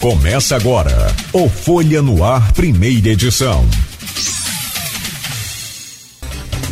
[0.00, 3.66] Começa agora o Folha no Ar, primeira edição.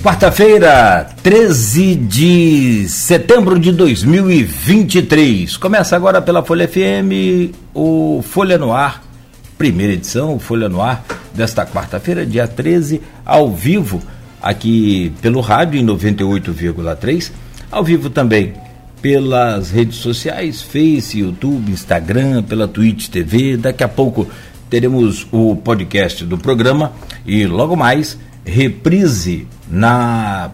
[0.02, 5.58] Quarta-feira, 13 de setembro de 2023.
[5.58, 9.04] Começa agora pela Folha FM, o Folha no Ar,
[9.58, 11.04] primeira edição, o Folha no Ar
[11.34, 14.02] desta quarta-feira, dia 13, ao vivo,
[14.40, 17.30] aqui pelo rádio em 98,3,
[17.70, 18.54] ao vivo também
[19.00, 23.56] pelas redes sociais, Face, YouTube, Instagram, pela Twitch TV.
[23.56, 24.28] Daqui a pouco
[24.68, 26.92] teremos o podcast do programa
[27.26, 30.50] e logo mais reprise na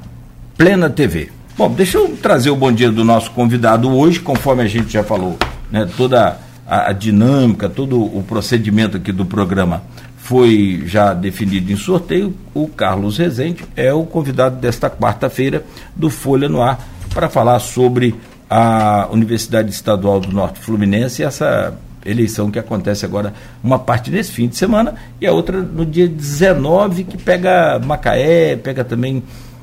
[0.56, 1.30] Plena TV.
[1.56, 5.04] Bom, deixa eu trazer o bom dia do nosso convidado hoje, conforme a gente já
[5.04, 5.38] falou,
[5.70, 9.82] né, toda a, a dinâmica, todo o procedimento aqui do programa
[10.24, 12.34] foi já definido em sorteio.
[12.54, 15.62] O Carlos Rezende é o convidado desta quarta-feira
[15.94, 16.80] do Folha no Ar
[17.12, 18.14] para falar sobre
[18.48, 24.48] a Universidade Estadual do Norte Fluminense, essa eleição que acontece agora, uma parte nesse fim
[24.48, 29.22] de semana e a outra no dia 19, que pega Macaé, pega também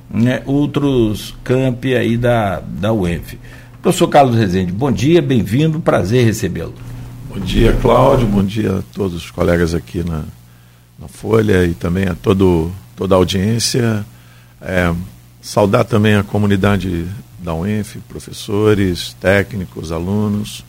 [0.09, 3.37] né, outros campi aí da, da UENF.
[3.81, 6.73] Professor Carlos Rezende, bom dia, bem-vindo, prazer recebê-lo.
[7.33, 10.23] Bom dia, Cláudio, bom dia a todos os colegas aqui na,
[10.99, 14.05] na Folha e também a todo, toda a audiência.
[14.61, 14.93] É,
[15.41, 17.07] saudar também a comunidade
[17.41, 20.63] da UENF, professores, técnicos, alunos,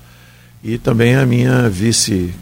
[0.64, 2.34] e também a minha vice,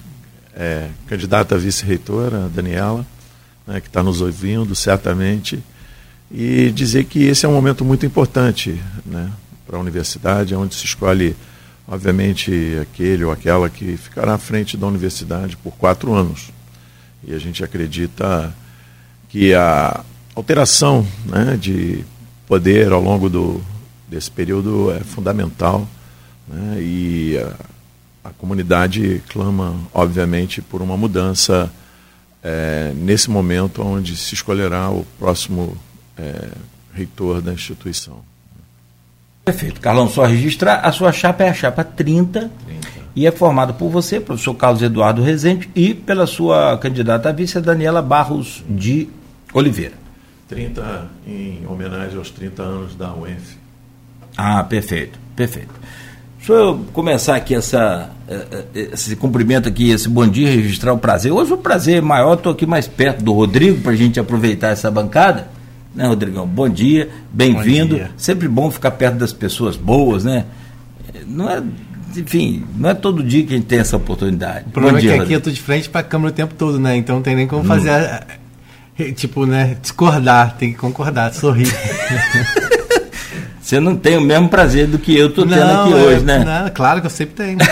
[0.55, 3.05] é, candidata a vice-reitora, Daniela,
[3.67, 5.62] né, que está nos ouvindo certamente,
[6.31, 9.31] e dizer que esse é um momento muito importante né,
[9.67, 11.34] para a universidade, onde se escolhe,
[11.89, 16.51] obviamente, aquele ou aquela que ficará à frente da universidade por quatro anos.
[17.27, 18.55] E a gente acredita
[19.28, 22.05] que a alteração né, de
[22.47, 23.61] poder ao longo do,
[24.11, 25.86] desse período é fundamental
[26.48, 26.78] né?
[26.80, 31.70] e a, a, comunidade clama, obviamente, por uma mudança
[32.42, 35.77] é, nesse momento onde se escolherá o próximo
[36.19, 36.48] é,
[36.92, 38.18] reitor da instituição.
[39.45, 39.80] Perfeito.
[39.80, 42.89] Carlão, só registrar, a sua chapa é a chapa 30, 30.
[43.17, 47.61] e é formada por você, professor Carlos Eduardo Rezende, e pela sua candidata a vice,
[47.61, 49.08] Daniela Barros de
[49.55, 49.95] Oliveira.
[50.48, 53.60] 30 em homenagem aos 30 anos da UENF.
[54.36, 55.80] Ah, perfeito, perfeito.
[56.39, 60.98] Deixa eu começar aqui essa, eh, eh, esse cumprimento aqui, esse bom dia, registrar o
[60.98, 61.30] prazer.
[61.30, 64.68] Hoje o prazer é maior, estou aqui mais perto do Rodrigo para a gente aproveitar
[64.68, 65.48] essa bancada.
[65.95, 66.46] Né, Rodrigão?
[66.46, 68.01] Bom dia, bem-vindo.
[68.17, 70.47] Sempre bom ficar perto das pessoas boas, né?
[71.27, 71.62] Não é,
[72.17, 74.64] enfim, não é todo dia que a gente tem essa oportunidade.
[74.68, 76.55] O problema dia, é que aqui eu estou de frente para a câmera o tempo
[76.55, 76.97] todo, né?
[76.97, 78.24] Então não tem nem como fazer, a,
[79.14, 81.68] tipo, né, discordar, tem que concordar, sorrir.
[83.70, 86.45] Você não tem o mesmo prazer do que eu estou tendo aqui é, hoje, né?
[86.45, 87.57] Não, claro que eu sempre tenho.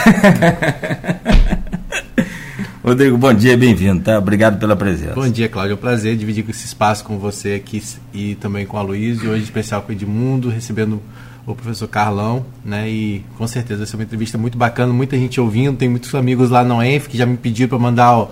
[2.85, 4.17] Rodrigo, bom dia, bem-vindo, tá?
[4.17, 5.15] Obrigado pela presença.
[5.15, 5.73] Bom dia, Cláudio.
[5.73, 7.83] É um prazer dividir esse espaço com você aqui
[8.15, 11.03] e também com a Luiz, e hoje especial com o Edmundo, recebendo
[11.45, 12.89] o professor Carlão, né?
[12.89, 16.49] E com certeza vai ser uma entrevista muito bacana, muita gente ouvindo, tem muitos amigos
[16.49, 18.31] lá no ENF que já me pediram para mandar o,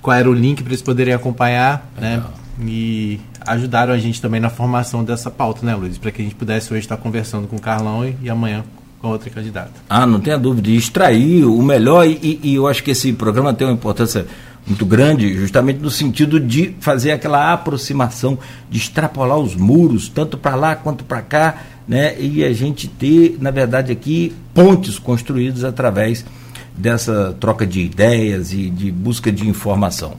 [0.00, 2.18] qual era o link para eles poderem acompanhar, né?
[2.18, 2.32] Legal.
[2.56, 2.66] né?
[2.68, 5.98] E ajudaram a gente também na formação dessa pauta, né, Luiz?
[5.98, 8.64] Para que a gente pudesse hoje estar conversando com o Carlão e, e amanhã
[9.00, 9.72] com outra candidata.
[9.88, 13.66] Ah, não tenha dúvida, extrair o melhor e, e, eu acho que esse programa tem
[13.66, 14.26] uma importância
[14.66, 18.38] muito grande, justamente no sentido de fazer aquela aproximação,
[18.70, 22.14] de extrapolar os muros, tanto para lá quanto para cá, né?
[22.20, 26.24] E a gente ter, na verdade, aqui pontes construídos através
[26.76, 30.16] dessa troca de ideias e de busca de informação.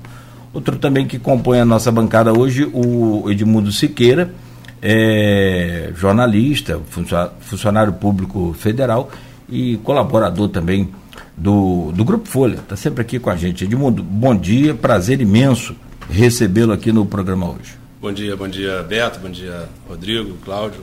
[0.54, 4.34] Outro também que compõe a nossa bancada hoje, o Edmundo Siqueira,
[4.82, 6.82] é jornalista,
[7.40, 9.10] funcionário público federal
[9.48, 10.90] e colaborador também
[11.38, 12.56] do, do Grupo Folha.
[12.56, 13.64] Está sempre aqui com a gente.
[13.64, 15.76] Edmundo, bom dia, prazer imenso
[16.10, 17.80] recebê-lo aqui no programa hoje.
[18.02, 20.82] Bom dia, bom dia Beto, bom dia Rodrigo, Cláudio,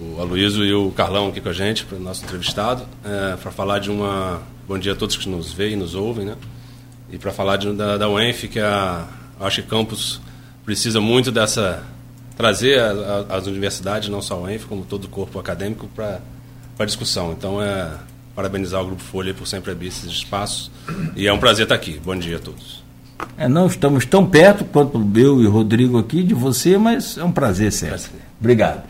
[0.00, 3.50] o Aloysio e o Carlão aqui com a gente, para o nosso entrevistado, é, para
[3.50, 4.42] falar de uma.
[4.68, 6.34] Bom dia a todos que nos veem e nos ouvem, né?
[7.12, 9.06] E para falar de, da, da UENF, que é a,
[9.40, 10.20] acho que Campos
[10.64, 11.82] precisa muito dessa.
[12.36, 16.20] trazer a, a, as universidades, não só a UENF, como todo o corpo acadêmico, para
[16.78, 17.32] a discussão.
[17.32, 17.90] Então, é
[18.34, 20.70] parabenizar o Grupo Folha por sempre abrir esses espaços.
[21.16, 22.00] E é um prazer estar aqui.
[22.02, 22.82] Bom dia a todos.
[23.36, 27.24] É, não estamos tão perto quanto eu e o Rodrigo aqui de você, mas é
[27.24, 28.00] um prazer sempre.
[28.38, 28.82] Obrigado.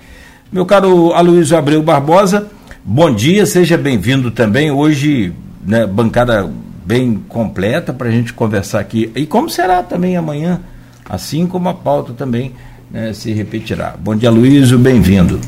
[0.52, 2.48] Meu caro Aloysio Abreu Barbosa,
[2.84, 4.70] bom dia, seja bem-vindo também.
[4.70, 5.32] Hoje,
[5.64, 6.50] né, bancada
[6.90, 9.12] bem completa para a gente conversar aqui.
[9.14, 10.60] E como será também amanhã,
[11.08, 12.52] assim como a pauta também
[12.90, 13.94] né, se repetirá.
[13.96, 15.40] Bom dia, Luísio, bem-vindo.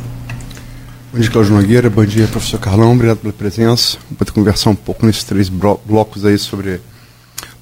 [1.12, 1.90] Bom dia, Cláudio Nogueira.
[1.90, 2.92] Bom dia, professor Carlão.
[2.92, 3.98] Obrigado pela presença.
[4.08, 6.80] Vou conversar um pouco nesses três blocos aí sobre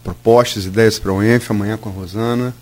[0.05, 2.55] propostas, ideias para o ENF, amanhã com a Rosana.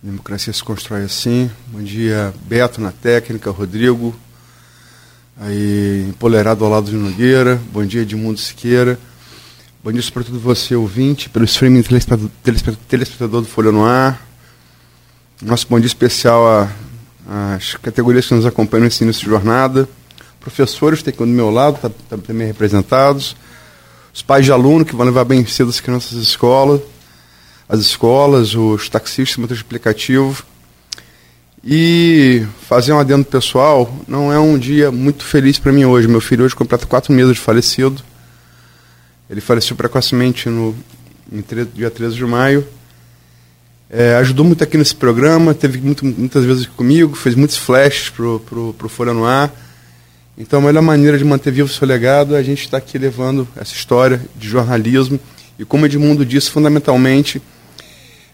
[0.00, 1.50] Democracia se constrói assim.
[1.66, 4.14] Bom dia, Beto na técnica, Rodrigo,
[5.40, 7.60] aí empolerado ao lado de Nogueira.
[7.72, 8.96] Bom dia, Edmundo Siqueira.
[9.88, 14.22] Bom dia para todo você, ouvinte, pelo streaming telespectador do Folha no Ar.
[15.40, 16.68] Nosso bom dia especial
[17.26, 19.88] às categorias que nos acompanham nesse início de jornada.
[20.40, 23.34] Professores, tem aqui do meu lado, tá, tá também representados.
[24.12, 26.82] Os pais de aluno que vão levar bem cedo as crianças às escolas.
[27.66, 30.44] As escolas, os taxistas, motorista aplicativo.
[31.64, 36.06] E fazer um adendo pessoal, não é um dia muito feliz para mim hoje.
[36.06, 38.02] Meu filho hoje completa quatro meses de falecido.
[39.28, 40.74] Ele faleceu precocemente no
[41.30, 41.44] em
[41.74, 42.66] dia 13 de maio.
[43.90, 48.40] É, ajudou muito aqui nesse programa, teve muito, muitas vezes comigo, fez muitos flashes pro,
[48.40, 49.50] pro, pro Folha no Ar.
[50.36, 52.86] Então a melhor maneira de manter vivo o seu legado é a gente estar tá
[52.86, 55.18] aqui levando essa história de jornalismo
[55.58, 57.42] e, como Edmundo disse, fundamentalmente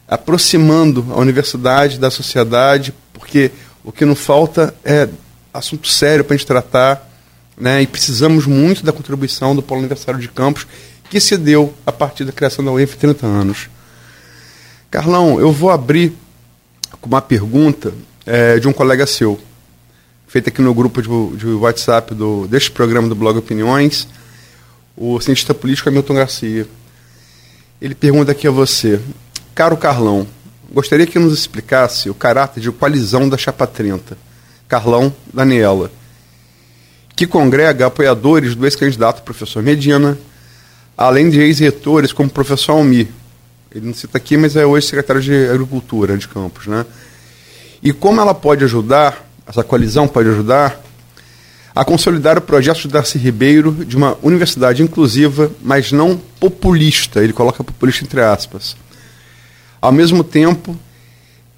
[0.06, 3.50] aproximando a universidade da sociedade, porque
[3.82, 5.08] o que não falta é
[5.52, 7.10] assunto sério para a gente tratar,
[7.56, 7.82] né?
[7.82, 10.66] e precisamos muito da contribuição do Polo Universitário de Campos,
[11.08, 13.68] que se deu a partir da criação da UENF 30 anos.
[14.90, 16.12] Carlão, eu vou abrir
[17.00, 17.92] com uma pergunta
[18.24, 19.38] é, de um colega seu,
[20.26, 24.08] feita aqui no grupo de, de WhatsApp do, deste programa do Blog Opiniões,
[24.96, 26.66] o cientista político Hamilton Garcia.
[27.80, 29.00] Ele pergunta aqui a você,
[29.54, 30.26] caro Carlão,
[30.72, 34.16] gostaria que nos explicasse o caráter de coalizão da Chapa 30,
[34.66, 35.90] Carlão Daniela,
[37.16, 40.18] que congrega apoiadores do ex-candidato professor Medina,
[40.96, 43.08] além de ex-retores como o professor Almi.
[43.74, 46.66] Ele não cita aqui, mas é hoje secretário de Agricultura de Campos.
[46.66, 46.84] Né?
[47.82, 50.80] E como ela pode ajudar, essa coalizão pode ajudar,
[51.74, 57.32] a consolidar o projeto de Darcy Ribeiro de uma universidade inclusiva, mas não populista, ele
[57.32, 58.76] coloca populista entre aspas.
[59.80, 60.78] Ao mesmo tempo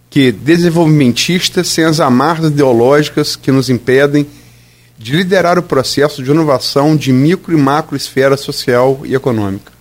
[0.08, 4.26] que desenvolvimentista, sem as amarras ideológicas que nos impedem
[4.98, 9.72] de liderar o processo de inovação de micro e macro esfera social e econômica.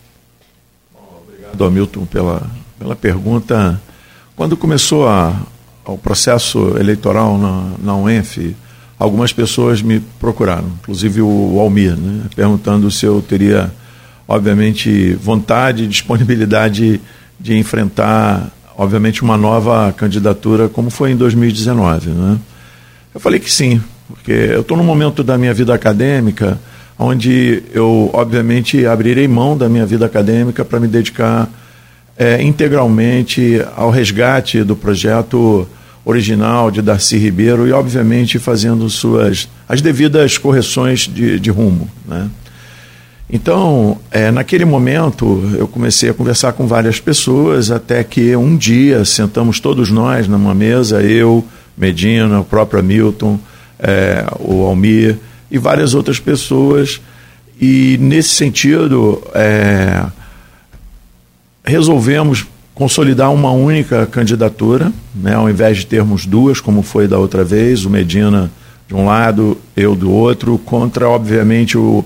[1.24, 3.82] Obrigado, Hamilton, pela, pela pergunta.
[4.36, 5.34] Quando começou a,
[5.86, 8.56] o processo eleitoral na, na UENF,
[9.00, 13.72] algumas pessoas me procuraram, inclusive o Almir, né, perguntando se eu teria,
[14.28, 17.00] obviamente, vontade e disponibilidade
[17.40, 22.10] de enfrentar, obviamente, uma nova candidatura, como foi em 2019.
[22.10, 22.38] Né?
[23.14, 26.60] Eu falei que sim, porque eu estou num momento da minha vida acadêmica
[26.98, 31.50] onde eu, obviamente, abrirei mão da minha vida acadêmica para me dedicar
[32.18, 35.68] é, integralmente ao resgate do projeto
[36.06, 41.90] original de Darcy Ribeiro e, obviamente, fazendo suas as devidas correções de, de rumo.
[42.08, 42.30] Né?
[43.30, 49.04] Então, é, naquele momento, eu comecei a conversar com várias pessoas, até que um dia
[49.04, 51.44] sentamos todos nós numa mesa, eu,
[51.76, 53.40] Medina, o próprio Hamilton,
[53.80, 55.18] é, o Almir
[55.50, 57.00] e várias outras pessoas.
[57.60, 60.06] E nesse sentido, é,
[61.64, 67.44] resolvemos consolidar uma única candidatura, né, ao invés de termos duas, como foi da outra
[67.44, 68.52] vez, o Medina
[68.88, 72.04] de um lado, eu do outro, contra, obviamente, o,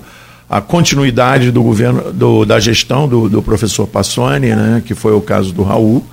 [0.50, 5.22] a continuidade do governo, do, da gestão do, do professor Passoni, né, que foi o
[5.22, 6.05] caso do Raul.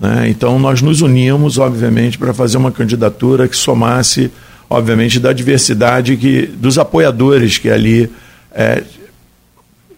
[0.00, 4.30] Né, então, nós nos unimos, obviamente, para fazer uma candidatura que somasse
[4.68, 8.10] obviamente, da diversidade que, dos apoiadores que ali
[8.52, 8.82] é,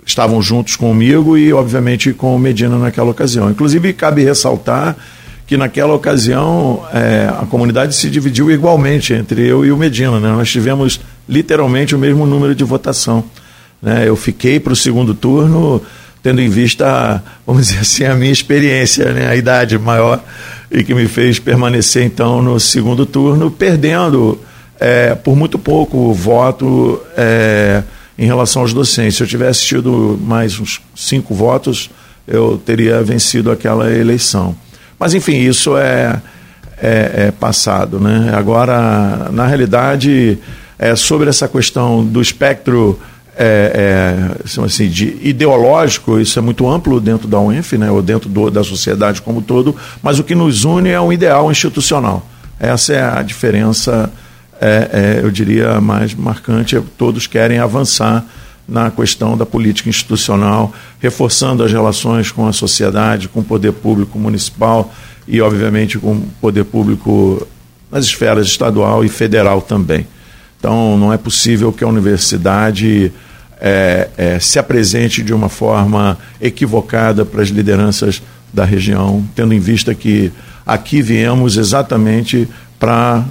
[0.05, 3.51] estavam juntos comigo e, obviamente, com o Medina naquela ocasião.
[3.51, 4.97] Inclusive, cabe ressaltar
[5.47, 10.21] que naquela ocasião é, a comunidade se dividiu igualmente entre eu e o Medina.
[10.21, 10.29] Né?
[10.29, 13.25] Nós tivemos literalmente o mesmo número de votação.
[13.81, 14.07] Né?
[14.07, 15.81] Eu fiquei para o segundo turno
[16.23, 19.29] tendo em vista, vamos dizer assim, a minha experiência, né?
[19.29, 20.23] a idade maior
[20.71, 24.39] e que me fez permanecer então no segundo turno, perdendo
[24.81, 27.83] é, por muito pouco voto é,
[28.19, 29.17] em relação aos docentes.
[29.17, 31.91] Se eu tivesse tido mais uns cinco votos,
[32.27, 34.55] eu teria vencido aquela eleição.
[34.99, 36.21] Mas, enfim, isso é,
[36.81, 37.99] é, é passado.
[37.99, 38.33] Né?
[38.35, 40.39] Agora, na realidade,
[40.79, 42.99] é, sobre essa questão do espectro
[43.41, 48.29] é, é, assim, de ideológico, isso é muito amplo dentro da UENF, né, ou dentro
[48.29, 52.27] do, da sociedade como todo, mas o que nos une é um ideal institucional.
[52.59, 54.11] Essa é a diferença
[54.61, 58.25] é, é, eu diria, mais marcante, todos querem avançar
[58.69, 64.19] na questão da política institucional, reforçando as relações com a sociedade, com o poder público
[64.19, 64.93] municipal
[65.27, 67.47] e, obviamente, com o poder público
[67.91, 70.07] nas esferas estadual e federal também.
[70.59, 73.11] Então, não é possível que a universidade
[73.61, 78.21] é, é, se apresente de uma forma equivocada para as lideranças
[78.53, 80.33] da região, tendo em vista que
[80.67, 82.49] aqui viemos exatamente
[82.79, 83.25] para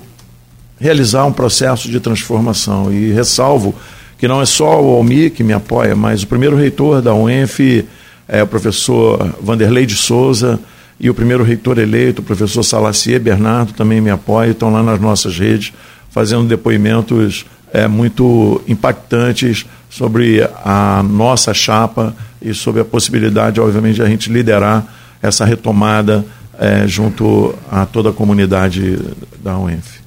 [0.79, 2.91] realizar um processo de transformação.
[2.91, 3.75] E ressalvo
[4.17, 7.85] que não é só o Almi que me apoia, mas o primeiro reitor da UENF
[8.27, 10.59] é o professor Vanderlei de Souza
[10.99, 14.99] e o primeiro reitor eleito, o professor Salacier Bernardo, também me apoia, estão lá nas
[14.99, 15.71] nossas redes
[16.09, 24.01] fazendo depoimentos é, muito impactantes sobre a nossa chapa e sobre a possibilidade, obviamente, de
[24.01, 24.85] a gente liderar
[25.21, 26.25] essa retomada
[26.57, 28.97] é, junto a toda a comunidade
[29.43, 30.06] da UENF.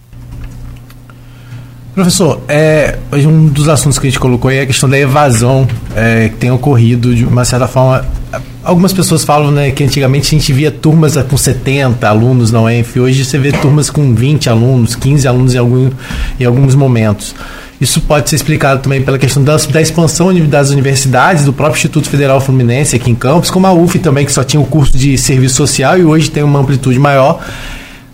[1.94, 6.28] Professor, é, um dos assuntos que a gente colocou é a questão da evasão é,
[6.28, 8.04] que tem ocorrido de uma certa forma.
[8.62, 13.00] Algumas pessoas falam né, que antigamente a gente via turmas com 70 alunos na UENF,
[13.00, 15.90] hoje você vê turmas com 20 alunos, 15 alunos em, algum,
[16.38, 17.34] em alguns momentos.
[17.80, 22.38] Isso pode ser explicado também pela questão da, expansão das universidades, do próprio Instituto Federal
[22.40, 25.56] Fluminense aqui em Campos, como a UF também, que só tinha o curso de serviço
[25.56, 27.40] social e hoje tem uma amplitude maior.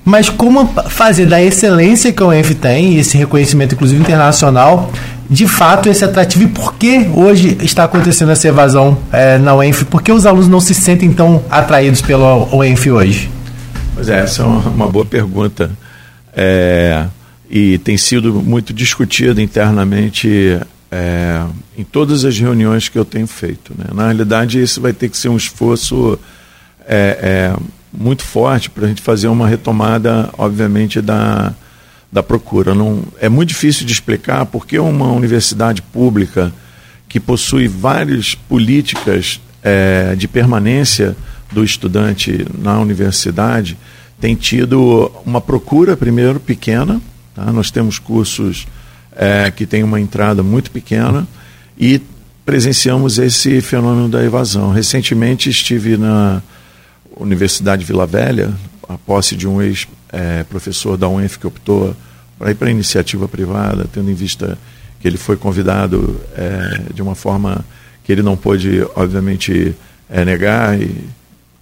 [0.06, 4.92] Mas como fazer da excelência que a UENF tem, esse reconhecimento inclusive internacional,
[5.28, 9.82] de fato esse atrativo e por que hoje está acontecendo essa evasão é, na UENF?
[9.86, 13.28] Por que os alunos não se sentem tão atraídos pela UENF hoje?
[13.96, 15.72] Pois é, essa é uma, boa pergunta.
[16.32, 17.06] É,
[17.50, 21.42] e tem sido muito discutido internamente é,
[21.76, 23.72] em todas as reuniões que eu tenho feito.
[23.76, 23.86] Né?
[23.92, 26.16] Na realidade, isso vai ter que ser um esforço
[26.86, 27.56] é, é,
[27.92, 31.54] muito forte para a gente fazer uma retomada, obviamente, da,
[32.12, 32.74] da procura.
[32.74, 36.52] Não, é muito difícil de explicar porque uma universidade pública
[37.08, 41.16] que possui várias políticas é, de permanência
[41.52, 43.76] do estudante na universidade
[44.20, 47.00] tem tido uma procura, primeiro, pequena.
[47.34, 47.52] Tá?
[47.52, 48.66] Nós temos cursos
[49.14, 51.26] é, que têm uma entrada muito pequena
[51.78, 52.00] e
[52.44, 54.70] presenciamos esse fenômeno da evasão.
[54.70, 56.42] Recentemente estive na
[57.16, 58.52] Universidade Vila Velha,
[58.88, 61.96] a posse de um ex-professor é, da UENF que optou
[62.38, 64.58] para ir para a iniciativa privada, tendo em vista
[65.00, 67.64] que ele foi convidado é, de uma forma
[68.04, 69.74] que ele não pôde, obviamente,
[70.08, 70.94] é, negar, e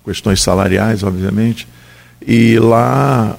[0.05, 1.67] questões salariais, obviamente.
[2.27, 3.37] E lá,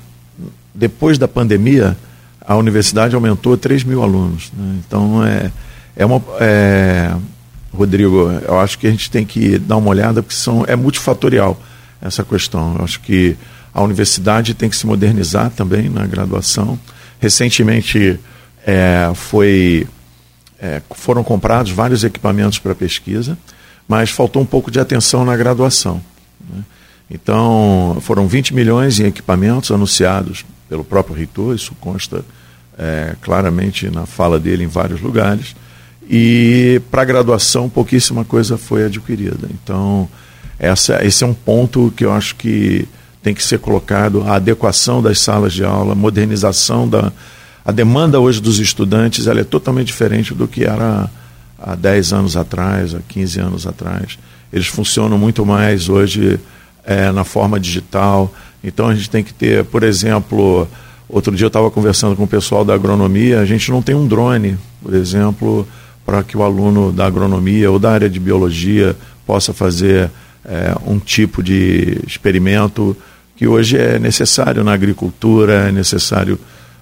[0.73, 1.95] depois da pandemia,
[2.41, 4.51] a universidade aumentou 3 mil alunos.
[4.57, 4.79] Né?
[4.87, 5.51] Então, é,
[5.95, 6.21] é uma.
[6.39, 7.15] É,
[7.73, 11.59] Rodrigo, eu acho que a gente tem que dar uma olhada, porque são, é multifatorial
[12.01, 12.75] essa questão.
[12.77, 13.35] Eu acho que
[13.73, 16.79] a universidade tem que se modernizar também na graduação.
[17.19, 18.19] Recentemente
[18.65, 19.87] é, foi,
[20.59, 23.37] é, foram comprados vários equipamentos para pesquisa,
[23.87, 26.01] mas faltou um pouco de atenção na graduação.
[26.49, 26.63] Né?
[27.09, 32.25] Então, foram 20 milhões em equipamentos anunciados pelo próprio reitor, isso consta
[32.77, 35.55] é, claramente na fala dele em vários lugares.
[36.09, 39.47] E para graduação, pouquíssima coisa foi adquirida.
[39.51, 40.07] Então,
[40.59, 42.87] essa, esse é um ponto que eu acho que
[43.21, 47.11] tem que ser colocado, a adequação das salas de aula, modernização da...
[47.65, 51.09] A demanda hoje dos estudantes ela é totalmente diferente do que era
[51.59, 54.19] há 10 anos atrás, há 15 anos atrás.
[54.53, 56.39] Eles funcionam muito mais hoje
[56.83, 58.31] é, na forma digital.
[58.63, 60.67] Então a gente tem que ter, por exemplo,
[61.09, 64.07] outro dia eu estava conversando com o pessoal da agronomia, a gente não tem um
[64.07, 65.67] drone, por exemplo,
[66.05, 68.95] para que o aluno da agronomia ou da área de biologia
[69.25, 70.11] possa fazer
[70.47, 72.95] é, um tipo de experimento
[73.35, 76.39] que hoje é necessário na agricultura, é necessário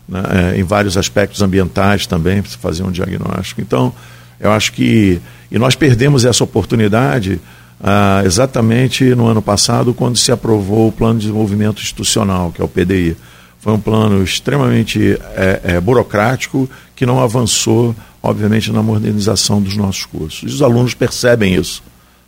[0.07, 3.61] né, é, em vários aspectos ambientais também, para fazer um diagnóstico.
[3.61, 3.93] Então,
[4.39, 5.21] eu acho que.
[5.49, 7.39] E nós perdemos essa oportunidade
[7.81, 12.65] ah, exatamente no ano passado, quando se aprovou o Plano de Desenvolvimento Institucional, que é
[12.65, 13.15] o PDI.
[13.59, 20.05] Foi um plano extremamente é, é, burocrático que não avançou, obviamente, na modernização dos nossos
[20.05, 20.43] cursos.
[20.43, 21.81] E os alunos percebem isso,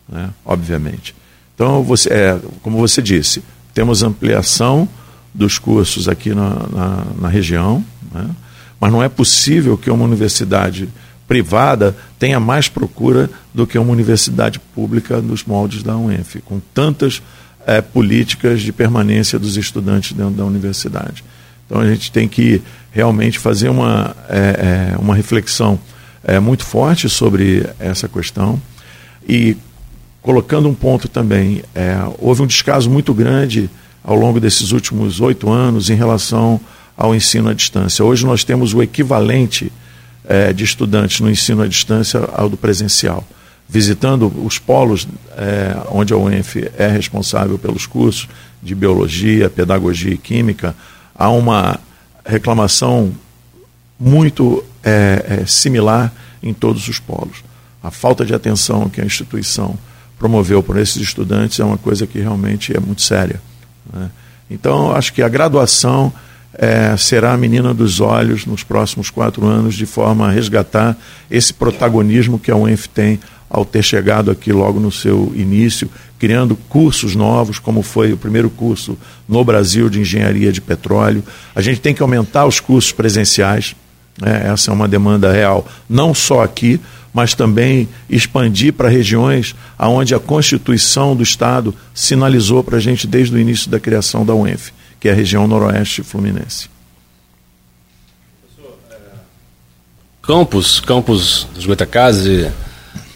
[0.07, 1.13] né, obviamente.
[1.55, 3.41] Então, você, é, como você disse,
[3.73, 4.87] temos ampliação
[5.33, 7.83] dos cursos aqui na, na, na região,
[8.13, 8.29] né?
[8.79, 10.87] mas não é possível que uma universidade
[11.27, 17.21] privada tenha mais procura do que uma universidade pública nos moldes da UENF, com tantas
[17.65, 21.23] é, políticas de permanência dos estudantes dentro da universidade.
[21.65, 25.79] Então a gente tem que realmente fazer uma, é, é, uma reflexão
[26.23, 28.61] é, muito forte sobre essa questão
[29.27, 29.57] e
[30.25, 33.69] colocando um ponto também, é, houve um descaso muito grande
[34.03, 36.59] ao longo desses últimos oito anos em relação
[36.97, 38.03] ao ensino à distância.
[38.03, 39.71] Hoje nós temos o equivalente
[40.27, 43.23] é, de estudantes no ensino à distância ao do presencial.
[43.69, 48.27] Visitando os polos é, onde a UENF é responsável pelos cursos
[48.63, 50.75] de biologia, pedagogia e química,
[51.13, 51.79] há uma
[52.25, 53.13] reclamação
[53.99, 57.43] muito é, é, similar em todos os polos.
[57.83, 59.77] A falta de atenção que a instituição
[60.17, 63.41] promoveu por esses estudantes é uma coisa que realmente é muito séria.
[63.93, 64.09] Né?
[64.49, 66.13] Então, acho que a graduação
[66.53, 70.97] é, será a menina dos olhos nos próximos quatro anos, de forma a resgatar
[71.29, 73.19] esse protagonismo que a UENF tem
[73.49, 78.49] ao ter chegado aqui logo no seu início, criando cursos novos, como foi o primeiro
[78.49, 81.23] curso no Brasil de engenharia de petróleo.
[81.53, 83.75] A gente tem que aumentar os cursos presenciais,
[84.19, 84.43] né?
[84.51, 86.79] essa é uma demanda real, não só aqui,
[87.13, 93.33] mas também expandir para regiões onde a Constituição do Estado sinalizou para a gente desde
[93.33, 96.69] o início da criação da UENF, que é a região noroeste fluminense.
[100.21, 102.51] Campos, Campos dos Goitacazes,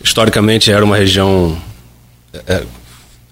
[0.02, 1.58] historicamente era uma região
[2.48, 2.64] é,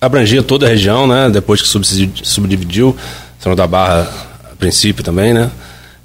[0.01, 1.29] abrangia toda a região, né?
[1.29, 2.95] Depois que subdividiu,
[3.39, 4.11] São da Barra
[4.51, 5.51] a princípio também, né?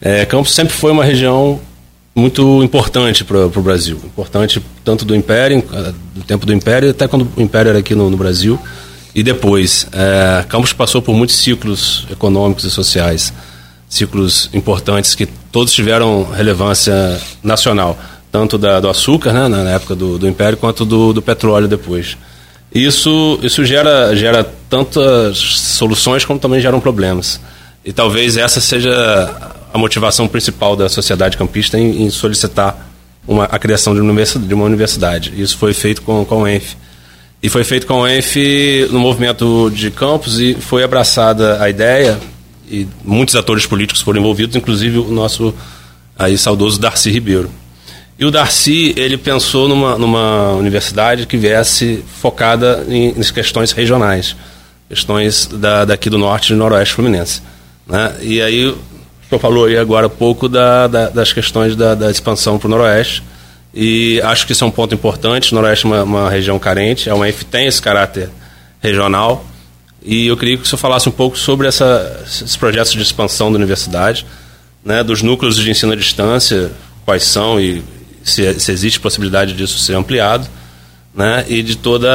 [0.04, 1.60] É, Campos sempre foi uma região
[2.14, 3.98] muito importante para o Brasil.
[4.04, 7.94] Importante tanto do Império, eh, do tempo do Império, até quando o Império era aqui
[7.94, 8.58] no, no Brasil.
[9.14, 13.32] E depois, é, Campos passou por muitos ciclos econômicos e sociais,
[13.88, 17.98] ciclos importantes que todos tiveram relevância nacional,
[18.30, 22.16] tanto da, do açúcar, né, na época do, do Império, quanto do, do petróleo depois.
[22.74, 27.38] Isso, isso gera, gera tantas soluções como também geram problemas.
[27.84, 32.90] E talvez essa seja a motivação principal da sociedade campista em, em solicitar
[33.26, 35.32] uma, a criação de uma, universidade, de uma universidade.
[35.36, 36.76] Isso foi feito com, com o ENF.
[37.42, 42.18] E foi feito com o ENF no movimento de campos e foi abraçada a ideia,
[42.70, 45.54] e muitos atores políticos foram envolvidos, inclusive o nosso
[46.18, 47.50] aí saudoso Darcy Ribeiro.
[48.18, 54.36] E o Darcy, ele pensou numa, numa universidade que viesse focada em, questões regionais,
[54.88, 57.42] questões da, daqui do norte e noroeste fluminense.
[57.86, 58.14] Né?
[58.20, 58.74] E aí
[59.32, 62.70] senhor falou aí agora há pouco da, da, das questões da, da expansão para o
[62.70, 63.22] Noroeste.
[63.74, 65.52] E acho que isso é um ponto importante.
[65.52, 68.28] O Noroeste é uma, uma região carente, a UENF tem esse caráter
[68.80, 69.46] regional.
[70.02, 73.56] E eu queria que senhor falasse um pouco sobre essa, esses projetos de expansão da
[73.56, 74.26] universidade,
[74.84, 76.70] né, dos núcleos de ensino à distância,
[77.04, 77.82] quais são e
[78.22, 80.46] se, se existe possibilidade disso ser ampliado,
[81.14, 82.06] né, e de todo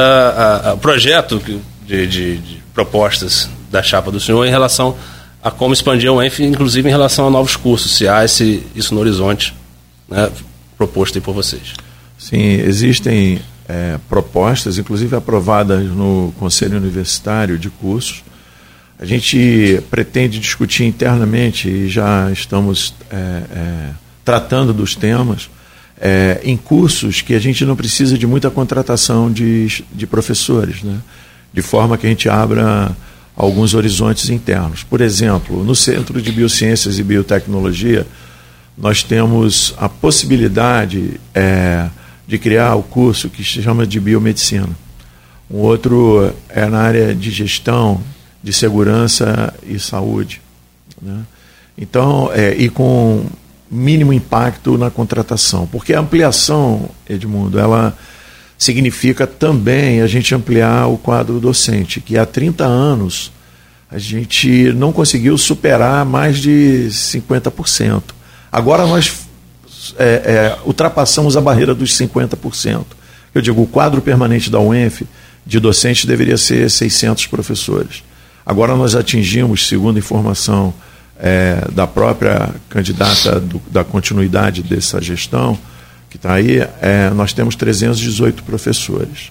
[0.74, 1.42] o projeto
[1.86, 4.96] de, de, de propostas da chapa do senhor em relação
[5.42, 8.94] a como expandir o ENF, inclusive em relação a novos cursos, se há esse, isso
[8.94, 9.54] no horizonte
[10.08, 10.30] né,
[10.76, 11.74] proposto aí por vocês.
[12.18, 18.24] Sim, existem é, propostas, inclusive aprovadas no Conselho Universitário de Cursos.
[18.98, 23.90] A gente pretende discutir internamente e já estamos é, é,
[24.24, 25.48] tratando dos temas
[26.00, 30.98] é, em cursos que a gente não precisa de muita contratação de, de professores, né?
[31.52, 32.96] de forma que a gente abra
[33.38, 34.82] alguns horizontes internos.
[34.82, 38.04] Por exemplo, no Centro de Biociências e Biotecnologia,
[38.76, 41.88] nós temos a possibilidade é,
[42.26, 44.68] de criar o curso que se chama de biomedicina.
[45.48, 48.02] Um outro é na área de gestão,
[48.42, 50.42] de segurança e saúde.
[51.00, 51.20] Né?
[51.76, 53.24] Então, é, e com
[53.70, 55.64] mínimo impacto na contratação.
[55.68, 57.96] Porque a ampliação, Edmundo, ela
[58.58, 63.30] significa também a gente ampliar o quadro docente, que há 30 anos
[63.90, 68.02] a gente não conseguiu superar mais de 50%.
[68.50, 69.26] Agora nós
[69.98, 72.84] é, é, ultrapassamos a barreira dos 50%.
[73.34, 75.06] Eu digo, o quadro permanente da UENF
[75.46, 78.02] de docentes deveria ser 600 professores.
[78.44, 80.74] Agora nós atingimos, segundo informação
[81.18, 85.58] é, da própria candidata do, da continuidade dessa gestão,
[86.08, 89.30] que está aí, é, nós temos 318 professores.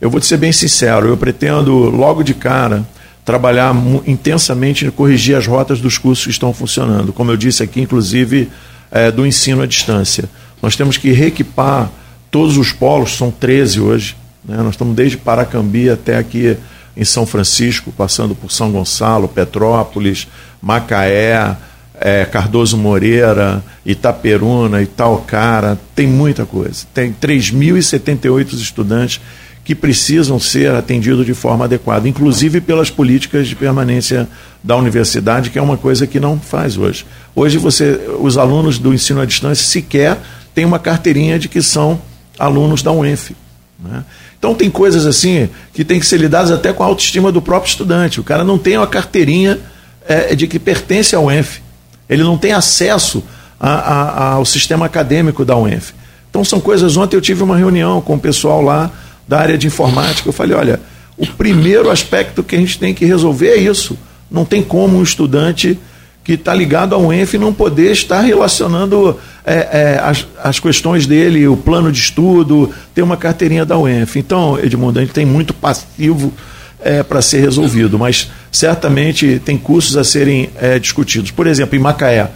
[0.00, 2.86] Eu vou te ser bem sincero, eu pretendo logo de cara
[3.24, 3.74] trabalhar
[4.06, 8.48] intensamente em corrigir as rotas dos cursos que estão funcionando, como eu disse aqui, inclusive
[8.90, 10.24] é, do ensino à distância.
[10.62, 11.90] Nós temos que reequipar
[12.30, 14.56] todos os polos, são 13 hoje, né?
[14.58, 16.56] nós estamos desde Paracambi até aqui
[16.96, 20.26] em São Francisco, passando por São Gonçalo, Petrópolis,
[20.60, 21.56] Macaé,
[22.00, 26.86] é, Cardoso Moreira, Itaperuna, Itaucara, tem muita coisa.
[26.94, 29.20] Tem 3.078 estudantes
[29.64, 34.26] que precisam ser atendidos de forma adequada, inclusive pelas políticas de permanência
[34.64, 37.04] da universidade, que é uma coisa que não faz hoje.
[37.34, 40.16] Hoje você, os alunos do ensino à distância sequer
[40.54, 42.00] têm uma carteirinha de que são
[42.38, 43.32] alunos da UENF.
[43.78, 44.04] Né?
[44.38, 47.68] Então tem coisas assim que tem que ser lidadas até com a autoestima do próprio
[47.68, 48.20] estudante.
[48.20, 49.58] O cara não tem uma carteirinha
[50.08, 51.60] é, de que pertence à UENF.
[52.08, 53.22] Ele não tem acesso
[53.60, 55.92] a, a, ao sistema acadêmico da UENF.
[56.30, 56.96] Então são coisas.
[56.96, 58.90] Ontem eu tive uma reunião com o pessoal lá
[59.26, 60.28] da área de informática.
[60.28, 60.80] Eu falei: olha,
[61.16, 63.98] o primeiro aspecto que a gente tem que resolver é isso.
[64.30, 65.78] Não tem como um estudante
[66.22, 71.48] que está ligado ao UENF não poder estar relacionando é, é, as, as questões dele,
[71.48, 74.16] o plano de estudo, ter uma carteirinha da UENF.
[74.16, 76.30] Então, Edmundo, a gente tem muito passivo
[76.80, 81.30] é, para ser resolvido, mas certamente tem cursos a serem é, discutidos.
[81.30, 82.28] Por exemplo, em Macaé,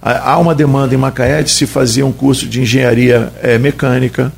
[0.00, 4.32] há uma demanda em Macaé de se fazer um curso de engenharia é, mecânica,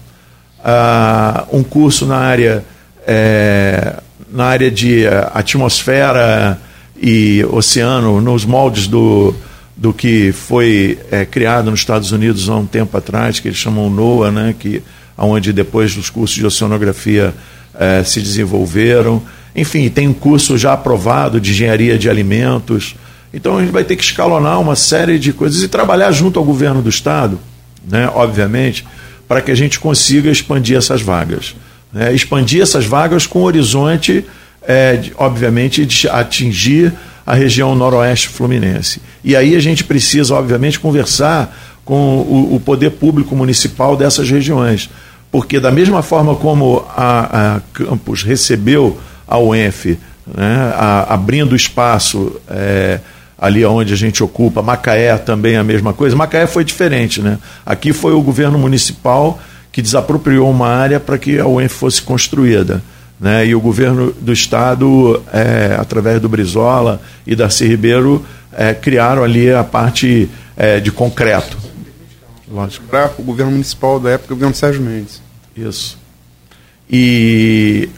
[1.53, 2.65] um curso na área,
[3.07, 3.97] é,
[4.31, 6.59] na área de é, atmosfera
[7.01, 9.35] e oceano nos moldes do,
[9.77, 13.89] do que foi é, criado nos Estados Unidos há um tempo atrás, que eles chamam
[13.89, 14.83] NOAA, né, que,
[15.17, 17.35] onde depois dos cursos de oceanografia
[17.75, 19.23] é, se desenvolveram.
[19.55, 22.95] Enfim, tem um curso já aprovado de engenharia de alimentos.
[23.33, 26.45] Então a gente vai ter que escalonar uma série de coisas e trabalhar junto ao
[26.45, 27.39] governo do Estado,
[27.89, 28.85] né, obviamente,
[29.29, 31.55] para que a gente consiga expandir essas vagas.
[31.93, 34.25] Né, expandir essas vagas com horizonte
[34.63, 36.93] é, de, obviamente, de atingir
[37.27, 39.01] a região noroeste fluminense.
[39.23, 44.91] E aí a gente precisa, obviamente, conversar com o, o poder público municipal dessas regiões.
[45.31, 48.99] Porque, da mesma forma como a, a Campos recebeu
[49.31, 52.99] a UENF, né, a, abrindo espaço é,
[53.39, 56.17] ali onde a gente ocupa, Macaé também a mesma coisa.
[56.17, 57.23] Macaé foi diferente.
[57.23, 57.39] Né?
[57.65, 59.41] Aqui foi o governo municipal
[59.71, 62.83] que desapropriou uma área para que a UENF fosse construída.
[63.21, 63.47] Né?
[63.47, 69.53] E o governo do estado, é, através do Brizola e Darcy Ribeiro, é, criaram ali
[69.53, 71.57] a parte é, de concreto.
[72.51, 72.85] Lógico.
[72.87, 75.23] Para o governo municipal da época, o governo Sérgio Mendes.
[75.57, 75.97] Isso.
[76.91, 77.89] E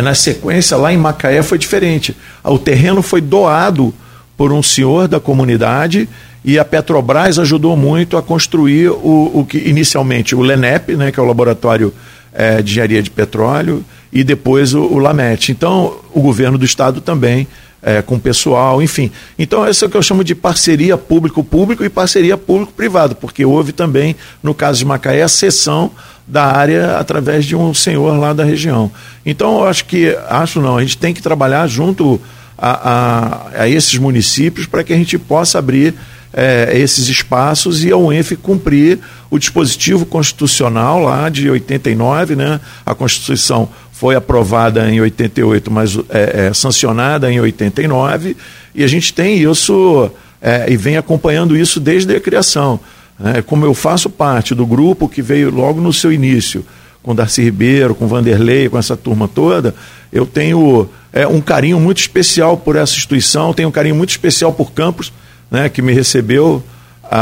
[0.00, 2.16] na sequência, lá em Macaé foi diferente.
[2.42, 3.92] O terreno foi doado
[4.36, 6.08] por um senhor da comunidade
[6.44, 11.20] e a Petrobras ajudou muito a construir o, o que inicialmente o LENEP, né, que
[11.20, 11.92] é o Laboratório
[12.32, 15.52] é, de Engenharia de Petróleo, e depois o, o LAMET.
[15.52, 17.46] Então, o governo do estado também,
[17.82, 19.10] é, com pessoal, enfim.
[19.38, 23.72] Então, isso é o que eu chamo de parceria público-público e parceria público-privado, porque houve
[23.72, 25.90] também, no caso de Macaé, a cessão
[26.26, 28.90] da área através de um senhor lá da região.
[29.24, 32.20] Então, eu acho que, acho não, a gente tem que trabalhar junto
[32.56, 35.94] a, a, a esses municípios para que a gente possa abrir
[36.32, 38.98] é, esses espaços e a UENF cumprir
[39.30, 42.60] o dispositivo constitucional lá de 89, né?
[42.86, 48.36] A Constituição foi aprovada em 88, mas é, é, sancionada em 89,
[48.74, 52.80] e a gente tem isso é, e vem acompanhando isso desde a criação.
[53.18, 53.42] Né?
[53.42, 56.64] Como eu faço parte do grupo que veio logo no seu início,
[57.02, 59.74] com Darcy Ribeiro, com Vanderlei, com essa turma toda,
[60.12, 64.52] eu tenho é, um carinho muito especial por essa instituição, tenho um carinho muito especial
[64.52, 65.12] por Campos,
[65.50, 66.62] né, que me recebeu
[67.02, 67.20] a,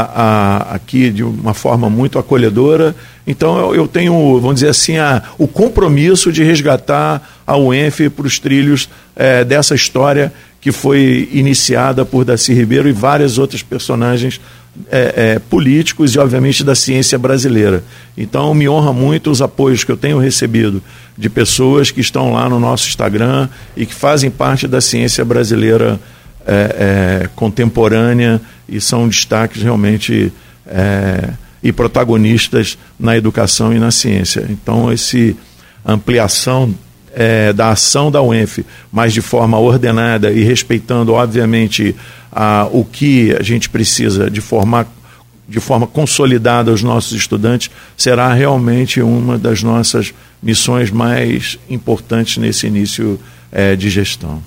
[0.69, 2.95] a, aqui de uma forma muito acolhedora.
[3.27, 8.25] Então eu, eu tenho, vamos dizer assim, a, o compromisso de resgatar a UENF para
[8.25, 14.39] os trilhos é, dessa história que foi iniciada por Daci Ribeiro e várias outras personagens
[14.89, 17.83] é, é, políticos e, obviamente, da ciência brasileira.
[18.17, 20.81] Então, me honra muito os apoios que eu tenho recebido
[21.17, 25.99] de pessoas que estão lá no nosso Instagram e que fazem parte da ciência brasileira
[26.45, 30.31] é, é, contemporânea e são destaques realmente
[30.65, 31.29] é,
[31.61, 34.45] e protagonistas na educação e na ciência.
[34.49, 35.35] Então, esse
[35.85, 36.73] ampliação
[37.13, 41.95] é, da ação da UENF, mas de forma ordenada e respeitando, obviamente,
[42.31, 44.87] a, o que a gente precisa de formar
[45.47, 52.67] de forma consolidada os nossos estudantes, será realmente uma das nossas missões mais importantes nesse
[52.67, 53.19] início
[53.51, 54.41] é, de gestão.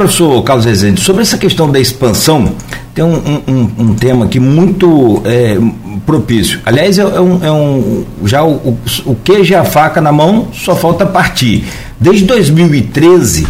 [0.00, 2.54] Professor Carlos Rezende, sobre essa questão da expansão,
[2.94, 5.58] tem um, um, um tema aqui muito é,
[6.06, 6.58] propício.
[6.64, 10.10] Aliás, é, é, um, é um, já o, o, o queijo e a faca na
[10.10, 11.66] mão, só falta partir.
[12.00, 13.46] Desde 2013,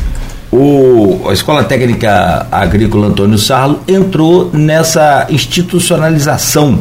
[0.50, 6.80] o, a Escola Técnica Agrícola Antônio Sarlo entrou nessa institucionalização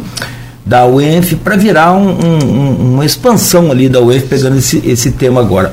[0.65, 5.41] da UENF para virar um, um, uma expansão ali da UENF, pegando esse, esse tema
[5.41, 5.71] agora.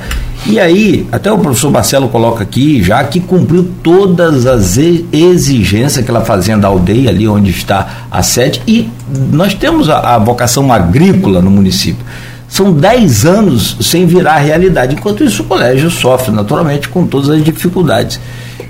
[0.48, 6.10] E aí, até o professor Marcelo coloca aqui, já que cumpriu todas as exigências que
[6.10, 8.88] ela fazenda aldeia, ali onde está a sede, e
[9.32, 12.04] nós temos a, a vocação agrícola no município.
[12.48, 17.42] São 10 anos sem virar realidade, enquanto isso o colégio sofre naturalmente com todas as
[17.42, 18.20] dificuldades.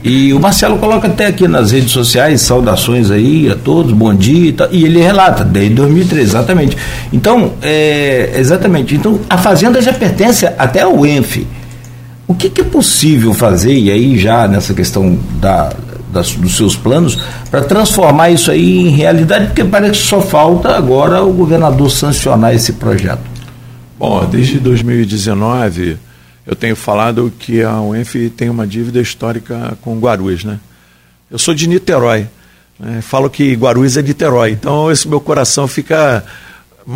[0.02, 4.48] E o Marcelo coloca até aqui nas redes sociais, saudações aí a todos, bom dia
[4.48, 4.68] e tal.
[4.72, 6.76] E ele relata, desde 2013, exatamente.
[7.12, 8.94] Então, é, exatamente.
[8.94, 11.46] Então, a fazenda já pertence até ao ENF.
[12.28, 15.72] O que, que é possível fazer, e aí já nessa questão da,
[16.12, 17.18] das, dos seus planos,
[17.50, 19.46] para transformar isso aí em realidade?
[19.46, 23.22] Porque parece que só falta agora o governador sancionar esse projeto.
[23.98, 25.98] Bom, desde 2019
[26.46, 30.60] eu tenho falado que a UENF tem uma dívida histórica com Guarulhos, né?
[31.30, 32.28] Eu sou de Niterói,
[32.78, 33.00] Né?
[33.00, 36.24] Falo que Guarulhos é Niterói, então esse meu coração fica,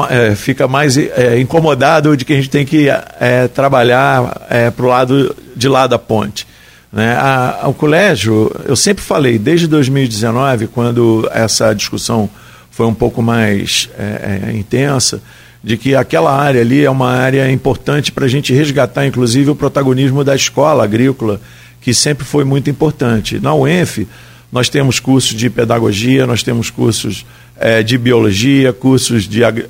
[0.09, 4.87] é, fica mais é, incomodado de que a gente tem que é, trabalhar é, para
[4.87, 6.47] o lado de lá da ponte.
[6.93, 7.17] Né?
[7.17, 12.29] A, o colégio, eu sempre falei, desde 2019, quando essa discussão
[12.71, 15.21] foi um pouco mais é, é, intensa,
[15.63, 19.55] de que aquela área ali é uma área importante para a gente resgatar, inclusive, o
[19.55, 21.41] protagonismo da escola agrícola,
[21.81, 23.39] que sempre foi muito importante.
[23.39, 24.07] Na UENF,
[24.51, 27.27] nós temos cursos de pedagogia, nós temos cursos
[27.61, 29.67] é, de biologia, cursos de ag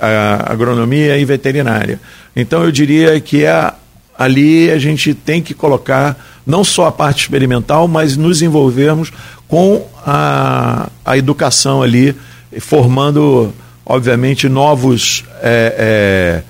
[0.47, 2.01] agronomia e veterinária.
[2.37, 3.73] Então, eu diria que é,
[4.17, 9.13] ali a gente tem que colocar não só a parte experimental, mas nos envolvermos
[9.49, 12.15] com a, a educação ali,
[12.61, 13.53] formando,
[13.85, 16.43] obviamente, novos, é, é,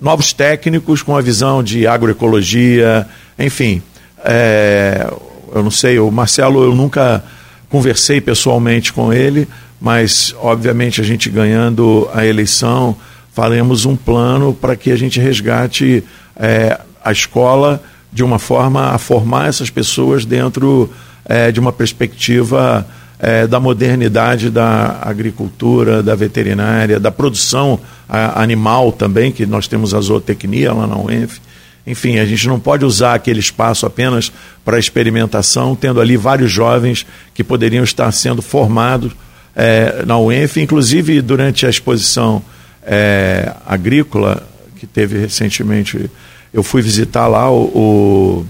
[0.00, 3.06] novos técnicos com a visão de agroecologia,
[3.38, 3.80] enfim.
[4.24, 5.08] É,
[5.54, 7.22] eu não sei, o Marcelo, eu nunca
[7.68, 9.48] conversei pessoalmente com ele,
[9.80, 12.94] mas, obviamente, a gente ganhando a eleição,
[13.32, 16.04] faremos um plano para que a gente resgate
[16.36, 20.90] é, a escola de uma forma a formar essas pessoas dentro
[21.24, 22.86] é, de uma perspectiva
[23.18, 29.94] é, da modernidade da agricultura, da veterinária, da produção a, animal também, que nós temos
[29.94, 31.40] a zootecnia lá na UENF.
[31.86, 34.30] Enfim, a gente não pode usar aquele espaço apenas
[34.64, 39.12] para experimentação, tendo ali vários jovens que poderiam estar sendo formados
[39.60, 42.42] é, na UENF, inclusive durante a exposição
[42.82, 44.42] é, agrícola
[44.76, 46.10] que teve recentemente
[46.52, 48.46] eu fui visitar lá o, o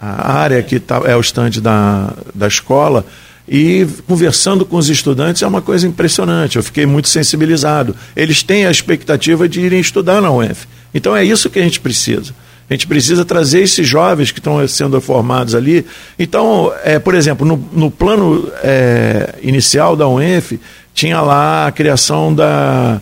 [0.00, 3.04] a área que tá, é o estande da, da escola
[3.46, 6.56] e conversando com os estudantes é uma coisa impressionante.
[6.56, 7.94] Eu fiquei muito sensibilizado.
[8.14, 10.66] Eles têm a expectativa de irem estudar na UF.
[10.92, 12.34] Então é isso que a gente precisa.
[12.68, 15.86] A gente precisa trazer esses jovens que estão sendo formados ali.
[16.18, 20.58] Então, é, por exemplo, no, no plano é, inicial da UENF,
[20.92, 23.00] tinha lá a criação da,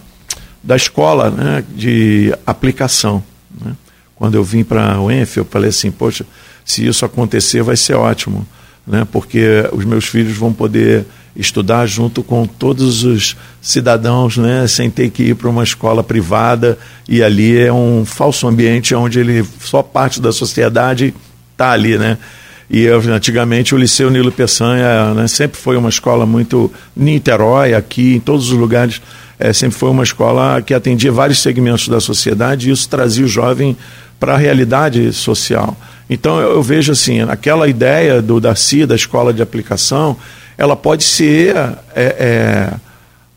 [0.63, 3.23] da escola né, de aplicação.
[3.65, 3.75] Né?
[4.15, 6.27] Quando eu vim para a UENF, eu falei assim, poxa,
[6.63, 8.47] se isso acontecer vai ser ótimo,
[8.87, 9.07] né?
[9.11, 14.67] porque os meus filhos vão poder estudar junto com todos os cidadãos, né?
[14.67, 19.19] sem ter que ir para uma escola privada e ali é um falso ambiente onde
[19.19, 21.15] ele só parte da sociedade
[21.53, 22.19] está ali, né?
[22.69, 28.15] E eu, antigamente o Liceu Nilo Peçanha né, sempre foi uma escola muito Niterói, aqui,
[28.15, 29.03] em todos os lugares,
[29.39, 33.29] é, sempre foi uma escola que atendia vários segmentos da sociedade e isso trazia o
[33.29, 33.77] jovem
[34.19, 35.77] para a realidade social.
[36.09, 40.17] Então eu, eu, vejo assim, aquela ideia do Darcy, da escola de aplicação,
[40.57, 42.73] ela pode ser é, é,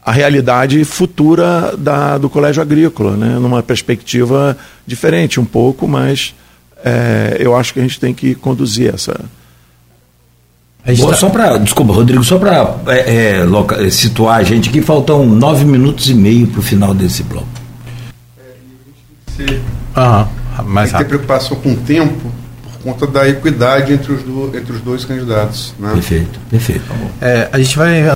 [0.06, 3.38] a realidade futura da, do colégio agrícola, né?
[3.40, 6.34] numa perspectiva diferente um pouco, mas
[6.84, 9.20] é, eu acho que a gente tem que conduzir essa.
[10.98, 11.18] Boa, tá...
[11.18, 16.10] Só para, desculpa, Rodrigo, só para é, é, situar a gente aqui, faltam nove minutos
[16.10, 17.48] e meio para o final desse bloco.
[19.96, 20.30] Aham
[20.64, 22.32] mais tem que ter preocupação com o tempo
[22.88, 25.74] conta da equidade entre os, do, entre os dois candidatos.
[25.78, 25.92] Né?
[25.94, 26.86] Perfeito, perfeito.
[27.20, 28.16] É, a gente vai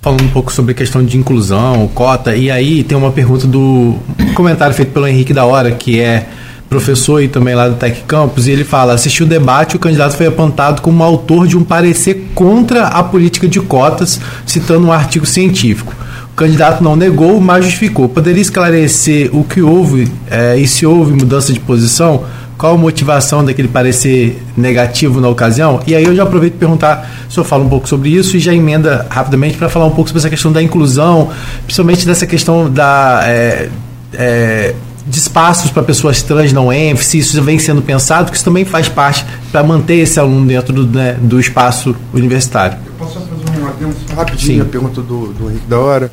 [0.00, 3.98] falando um pouco sobre a questão de inclusão, cota, e aí tem uma pergunta do
[4.18, 6.26] um comentário feito pelo Henrique da Hora, que é
[6.70, 10.16] professor e também lá do Tec Campus, e ele fala: assistiu o debate, o candidato
[10.16, 15.26] foi apontado como autor de um parecer contra a política de cotas, citando um artigo
[15.26, 15.94] científico.
[16.32, 18.08] O candidato não negou, mas justificou.
[18.08, 22.24] Poderia esclarecer o que houve é, e se houve mudança de posição?
[22.60, 25.80] Qual a motivação daquele parecer negativo na ocasião?
[25.86, 28.36] E aí eu já aproveito para perguntar se o senhor fala um pouco sobre isso
[28.36, 31.30] e já emenda rapidamente para falar um pouco sobre essa questão da inclusão,
[31.64, 33.22] principalmente dessa questão da.
[33.24, 33.70] É,
[34.12, 34.74] é,
[35.06, 38.90] de espaços para pessoas trans não ênfase, isso vem sendo pensado, que isso também faz
[38.90, 42.78] parte para manter esse aluno dentro do, né, do espaço universitário.
[42.84, 44.68] Eu posso fazer um adendo rapidinho Sim.
[44.68, 46.12] a pergunta do, do Henrique da Hora.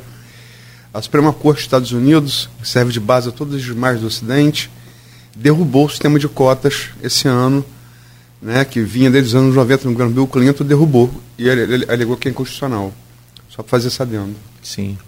[0.94, 4.06] A Suprema Corte dos Estados Unidos, que serve de base a todos os demais do
[4.06, 4.70] Ocidente,
[5.38, 7.64] derrubou o sistema de cotas esse ano,
[8.42, 11.86] né, que vinha desde os anos 90 no governo Bill Clinton, derrubou e ele, ele
[11.88, 12.92] alegou que é inconstitucional.
[13.48, 14.34] Só para fazer essa adendo.
[14.62, 14.98] Sim.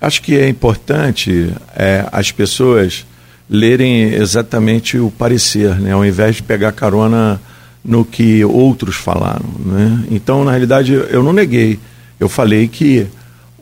[0.00, 3.06] Acho que é importante é, as pessoas
[3.48, 7.40] lerem exatamente o parecer, né, ao invés de pegar carona
[7.84, 9.48] no que outros falaram.
[9.58, 10.04] Né?
[10.10, 11.78] Então, na realidade, eu não neguei.
[12.18, 13.06] Eu falei que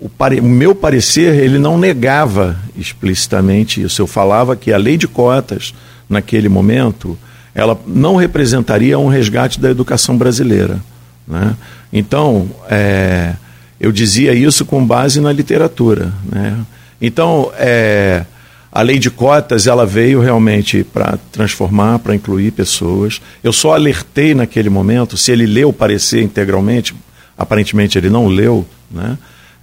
[0.00, 0.40] o, pare...
[0.40, 4.02] o, meu parecer ele não negava explicitamente isso.
[4.02, 5.74] Eu falava que a lei de cotas,
[6.08, 7.18] naquele momento,
[7.54, 10.78] ela não representaria um resgate da educação brasileira.
[11.26, 11.56] Né?
[11.92, 13.34] Então, é...
[13.80, 16.12] eu dizia isso com base na literatura.
[16.30, 16.56] Né?
[17.00, 18.24] Então, é...
[18.70, 23.20] a lei de cotas ela veio realmente para transformar, para incluir pessoas.
[23.42, 26.94] Eu só alertei naquele momento, se ele leu o parecer integralmente,
[27.36, 29.18] aparentemente ele não leu, né?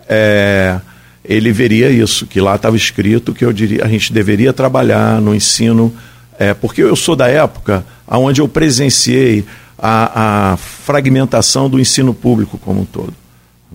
[0.08, 0.79] É,
[1.27, 5.34] ele veria isso, que lá estava escrito que eu diria, a gente deveria trabalhar no
[5.34, 5.93] ensino,
[6.39, 9.45] é, porque eu sou da época onde eu presenciei
[9.78, 13.13] a, a fragmentação do ensino público como um todo.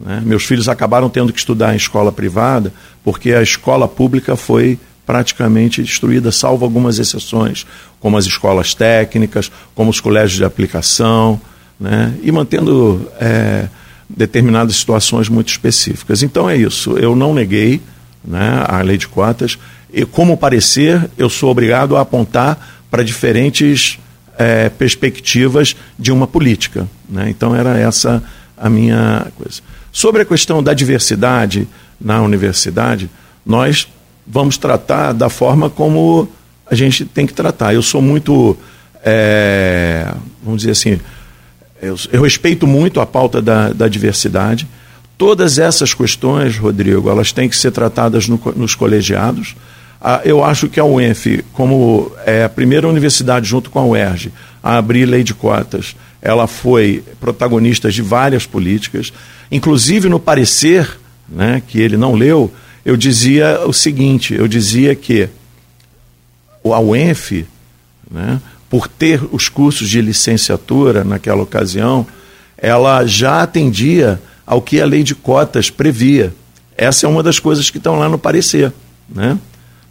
[0.01, 0.23] Né?
[0.25, 2.73] Meus filhos acabaram tendo que estudar em escola privada
[3.05, 7.67] porque a escola pública foi praticamente destruída, salvo algumas exceções,
[7.99, 11.41] como as escolas técnicas, como os colégios de aplicação,
[11.79, 12.15] né?
[12.23, 13.69] e mantendo é,
[14.09, 16.23] determinadas situações muito específicas.
[16.23, 17.81] Então é isso, eu não neguei
[18.25, 19.59] né, a lei de cotas,
[19.93, 23.99] e como parecer, eu sou obrigado a apontar para diferentes
[24.39, 26.89] é, perspectivas de uma política.
[27.09, 27.31] Né?
[27.31, 28.23] Então era essa
[28.57, 29.61] a minha coisa.
[29.93, 31.67] Sobre a questão da diversidade
[32.01, 33.11] na universidade,
[33.45, 33.89] nós
[34.27, 36.29] vamos tratar da forma como
[36.71, 37.75] a gente tem que tratar.
[37.75, 38.57] Eu sou muito,
[39.05, 41.01] é, vamos dizer assim,
[41.83, 44.69] eu, eu, respeito muito a pauta da, da, diversidade.
[45.19, 49.57] Todas essas questões, Rodrigo, elas têm que ser tratadas no, nos colegiados.
[50.01, 54.33] Ah, eu acho que a UENF, como é a primeira universidade junto com a UERJ
[54.63, 59.13] a abrir lei de cotas, ela foi protagonista de várias políticas.
[59.51, 62.51] Inclusive no parecer, né, que ele não leu,
[62.85, 65.29] eu dizia o seguinte: eu dizia que
[66.65, 67.47] a UENF,
[68.11, 72.07] né, por ter os cursos de licenciatura naquela ocasião,
[72.57, 76.33] ela já atendia ao que a lei de cotas previa.
[76.77, 78.73] Essa é uma das coisas que estão lá no parecer.
[79.09, 79.39] Né?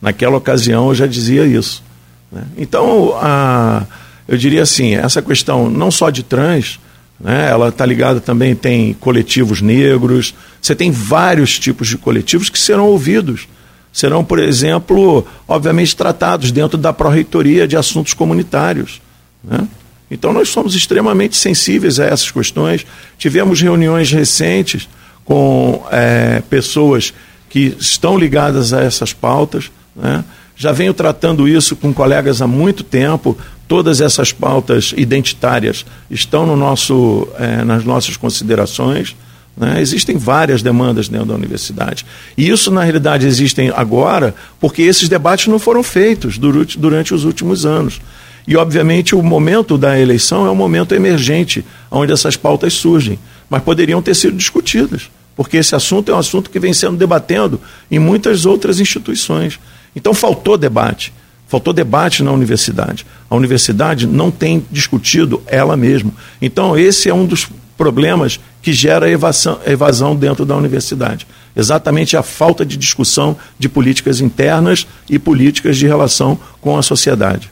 [0.02, 1.84] Naquela ocasião eu já dizia isso.
[2.32, 2.44] Né?
[2.58, 3.86] Então, a,
[4.28, 6.80] eu diria assim, essa questão não só de trans,
[7.20, 7.50] né?
[7.50, 12.88] Ela está ligada também, tem coletivos negros, você tem vários tipos de coletivos que serão
[12.88, 13.48] ouvidos.
[13.92, 19.02] Serão, por exemplo, obviamente tratados dentro da pró-reitoria de assuntos comunitários.
[19.44, 19.68] Né?
[20.10, 22.86] Então, nós somos extremamente sensíveis a essas questões.
[23.18, 24.88] Tivemos reuniões recentes
[25.26, 27.14] com é, pessoas
[27.50, 29.72] que estão ligadas a essas pautas.
[29.96, 30.24] Né?
[30.56, 33.38] Já venho tratando isso com colegas há muito tempo,
[33.70, 39.16] Todas essas pautas identitárias estão no nosso, é, nas nossas considerações.
[39.56, 39.80] Né?
[39.80, 42.04] Existem várias demandas dentro da universidade.
[42.36, 47.26] E isso, na realidade, existem agora porque esses debates não foram feitos durante, durante os
[47.26, 48.02] últimos anos.
[48.48, 53.62] E, obviamente, o momento da eleição é um momento emergente, onde essas pautas surgem, mas
[53.62, 58.00] poderiam ter sido discutidas, porque esse assunto é um assunto que vem sendo debatendo em
[58.00, 59.60] muitas outras instituições.
[59.96, 61.14] Então, faltou debate.
[61.48, 63.06] Faltou debate na universidade.
[63.30, 66.12] A universidade não tem discutido ela mesma.
[66.42, 71.26] Então, esse é um dos problemas que gera evasão, evasão dentro da universidade.
[71.56, 77.50] Exatamente a falta de discussão de políticas internas e políticas de relação com a sociedade.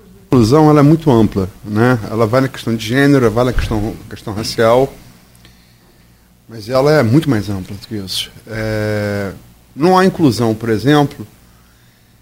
[0.00, 1.48] A inclusão ela é muito ampla.
[1.64, 1.98] Né?
[2.10, 4.92] Ela vai na questão de gênero, vai na questão, questão racial,
[6.48, 8.30] mas ela é muito mais ampla do que isso.
[8.48, 9.30] É...
[9.74, 11.26] Não há inclusão, por exemplo,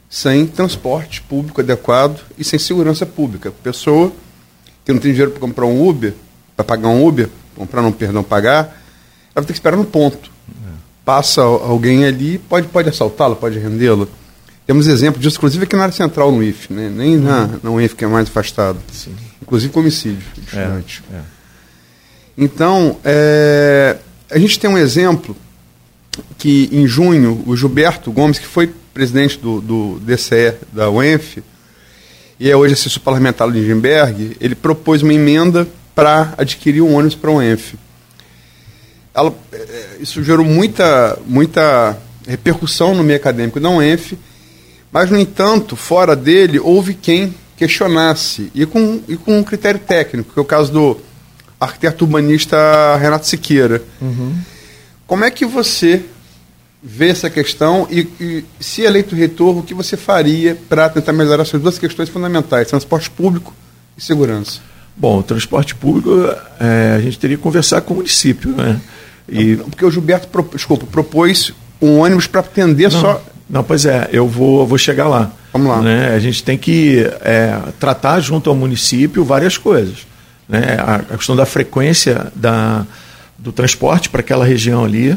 [0.08, 3.52] sem transporte público adequado e sem segurança pública.
[3.62, 4.12] Pessoa
[4.84, 6.14] que não tem dinheiro para comprar um Uber,
[6.56, 10.30] para pagar um Uber, comprar não, perdão, pagar, ela vai ter que esperar no ponto.
[10.48, 10.70] É.
[11.04, 14.06] Passa alguém ali, pode, pode assaltá-la, pode rendê-la.
[14.66, 16.90] Temos exemplo disso, inclusive aqui na área central no IF, né?
[16.94, 17.22] nem uhum.
[17.22, 18.78] na, na UIF, que é mais afastado.
[18.92, 19.16] Sim.
[19.40, 20.22] Inclusive com homicídio.
[20.52, 21.20] É, é.
[22.36, 23.96] Então, é,
[24.30, 25.34] a gente tem um exemplo
[26.36, 31.38] que em junho o Gilberto Gomes, que foi presidente do, do DCE da UENF,
[32.40, 37.14] e é hoje assessor parlamentar do Lindenberg, ele propôs uma emenda para adquirir um ônibus
[37.14, 37.74] para a UENF.
[39.14, 44.16] Ela, é, isso gerou muita, muita repercussão no meio acadêmico da UENF,
[44.92, 50.32] mas, no entanto, fora dele, houve quem questionasse, e com, e com um critério técnico,
[50.32, 51.00] que é o caso do
[51.60, 52.56] arquiteto urbanista
[52.96, 53.82] Renato Siqueira.
[54.00, 54.34] Uhum.
[55.08, 56.04] Como é que você
[56.82, 61.42] ver essa questão e, e, se eleito reitor, o que você faria para tentar melhorar
[61.42, 63.54] essas duas questões fundamentais, transporte público
[63.96, 64.60] e segurança?
[64.94, 66.10] Bom, transporte público,
[66.60, 68.78] é, a gente teria que conversar com o município, né?
[69.26, 69.56] E...
[69.56, 73.24] Porque o Gilberto, pro, desculpa, propôs um ônibus para atender não, só...
[73.48, 75.32] Não, pois é, eu vou, vou chegar lá.
[75.54, 75.80] Vamos lá.
[75.80, 76.14] Né?
[76.14, 80.06] A gente tem que é, tratar junto ao município várias coisas.
[80.46, 80.76] Né?
[80.78, 82.86] A, a questão da frequência da,
[83.38, 85.16] do transporte para aquela região ali,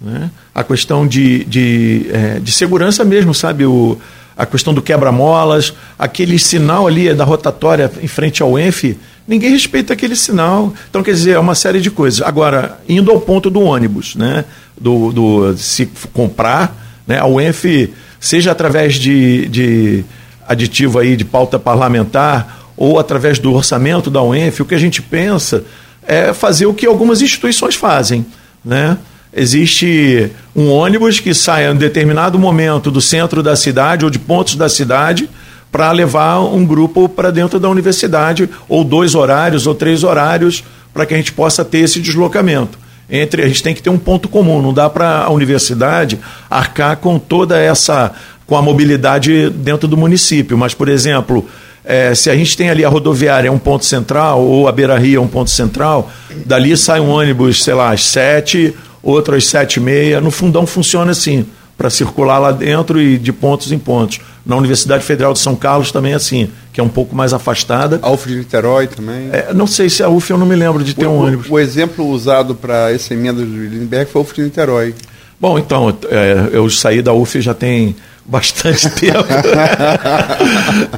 [0.00, 0.30] né?
[0.54, 3.64] A questão de, de, é, de segurança mesmo, sabe?
[3.64, 3.98] O,
[4.36, 8.96] a questão do quebra-molas, aquele sinal ali da rotatória em frente ao ENF,
[9.26, 10.72] ninguém respeita aquele sinal.
[10.90, 12.20] Então, quer dizer, é uma série de coisas.
[12.22, 14.44] Agora, indo ao ponto do ônibus, né?
[14.80, 17.18] do, do se comprar, né?
[17.18, 20.04] a UENF, seja através de, de
[20.48, 25.00] aditivo aí de pauta parlamentar ou através do orçamento da UENF, o que a gente
[25.00, 25.64] pensa
[26.06, 28.26] é fazer o que algumas instituições fazem.
[28.64, 28.96] Né?
[29.34, 34.56] Existe um ônibus que sai em determinado momento do centro da cidade ou de pontos
[34.56, 35.28] da cidade
[35.70, 41.06] para levar um grupo para dentro da universidade, ou dois horários ou três horários, para
[41.06, 42.78] que a gente possa ter esse deslocamento.
[43.08, 46.98] Entre a gente tem que ter um ponto comum, não dá para a universidade arcar
[46.98, 48.12] com toda essa
[48.46, 51.48] com a mobilidade dentro do município, mas por exemplo,
[51.84, 54.96] é, se a gente tem ali a rodoviária é um ponto central ou a Beira
[54.98, 56.10] Rio é um ponto central,
[56.46, 60.20] dali sai um ônibus, sei lá, às sete, outro às sete e meia.
[60.20, 61.44] No fundão funciona assim
[61.76, 64.20] para circular lá dentro e de pontos em pontos.
[64.46, 67.98] Na Universidade Federal de São Carlos também é assim, que é um pouco mais afastada.
[68.02, 69.30] A UF de Niterói também?
[69.32, 71.46] É, não sei se a UF eu não me lembro de ter o, um ônibus.
[71.50, 74.94] O, exemplo usado para essa emenda do Lindenberg foi a UF de Niterói.
[75.40, 79.26] Bom, então, é, eu saí da UF já tem bastante tempo.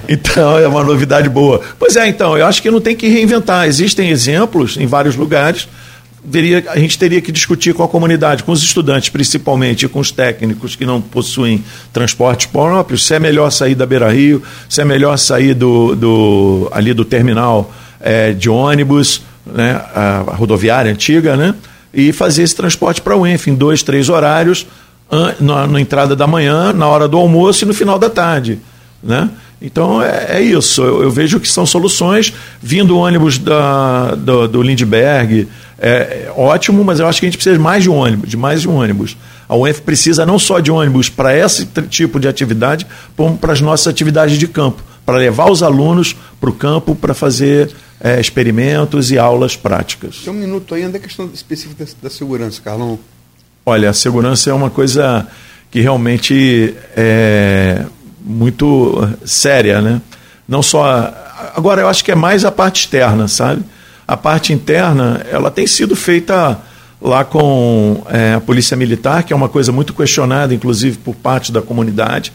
[0.09, 1.61] então, é uma novidade boa.
[1.79, 3.67] Pois é, então, eu acho que não tem que reinventar.
[3.67, 5.69] Existem exemplos em vários lugares
[6.73, 10.11] a gente teria que discutir com a comunidade, com os estudantes principalmente, e com os
[10.11, 11.63] técnicos que não possuem
[11.93, 16.69] transportes próprios, se é melhor sair da Beira Rio, se é melhor sair do, do
[16.73, 21.55] ali do terminal é, de ônibus, né, a, a, rodoviária antiga, né,
[21.93, 24.67] e fazer esse transporte para o ENF em dois, três horários,
[25.41, 28.59] na, na entrada da manhã, na hora do almoço e no final da tarde.
[29.03, 29.31] Né?
[29.61, 30.83] Então é, é isso.
[30.83, 32.33] Eu, eu, vejo que são soluções.
[32.61, 35.49] Vindo ônibus da, do, do Lindbergh,
[35.79, 38.37] é, é, ótimo, mas eu acho que a gente precisa mais de um ônibus, de
[38.37, 39.17] mais de um ônibus.
[39.49, 42.87] A UF precisa não só de ônibus para esse tipo de atividade,
[43.17, 47.13] como para as nossas atividades de campo, para levar os alunos para o campo para
[47.13, 50.23] fazer é, experimentos e aulas práticas.
[50.25, 52.99] Tem um minuto ainda, a questão específica da, da segurança, Carlão.
[53.67, 55.27] Olha, a segurança é uma coisa
[55.71, 57.85] que realmente é
[58.21, 60.01] muito séria, né?
[60.47, 61.13] Não só.
[61.57, 63.63] Agora, eu acho que é mais a parte externa, sabe?
[64.07, 66.61] A parte interna, ela tem sido feita
[67.01, 71.51] lá com é, a Polícia Militar, que é uma coisa muito questionada, inclusive por parte
[71.51, 72.33] da comunidade.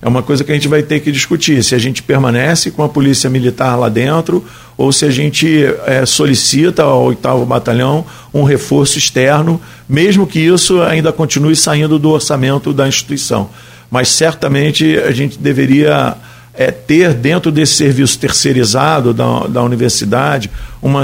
[0.00, 2.82] É uma coisa que a gente vai ter que discutir: se a gente permanece com
[2.82, 4.44] a Polícia Militar lá dentro
[4.76, 10.80] ou se a gente é, solicita ao oitavo batalhão um reforço externo, mesmo que isso
[10.82, 13.50] ainda continue saindo do orçamento da instituição.
[13.90, 16.16] Mas certamente a gente deveria
[16.54, 20.48] é, ter dentro desse serviço terceirizado da, da universidade,
[20.80, 21.02] uma,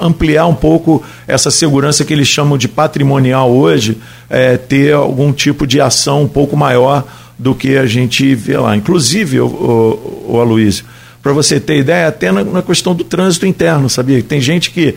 [0.00, 3.98] ampliar um pouco essa segurança que eles chamam de patrimonial hoje,
[4.30, 7.04] é, ter algum tipo de ação um pouco maior
[7.38, 8.76] do que a gente vê lá.
[8.76, 10.84] Inclusive, o, o, o Aloysio,
[11.22, 14.22] para você ter ideia, até na, na, questão do trânsito interno, sabia?
[14.22, 14.96] Tem gente que,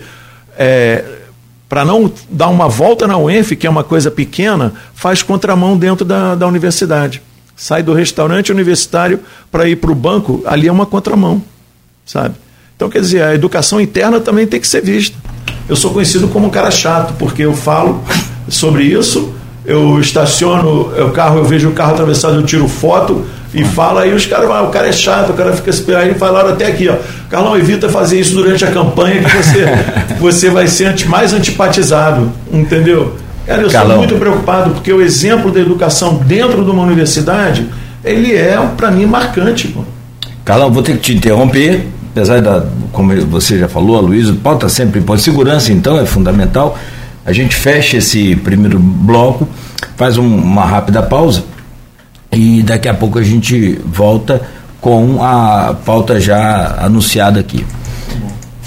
[0.58, 1.04] é,
[1.68, 6.06] para não dar uma volta na UENF, que é uma coisa pequena, faz contramão dentro
[6.06, 7.22] da, da universidade
[7.60, 9.20] sai do restaurante universitário
[9.52, 11.44] para ir para o banco, ali é uma contramão,
[12.06, 12.36] sabe?
[12.74, 15.18] Então, quer dizer, a educação interna também tem que ser vista.
[15.68, 18.02] Eu sou conhecido como um cara chato, porque eu falo
[18.48, 19.36] sobre isso,
[19.70, 24.12] eu estaciono o carro, eu vejo o carro atravessado, eu tiro foto e falo, aí
[24.12, 26.96] os caras, ah, o cara é chato, o cara fica esperando, falaram até aqui, ó,
[27.30, 29.66] Carlão, evita fazer isso durante a campanha que você,
[30.20, 33.16] você vai ser anti, mais antipatizado, entendeu?
[33.46, 37.68] Cara, eu sou muito preocupado porque o exemplo da educação dentro de uma universidade,
[38.04, 39.68] ele é, para mim, marcante.
[39.68, 39.82] Pô.
[40.44, 44.68] Calão, vou ter que te interromper, apesar da, como você já falou, a Luísa, pauta
[44.68, 45.22] sempre pode.
[45.22, 46.78] Segurança, então, é fundamental.
[47.26, 49.48] A gente fecha esse primeiro bloco,
[49.96, 51.44] faz um, uma rápida pausa
[52.32, 54.42] e daqui a pouco a gente volta
[54.80, 57.66] com a pauta já anunciada aqui.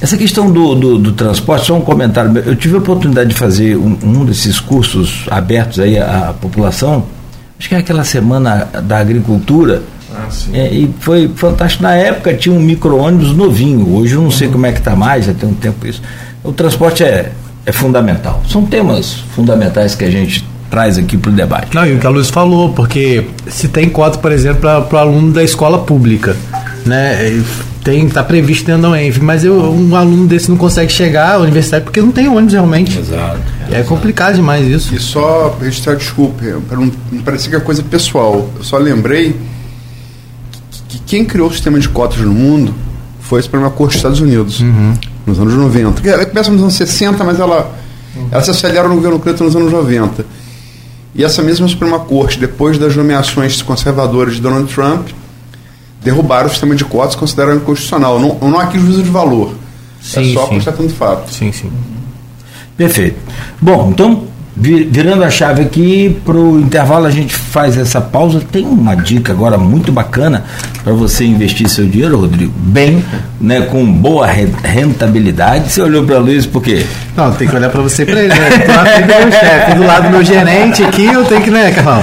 [0.01, 2.37] Essa questão do, do, do, transporte, só um comentário.
[2.45, 7.05] Eu tive a oportunidade de fazer um, um desses cursos abertos aí à, população,
[7.57, 9.83] acho que é aquela semana da agricultura.
[10.13, 11.85] Ah, é, e foi fantástico.
[11.85, 14.31] Na época tinha um micro-ônibus novinho, hoje eu não uhum.
[14.33, 16.03] sei como é que está mais, já tem um tempo isso.
[16.43, 17.31] O transporte é,
[17.65, 18.43] é fundamental.
[18.49, 21.75] São temas fundamentais que a gente traz aqui para o debate.
[21.75, 24.97] Não, e o que a Luz falou, porque se tem cota, por exemplo, para o
[24.97, 26.37] aluno da escola pública,
[26.87, 27.43] né?
[27.85, 31.39] tem tá previsto dentro da UENF, mas eu, um aluno desse não consegue chegar à
[31.39, 32.99] universidade porque não tem ônibus realmente.
[32.99, 33.41] Exato.
[33.71, 34.95] É, é complicado demais isso.
[34.95, 38.49] E só registrar desculpa, para não, não parecer que é coisa pessoal.
[38.57, 39.37] Eu só lembrei
[40.71, 42.75] que, que quem criou o sistema de cotas no mundo
[43.21, 44.95] foi a Suprema Corte dos Estados Unidos, uhum.
[45.27, 46.09] Nos anos 90.
[46.09, 47.71] Ela começa nos anos 60, mas ela,
[48.31, 50.25] ela se acelera no governo Clinton nos anos 90.
[51.15, 55.09] E essa mesma Suprema Corte, depois das nomeações conservadoras de Donald Trump,
[56.03, 58.19] derrubaram o sistema de cotas consideraram inconstitucional.
[58.19, 59.55] Não, não há aqui juízo de valor.
[60.01, 60.55] É sim, é só sim.
[60.55, 61.33] constatando fato.
[61.33, 61.71] Sim, sim.
[62.77, 63.19] Perfeito.
[63.61, 68.41] Bom, então, virando a chave aqui para o intervalo a gente faz essa pausa.
[68.53, 70.45] Tem uma dica agora muito bacana
[70.85, 72.53] para você investir seu dinheiro Rodrigo.
[72.57, 73.03] Bem
[73.41, 75.73] né com boa rentabilidade.
[75.73, 76.85] Você olhou para Luiz por quê?
[77.17, 78.51] Não tem que olhar para você para ele né?
[79.25, 82.03] do chefe do lado do meu gerente aqui eu tenho que né Carlão?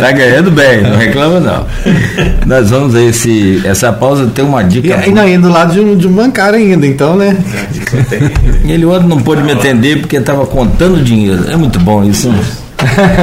[0.00, 1.66] Tá ganhando bem não reclama não.
[2.46, 5.80] Nós vamos a esse essa pausa tem uma dica e, não, indo do lado de
[5.80, 7.36] um, de um bancário ainda então né?
[8.64, 11.50] Ele ontem não pôde me atender porque estava contando dinheiro.
[11.50, 12.28] É muito bom isso.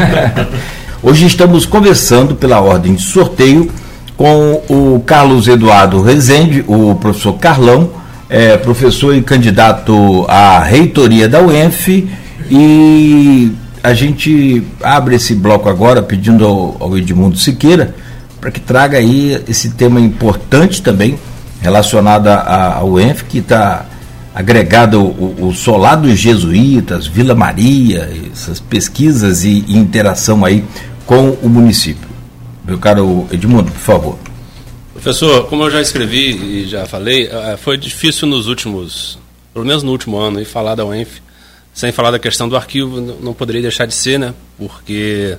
[1.04, 3.70] Hoje estamos conversando pela ordem de sorteio
[4.16, 7.90] com o Carlos Eduardo Rezende, o professor Carlão,
[8.30, 12.08] é, professor e candidato à reitoria da UENF
[12.50, 13.52] e
[13.84, 17.94] a gente abre esse bloco agora pedindo ao, ao Edmundo Siqueira
[18.40, 21.20] para que traga aí esse tema importante também
[21.62, 23.86] relacionado à UENF que está
[24.34, 30.64] agregado o, o solar dos jesuítas, Vila Maria, essas pesquisas e, e interação aí
[31.06, 32.10] com o município.
[32.66, 34.20] Meu caro Edmundo, por favor.
[34.94, 39.20] Professor, como eu já escrevi e já falei, eh, foi difícil nos últimos,
[39.54, 41.22] pelo menos no último ano, e falar da UENF,
[41.74, 44.34] sem falar da questão do arquivo, não poderia deixar de ser, né?
[44.58, 45.38] Porque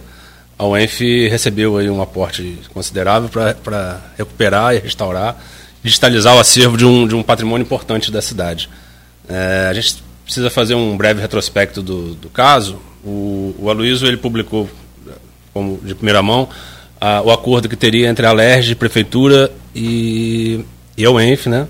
[0.58, 5.42] a UENF recebeu aí um aporte considerável para recuperar e restaurar,
[5.82, 8.68] digitalizar o acervo de um, de um patrimônio importante da cidade.
[9.28, 12.78] É, a gente precisa fazer um breve retrospecto do, do caso.
[13.04, 14.68] O, o Aloysio ele publicou,
[15.52, 16.48] como de primeira mão,
[17.00, 20.64] a, o acordo que teria entre a LERJ, Prefeitura e,
[20.96, 21.68] e a UENF, né?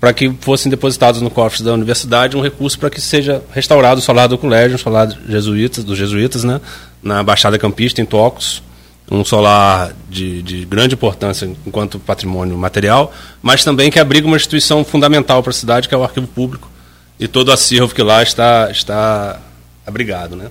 [0.00, 4.02] para que fossem depositados no cofre da universidade um recurso para que seja restaurado o
[4.02, 6.58] solar do colégio, um solar jesuítas, dos jesuítas, né,
[7.02, 8.62] na Baixada Campista, em Tocos,
[9.10, 14.84] um solar de, de, grande importância enquanto patrimônio material, mas também que abriga uma instituição
[14.84, 16.70] fundamental para a cidade, que é o Arquivo Público,
[17.20, 19.38] e todo o acervo que lá está, está
[19.86, 20.34] abrigado.
[20.34, 20.50] Né?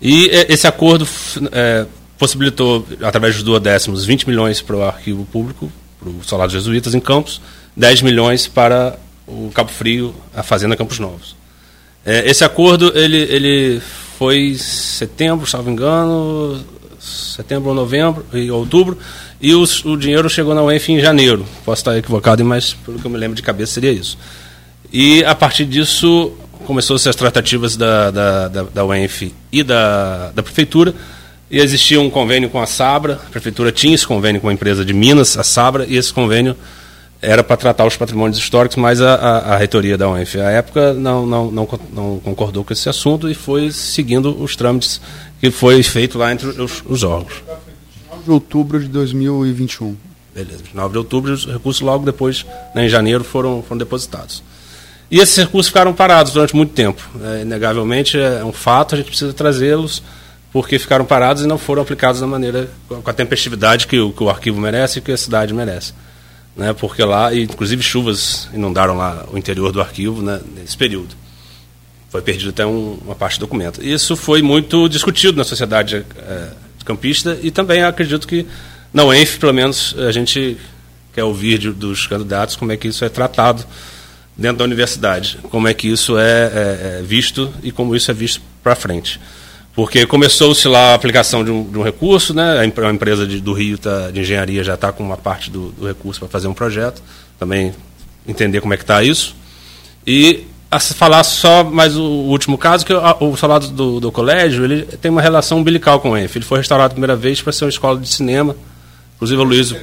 [0.00, 1.06] E esse acordo
[1.52, 1.86] é,
[2.18, 7.00] possibilitou, através dos duodécimos, 20 milhões para o arquivo público, para o Solar Jesuítas em
[7.00, 7.40] Campos,
[7.76, 8.98] 10 milhões para
[9.28, 11.36] o Cabo Frio, a Fazenda Campos Novos.
[12.04, 13.80] É, esse acordo ele, ele
[14.18, 16.64] foi em setembro, salvo engano,
[16.98, 18.98] setembro ou novembro e outubro,
[19.40, 21.46] e os, o dinheiro chegou na UENF em janeiro.
[21.64, 24.18] Posso estar equivocado, mas pelo que eu me lembro de cabeça seria isso.
[24.92, 26.32] E a partir disso
[26.66, 30.94] começou-se as tratativas da, da, da, da UENF e da, da Prefeitura.
[31.50, 34.84] E existia um convênio com a Sabra, a Prefeitura tinha esse convênio com a empresa
[34.84, 36.56] de Minas, a Sabra, e esse convênio
[37.20, 40.92] era para tratar os patrimônios históricos, mas a, a, a reitoria da UENF, à época,
[40.92, 45.00] não, não, não, não, concordou com esse assunto e foi seguindo os trâmites
[45.40, 47.42] que foi feito lá entre os, os órgãos.
[48.10, 49.96] 9 de outubro de 2021.
[50.34, 54.42] Beleza, 9 de outubro, os recursos logo depois, né, em janeiro, foram, foram depositados.
[55.12, 57.06] E esses recursos ficaram parados durante muito tempo.
[57.22, 60.02] É, inegavelmente é um fato, a gente precisa trazê-los,
[60.50, 64.22] porque ficaram parados e não foram aplicados da maneira, com a tempestividade que o, que
[64.22, 65.92] o arquivo merece e que a cidade merece.
[66.56, 71.14] Né, porque lá, inclusive chuvas inundaram lá o interior do arquivo né, nesse período.
[72.08, 73.84] Foi perdido até um, uma parte do documento.
[73.84, 76.48] Isso foi muito discutido na sociedade é,
[76.86, 78.46] campista e também acredito que
[78.94, 80.56] na UENF, pelo menos, a gente
[81.12, 83.66] quer ouvir de, dos candidatos como é que isso é tratado
[84.36, 88.14] dentro da universidade, como é que isso é, é, é visto e como isso é
[88.14, 89.20] visto para frente.
[89.74, 92.58] Porque começou-se lá a aplicação de um, de um, recurso, né?
[92.58, 95.86] a empresa de, do Rio tá, de engenharia já está com uma parte do, do
[95.86, 97.02] recurso para fazer um projeto,
[97.38, 97.72] também
[98.26, 99.34] entender como é que está isso.
[100.06, 104.82] E a falar só mais o, último caso, que o, salário do, do, colégio ele
[104.82, 106.36] tem uma relação umbilical com o ENF.
[106.36, 108.56] Ele foi restaurado a primeira vez para ser uma escola de cinema.
[109.16, 109.74] Inclusive o Luiz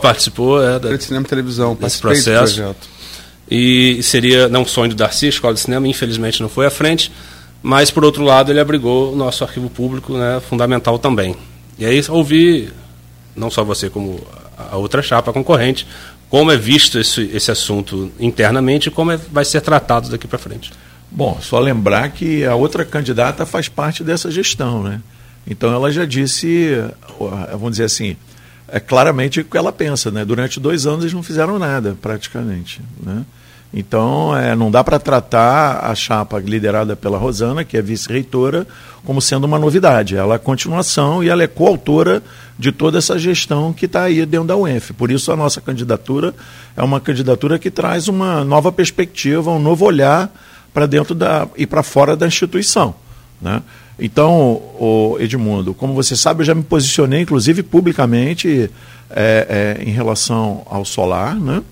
[0.00, 2.74] participou é, da, de cinema e televisão, desse processo.
[3.50, 7.12] E seria não um sonho do Darcy, escola de cinema, infelizmente não foi à frente,
[7.62, 11.36] mas por outro lado ele abrigou o nosso arquivo público, né, fundamental também.
[11.78, 12.72] E aí ouvi,
[13.36, 14.20] não só você como
[14.56, 15.86] a outra chapa concorrente,
[16.28, 20.38] como é visto esse, esse assunto internamente e como é, vai ser tratado daqui para
[20.38, 20.72] frente.
[21.10, 25.00] Bom, só lembrar que a outra candidata faz parte dessa gestão, né?
[25.48, 26.72] Então ela já disse,
[27.52, 28.16] vamos dizer assim,
[28.66, 30.24] é claramente o que ela pensa, né?
[30.24, 33.24] Durante dois anos eles não fizeram nada, praticamente, né?
[33.74, 38.66] Então, é, não dá para tratar a chapa liderada pela Rosana, que é vice-reitora,
[39.04, 40.16] como sendo uma novidade.
[40.16, 42.22] Ela é continuação e ela é coautora
[42.58, 44.92] de toda essa gestão que está aí dentro da UENF.
[44.92, 46.34] Por isso, a nossa candidatura
[46.76, 50.32] é uma candidatura que traz uma nova perspectiva, um novo olhar
[50.72, 52.94] para dentro da e para fora da instituição.
[53.40, 53.62] Né?
[53.98, 54.62] Então,
[55.18, 58.70] Edmundo, como você sabe, eu já me posicionei, inclusive publicamente,
[59.10, 61.62] é, é, em relação ao solar, né?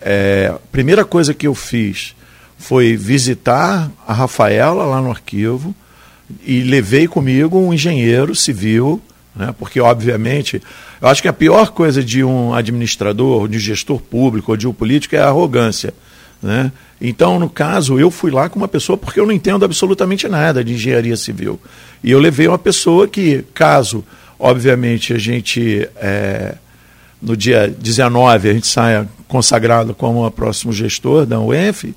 [0.00, 2.14] É, a primeira coisa que eu fiz
[2.56, 5.74] foi visitar a Rafaela lá no arquivo,
[6.44, 9.00] e levei comigo um engenheiro civil,
[9.34, 10.60] né, porque, obviamente,
[11.00, 14.66] eu acho que a pior coisa de um administrador, de um gestor público ou de
[14.66, 15.94] um político é a arrogância.
[16.42, 16.70] Né?
[17.00, 20.62] Então, no caso, eu fui lá com uma pessoa porque eu não entendo absolutamente nada
[20.62, 21.60] de engenharia civil.
[22.02, 24.04] E eu levei uma pessoa que, caso,
[24.38, 26.56] obviamente, a gente, é,
[27.22, 31.94] no dia 19, a gente saia consagrado como o próximo gestor da UENF,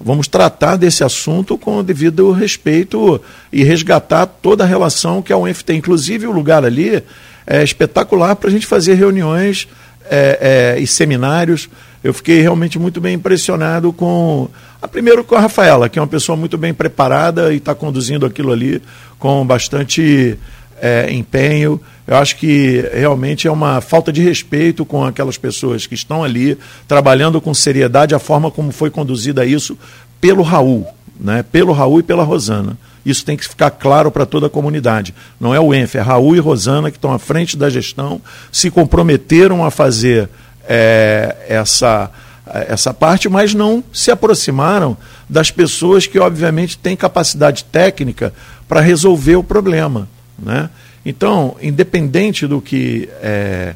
[0.00, 3.20] vamos tratar desse assunto com o devido respeito
[3.52, 5.78] e resgatar toda a relação que a UENF tem.
[5.78, 7.02] Inclusive, o lugar ali
[7.46, 9.68] é espetacular para a gente fazer reuniões
[10.10, 11.68] é, é, e seminários.
[12.02, 14.48] Eu fiquei realmente muito bem impressionado com.
[14.80, 18.24] A, primeiro com a Rafaela, que é uma pessoa muito bem preparada e está conduzindo
[18.24, 18.82] aquilo ali
[19.18, 20.38] com bastante
[20.80, 21.78] é, empenho.
[22.10, 26.58] Eu acho que realmente é uma falta de respeito com aquelas pessoas que estão ali
[26.88, 29.78] trabalhando com seriedade a forma como foi conduzida isso
[30.20, 30.88] pelo Raul,
[31.20, 31.44] né?
[31.44, 32.76] pelo Raul e pela Rosana.
[33.06, 35.14] Isso tem que ficar claro para toda a comunidade.
[35.38, 38.72] Não é o ENF, é Raul e Rosana que estão à frente da gestão, se
[38.72, 40.28] comprometeram a fazer
[40.68, 42.10] é, essa,
[42.44, 44.96] essa parte, mas não se aproximaram
[45.28, 48.34] das pessoas que, obviamente, têm capacidade técnica
[48.68, 50.08] para resolver o problema.
[50.36, 50.68] Né?
[51.04, 53.74] Então, independente do que é,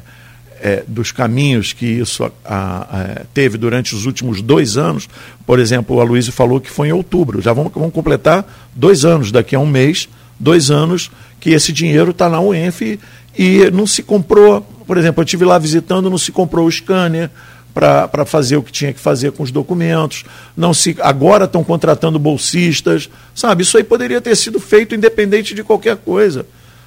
[0.61, 5.09] é, dos caminhos que isso a, a, teve durante os últimos dois anos,
[5.45, 8.45] por exemplo, o Aloysio falou que foi em outubro, já vamos, vamos completar
[8.75, 10.07] dois anos, daqui a um mês,
[10.39, 12.99] dois anos que esse dinheiro está na UENF
[13.37, 17.29] e não se comprou, por exemplo, eu estive lá visitando, não se comprou o scanner,
[17.75, 20.23] para fazer o que tinha que fazer com os documentos.
[20.55, 23.63] Não se agora estão contratando bolsistas, sabe?
[23.63, 26.45] Isso aí poderia ter sido feito independente de qualquer coisa,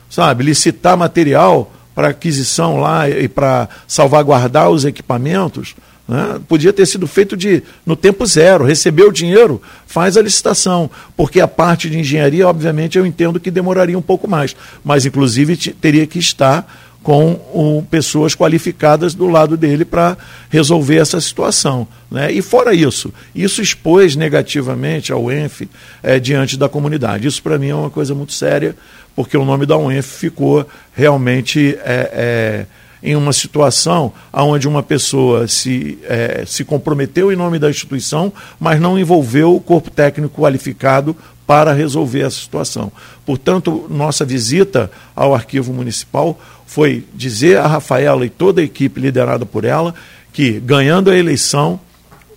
[0.08, 0.44] sabe?
[0.44, 5.74] Licitar material para aquisição lá e para salvaguardar os equipamentos.
[6.06, 6.40] Né?
[6.48, 11.40] Podia ter sido feito de no tempo zero, recebeu o dinheiro, faz a licitação, porque
[11.40, 16.06] a parte de engenharia, obviamente, eu entendo que demoraria um pouco mais, mas inclusive teria
[16.06, 20.16] que estar com pessoas qualificadas do lado dele para
[20.50, 21.86] resolver essa situação.
[22.10, 22.32] Né?
[22.32, 25.68] E fora isso, isso expôs negativamente ao ENF
[26.02, 27.26] é, diante da comunidade.
[27.26, 28.76] Isso para mim é uma coisa muito séria,
[29.14, 32.66] porque o nome da UENF ficou realmente é, é,
[33.02, 35.98] em uma situação onde uma pessoa se,
[36.46, 41.16] se comprometeu em nome da instituição, mas não envolveu o corpo técnico qualificado
[41.48, 42.92] para resolver essa situação.
[43.24, 46.38] Portanto, nossa visita ao arquivo municipal
[46.68, 49.94] foi dizer a Rafaela e toda a equipe liderada por ela
[50.34, 51.80] que, ganhando a eleição,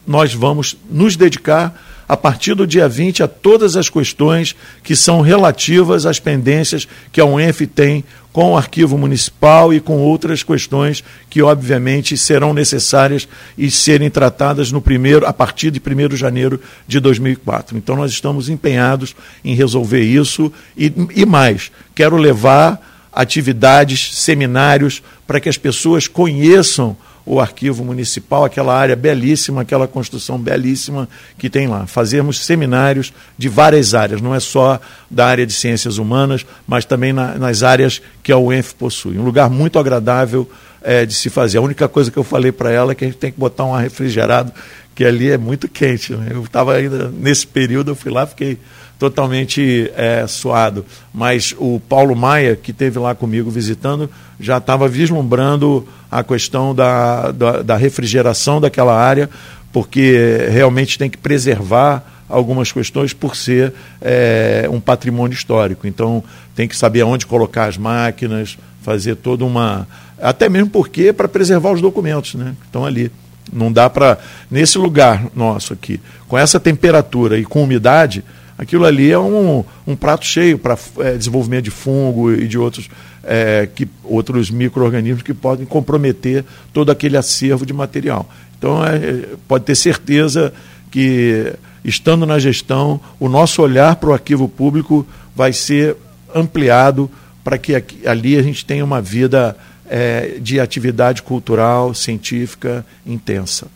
[0.07, 5.19] nós vamos nos dedicar a partir do dia 20 a todas as questões que são
[5.19, 11.03] relativas às pendências que a UENF tem com o arquivo municipal e com outras questões
[11.29, 13.27] que obviamente serão necessárias
[13.57, 17.77] e serem tratadas no primeiro a partir de 1 de janeiro de 2004.
[17.77, 19.13] Então nós estamos empenhados
[19.43, 26.95] em resolver isso e, e mais, quero levar atividades, seminários, para que as pessoas conheçam
[27.25, 31.07] o arquivo municipal, aquela área belíssima, aquela construção belíssima
[31.37, 31.85] que tem lá.
[31.85, 37.13] Fazermos seminários de várias áreas, não é só da área de ciências humanas, mas também
[37.13, 39.17] na, nas áreas que a UENF possui.
[39.19, 40.49] Um lugar muito agradável
[40.81, 41.59] é, de se fazer.
[41.59, 43.65] A única coisa que eu falei para ela é que a gente tem que botar
[43.65, 44.51] um ar refrigerado,
[44.95, 46.13] que ali é muito quente.
[46.13, 46.29] Né?
[46.31, 48.57] Eu estava ainda nesse período, eu fui lá, fiquei
[49.01, 50.85] totalmente é, suado.
[51.11, 54.07] Mas o Paulo Maia, que esteve lá comigo visitando,
[54.39, 59.27] já estava vislumbrando a questão da, da, da, refrigeração daquela área,
[59.73, 65.87] porque realmente tem que preservar algumas questões por ser é, um patrimônio histórico.
[65.87, 66.23] Então
[66.55, 69.87] tem que saber aonde colocar as máquinas, fazer toda uma.
[70.21, 73.11] Até mesmo porque para preservar os documentos né, que estão ali.
[73.51, 74.19] Não dá para.
[74.49, 78.23] Nesse lugar nosso aqui, com essa temperatura e com umidade,
[78.61, 82.87] aquilo ali é um, um prato cheio para é, desenvolvimento de fungo e de outros,
[83.23, 88.29] é, que, outros micro-organismos que podem comprometer todo aquele acervo de material.
[88.55, 90.53] Então, é, pode ter certeza
[90.91, 91.51] que,
[91.83, 95.97] estando na gestão, o nosso olhar para o arquivo público vai ser
[96.33, 97.09] ampliado
[97.43, 99.57] para que aqui, ali a gente tenha uma vida
[99.89, 103.67] é, de atividade cultural, científica intensa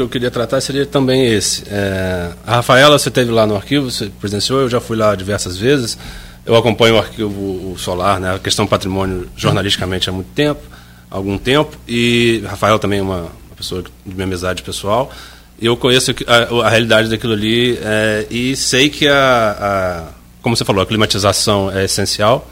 [0.00, 1.64] que eu queria tratar seria também esse.
[1.68, 5.56] É, a Rafaela, você teve lá no arquivo, você presenciou, eu já fui lá diversas
[5.56, 5.98] vezes.
[6.46, 7.30] Eu acompanho o arquivo
[7.72, 10.60] o Solar, né, a questão patrimônio jornalisticamente há muito tempo,
[11.10, 15.12] há algum tempo, e Rafael também é uma, uma pessoa de minha amizade pessoal.
[15.60, 20.04] Eu conheço a, a realidade daquilo ali é, e sei que a, a,
[20.40, 22.48] como você falou, a climatização é essencial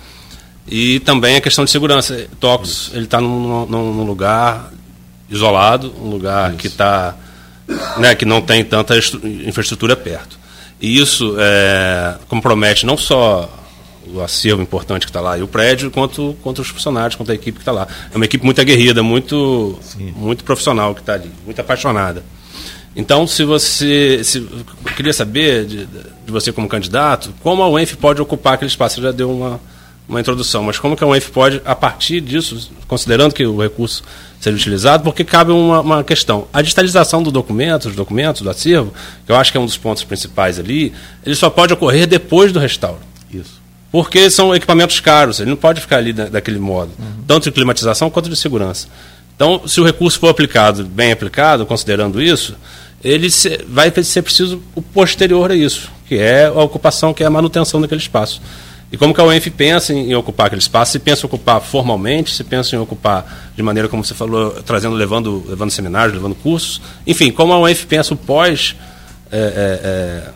[0.71, 2.27] e também a questão de segurança.
[2.39, 4.71] Tocos, ele está num, num, num, lugar
[5.31, 6.59] isolado, um lugar Isso.
[6.59, 7.17] que está
[7.99, 10.39] né, que não tem tanta infraestrutura perto.
[10.81, 13.53] E isso é, compromete não só
[14.13, 17.35] o acervo importante que está lá e o prédio, quanto, quanto os funcionários, quanto a
[17.35, 17.87] equipe que está lá.
[18.13, 19.79] É uma equipe muito aguerrida, muito,
[20.17, 22.25] muito profissional que está ali, muito apaixonada.
[22.97, 24.23] Então, se você.
[24.25, 28.71] Se, eu queria saber de, de, você como candidato, como a UENF pode ocupar aquele
[28.71, 28.97] espaço.
[28.97, 29.61] Você já deu uma,
[30.09, 34.03] uma introdução, mas como que a UENF pode, a partir disso, considerando que o recurso
[34.41, 36.49] seja utilizado, porque cabe uma, uma questão.
[36.53, 38.93] A digitalização do documento, dos documentos, do acervo,
[39.27, 40.93] que eu acho que é um dos pontos principais ali,
[41.25, 43.01] ele só pode ocorrer depois do restauro.
[43.31, 43.61] Isso.
[43.93, 47.25] Porque são equipamentos caros, ele não pode ficar ali da, daquele modo, uhum.
[47.27, 48.89] tanto de climatização quanto de segurança.
[49.35, 52.57] Então, se o recurso for aplicado, bem aplicado, considerando isso,
[53.05, 57.27] ele se, vai ser preciso o posterior a isso, que é a ocupação, que é
[57.27, 58.41] a manutenção daquele espaço.
[58.91, 60.93] E como que a UENF pensa em, em, ocupar aquele espaço?
[60.93, 64.95] Se pensa em ocupar formalmente, se pensa em ocupar de maneira como você falou, trazendo,
[64.95, 66.81] levando, levando seminários, levando cursos.
[67.07, 68.75] Enfim, como a UENF pensa o pós
[69.31, 70.31] é, é, é,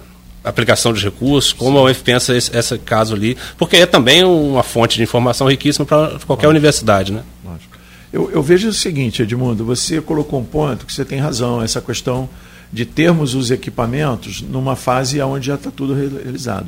[0.45, 4.63] aplicação de recursos, como a UENF pensa esse, esse, caso ali, porque é também uma
[4.63, 6.51] fonte de informação riquíssima para qualquer Lógico.
[6.51, 7.23] universidade, né?
[7.43, 7.73] Lógico.
[8.13, 11.81] Eu, eu vejo o seguinte, Edmundo, você colocou um ponto que você tem razão, essa
[11.81, 12.29] questão
[12.71, 16.67] de termos os equipamentos numa fase onde já está tudo realizado.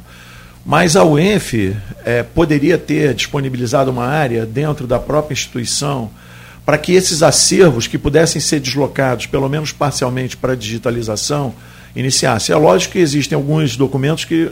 [0.65, 6.11] Mas a UENF é, poderia ter disponibilizado uma área dentro da própria instituição
[6.65, 11.55] para que esses acervos que pudessem ser deslocados, pelo menos parcialmente, para a digitalização,
[11.95, 12.55] iniciassem.
[12.55, 14.51] É lógico que existem alguns documentos que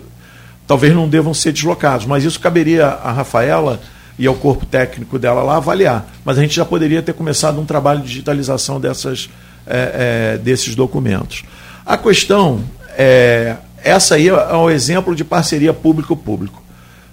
[0.66, 3.80] talvez não devam ser deslocados, mas isso caberia a Rafaela
[4.18, 6.06] e ao corpo técnico dela lá avaliar.
[6.24, 9.30] Mas a gente já poderia ter começado um trabalho de digitalização dessas,
[9.66, 11.44] é, é, desses documentos.
[11.86, 16.62] A questão é essa aí é um exemplo de parceria público-público.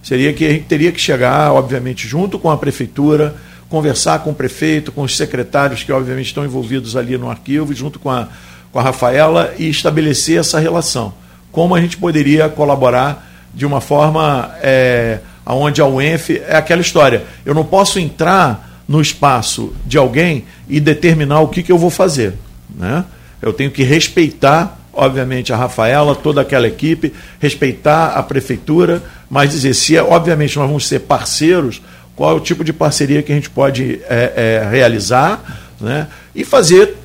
[0.02, 3.36] Seria que a gente teria que chegar, obviamente, junto com a prefeitura,
[3.68, 8.00] conversar com o prefeito, com os secretários que, obviamente, estão envolvidos ali no arquivo, junto
[8.00, 8.28] com a,
[8.72, 11.14] com a Rafaela, e estabelecer essa relação.
[11.52, 17.24] Como a gente poderia colaborar de uma forma é, onde a UENF é aquela história.
[17.46, 21.90] Eu não posso entrar no espaço de alguém e determinar o que, que eu vou
[21.90, 22.34] fazer.
[22.76, 23.04] Né?
[23.42, 29.74] Eu tenho que respeitar obviamente, a Rafaela, toda aquela equipe, respeitar a prefeitura, mas dizer
[29.74, 31.82] se, é, obviamente, nós vamos ser parceiros,
[32.16, 35.42] qual é o tipo de parceria que a gente pode é, é, realizar
[35.80, 36.08] né?
[36.36, 36.98] e fazer,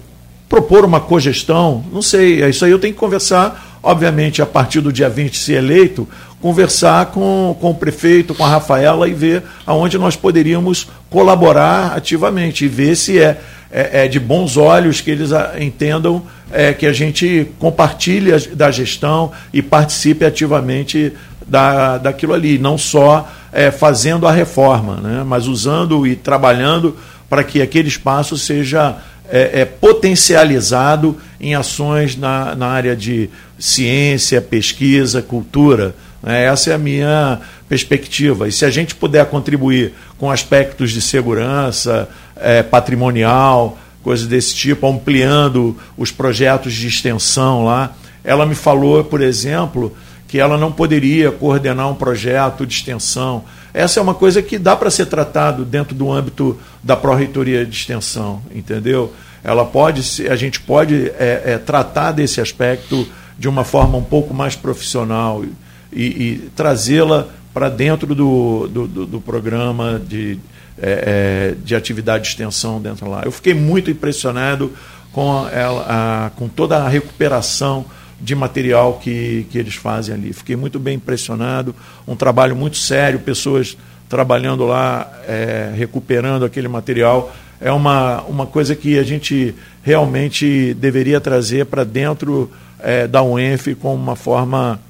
[0.48, 4.80] propor uma cogestão, não sei, é isso aí eu tenho que conversar, obviamente, a partir
[4.80, 6.08] do dia 20, se eleito,
[6.40, 12.64] conversar com, com o prefeito, com a Rafaela e ver aonde nós poderíamos colaborar ativamente
[12.64, 13.40] e ver se é,
[13.74, 16.22] é, é de bons olhos que eles entendam
[16.52, 21.12] é, que a gente compartilhe da gestão e participe ativamente
[21.44, 26.96] da, daquilo ali, não só é, fazendo a reforma, né, mas usando e trabalhando
[27.28, 28.96] para que aquele espaço seja
[29.28, 35.94] é, é, potencializado em ações na, na área de ciência, pesquisa, cultura.
[36.22, 38.46] Né, essa é a minha perspectiva.
[38.46, 42.08] E se a gente puder contribuir com aspectos de segurança
[42.44, 47.94] é, patrimonial, coisas desse tipo, ampliando os projetos de extensão lá.
[48.22, 49.96] Ela me falou, por exemplo,
[50.28, 53.44] que ela não poderia coordenar um projeto de extensão.
[53.72, 57.74] Essa é uma coisa que dá para ser tratado dentro do âmbito da pró-reitoria de
[57.74, 59.12] extensão, entendeu?
[59.42, 63.06] Ela pode, a gente pode é, é, tratar desse aspecto
[63.38, 65.44] de uma forma um pouco mais profissional
[65.92, 70.38] e, e trazê-la para dentro do, do, do, do programa de,
[70.80, 73.22] é, é, de atividade de extensão dentro lá.
[73.24, 74.72] Eu fiquei muito impressionado
[75.12, 77.84] com, ela, a, com toda a recuperação
[78.20, 80.32] de material que, que eles fazem ali.
[80.32, 81.74] Fiquei muito bem impressionado,
[82.06, 83.76] um trabalho muito sério, pessoas
[84.08, 87.34] trabalhando lá, é, recuperando aquele material.
[87.60, 92.50] É uma, uma coisa que a gente realmente deveria trazer para dentro
[92.80, 94.80] é, da UENF como uma forma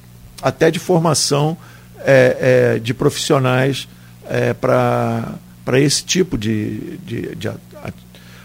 [0.42, 1.56] até de formação
[2.06, 3.88] é, é de profissionais
[4.28, 5.34] é, para
[5.64, 7.50] para esse tipo de, de, de,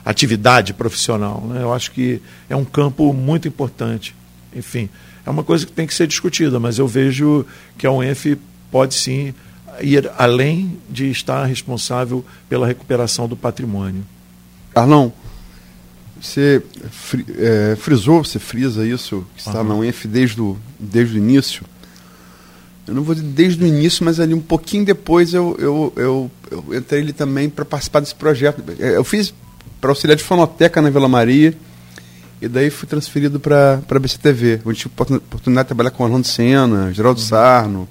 [0.06, 1.44] atividade profissional.
[1.48, 1.62] Né?
[1.62, 4.16] Eu acho que é um campo muito importante.
[4.56, 4.90] Enfim,
[5.26, 7.46] é uma coisa que tem que ser discutida, mas eu vejo
[7.78, 8.38] que a UENF
[8.72, 9.34] pode sim
[9.82, 14.04] ir além de estar responsável pela recuperação do patrimônio.
[14.74, 15.14] Carlão,
[16.20, 16.62] você
[17.38, 19.68] é, frisou, você frisa isso, que está uhum.
[19.68, 21.64] na UENF desde o, desde o início
[22.90, 26.32] eu não vou dizer desde o início, mas ali um pouquinho depois eu, eu, eu,
[26.50, 28.64] eu entrei ali também para participar desse projeto.
[28.80, 29.32] É, eu fiz
[29.80, 31.54] para auxiliar de fonoteca na Vila Maria,
[32.42, 36.92] e daí fui transferido para a BCTV, onde tive oportunidade de trabalhar com Orlando Senna,
[36.92, 37.28] Geraldo uhum.
[37.28, 37.88] Sarno.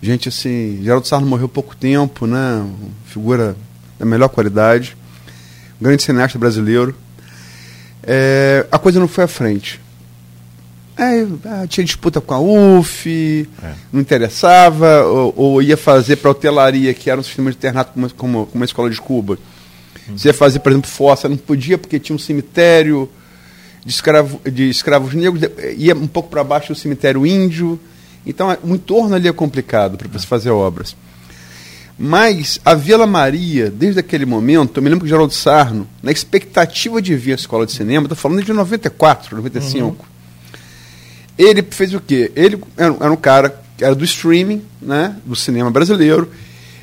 [0.00, 2.64] Gente assim, Geraldo Sarno morreu pouco tempo, né?
[3.06, 3.56] Figura
[3.98, 4.96] da melhor qualidade.
[5.80, 6.94] Grande cineasta brasileiro.
[8.04, 9.80] É, a coisa não foi à frente.
[10.98, 13.72] É, ah, tinha disputa com a UF, é.
[13.92, 17.92] não interessava, ou, ou ia fazer para a hotelaria, que era um sistema de internato
[17.92, 19.38] como, como, como uma escola de Cuba.
[20.08, 20.16] Hum.
[20.16, 23.10] Você ia fazer, por exemplo, fossa, não podia porque tinha um cemitério
[23.84, 25.42] de, escravo, de escravos negros,
[25.76, 27.78] ia um pouco para baixo o cemitério índio.
[28.24, 30.96] Então, o entorno ali é complicado para você fazer obras.
[31.98, 36.10] Mas a Vila Maria, desde aquele momento, eu me lembro que o Geraldo Sarno, na
[36.10, 40.15] expectativa de ver a escola de cinema, estou falando de 94, 95, uhum.
[41.38, 42.32] Ele fez o quê?
[42.34, 46.30] Ele era, um cara que era do streaming, né, do cinema brasileiro.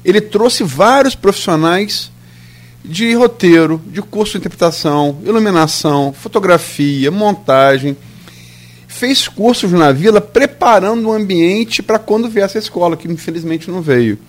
[0.04, 2.12] Ele trouxe vários profissionais
[2.84, 7.96] de roteiro, de curso de interpretação, iluminação, fotografia, montagem.
[8.88, 13.82] Fez cursos na vila preparando o ambiente para quando viesse a escola, que infelizmente não
[13.82, 14.20] veio.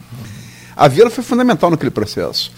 [0.76, 2.50] A vila foi fundamental naquele processo.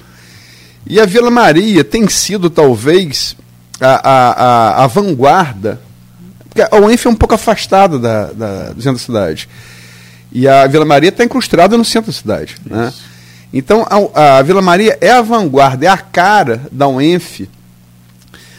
[0.88, 3.36] E a Vila Maria tem sido, talvez,
[3.80, 5.80] a, a, a, a vanguarda.
[6.56, 9.48] Porque a UENF é um pouco afastada da, da, do centro da cidade.
[10.32, 12.56] E a Vila Maria está incrustada no centro da cidade.
[12.64, 12.92] Né?
[13.52, 17.48] Então, a, a, Vila Maria é a vanguarda, é a cara da UENF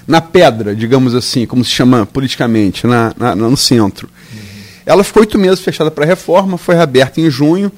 [0.07, 4.07] na pedra, digamos assim, como se chama politicamente, na, na no centro.
[4.31, 4.39] Uhum.
[4.85, 7.71] Ela ficou oito meses fechada para reforma, foi reaberta em junho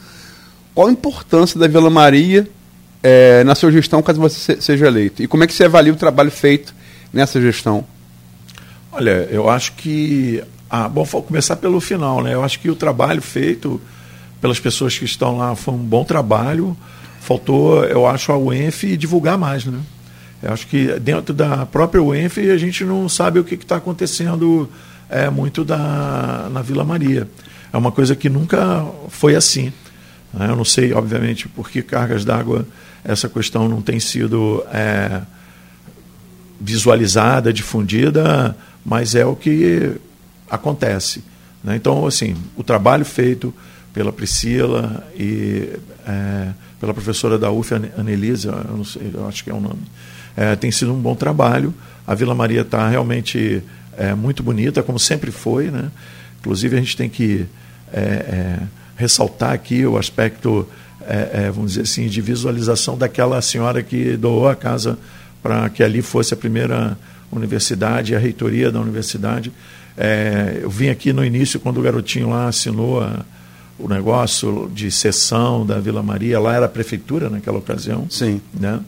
[0.79, 2.47] qual a importância da Vila Maria
[3.03, 5.21] é, na sua gestão caso você seja eleito?
[5.21, 6.73] E como é que você avalia o trabalho feito
[7.11, 7.83] nessa gestão?
[8.91, 10.43] Olha, eu acho que.
[10.69, 12.33] Ah, bom, vou começar pelo final, né?
[12.33, 13.81] Eu acho que o trabalho feito
[14.39, 16.75] pelas pessoas que estão lá foi um bom trabalho.
[17.21, 19.79] Faltou, eu acho, a UENF divulgar mais, né?
[20.41, 24.69] Eu acho que dentro da própria UENF a gente não sabe o que está acontecendo
[25.09, 27.27] é, muito da, na Vila Maria.
[27.73, 29.73] É uma coisa que nunca foi assim.
[30.33, 30.49] Né?
[30.49, 32.65] Eu não sei, obviamente, por que cargas d'água
[33.03, 35.21] essa questão não tem sido é,
[36.59, 38.55] visualizada, difundida,
[38.89, 39.91] mas é o que
[40.49, 41.23] acontece.
[41.63, 41.75] Né?
[41.75, 43.53] Então, assim, o trabalho feito
[43.93, 45.69] pela Priscila e
[46.07, 46.47] é,
[46.79, 49.83] pela professora da UF, Anelisa, eu sei, eu acho que é o nome,
[50.35, 51.71] é, tem sido um bom trabalho.
[52.07, 53.61] A Vila Maria está realmente
[53.95, 55.69] é, muito bonita, como sempre foi.
[55.69, 55.91] Né?
[56.39, 57.45] Inclusive, a gente tem que
[57.93, 58.59] é, é,
[58.95, 60.67] ressaltar aqui o aspecto,
[61.07, 64.97] é, vamos dizer assim, de visualização daquela senhora que doou a casa
[65.43, 66.97] para que ali fosse a primeira
[67.31, 69.51] universidade, a reitoria da universidade.
[69.97, 73.25] É, eu vim aqui no início, quando o garotinho lá assinou a,
[73.77, 78.07] o negócio de sessão da Vila Maria, lá era a prefeitura naquela ocasião.
[78.09, 78.41] Sim.
[78.53, 78.79] Né?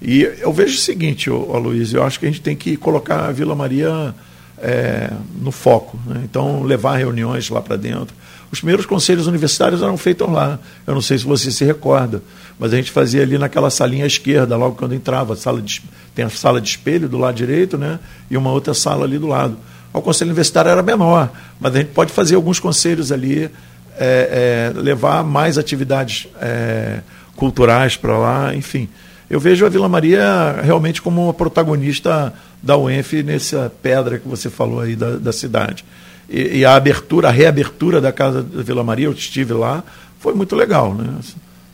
[0.00, 3.26] E eu vejo o seguinte, ô, Luiz, eu acho que a gente tem que colocar
[3.26, 4.14] a Vila Maria
[4.58, 5.98] é, no foco.
[6.06, 6.22] Né?
[6.24, 8.14] Então, levar reuniões lá para dentro,
[8.54, 10.60] os primeiros conselhos universitários eram feitos lá.
[10.86, 12.22] Eu não sei se você se recorda,
[12.58, 15.34] mas a gente fazia ali naquela salinha esquerda, logo quando entrava.
[15.34, 15.82] Sala de,
[16.14, 17.98] tem a sala de espelho do lado direito, né?
[18.30, 19.56] E uma outra sala ali do lado.
[19.92, 21.30] O conselho universitário era menor,
[21.60, 23.50] mas a gente pode fazer alguns conselhos ali,
[23.98, 27.00] é, é, levar mais atividades é,
[27.36, 28.88] culturais para lá, enfim.
[29.28, 32.32] Eu vejo a Vila Maria realmente como uma protagonista
[32.62, 35.84] da UENF nessa pedra que você falou aí da, da cidade.
[36.28, 39.84] E, e, a abertura, a reabertura da Casa da Vila Maria, eu estive lá,
[40.18, 41.18] foi muito legal, né?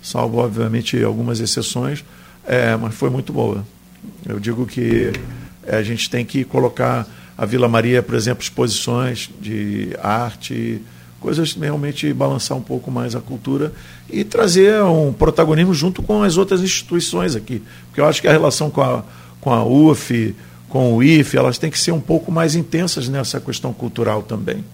[0.02, 2.04] Salvo, obviamente, algumas exceções,
[2.46, 3.64] é, mas foi muito boa.
[4.26, 5.12] Eu digo que
[5.66, 10.82] é, a gente tem que colocar a Vila Maria, por exemplo, exposições de arte,
[11.20, 13.72] coisas realmente balançar um pouco mais a cultura
[14.08, 17.62] e trazer um protagonismo junto com as outras instituições aqui.
[17.86, 19.04] Porque eu acho que a relação com a,
[19.40, 20.34] com a UF,
[20.70, 24.64] com o IFE, elas têm que ser um pouco mais intensas nessa questão cultural também.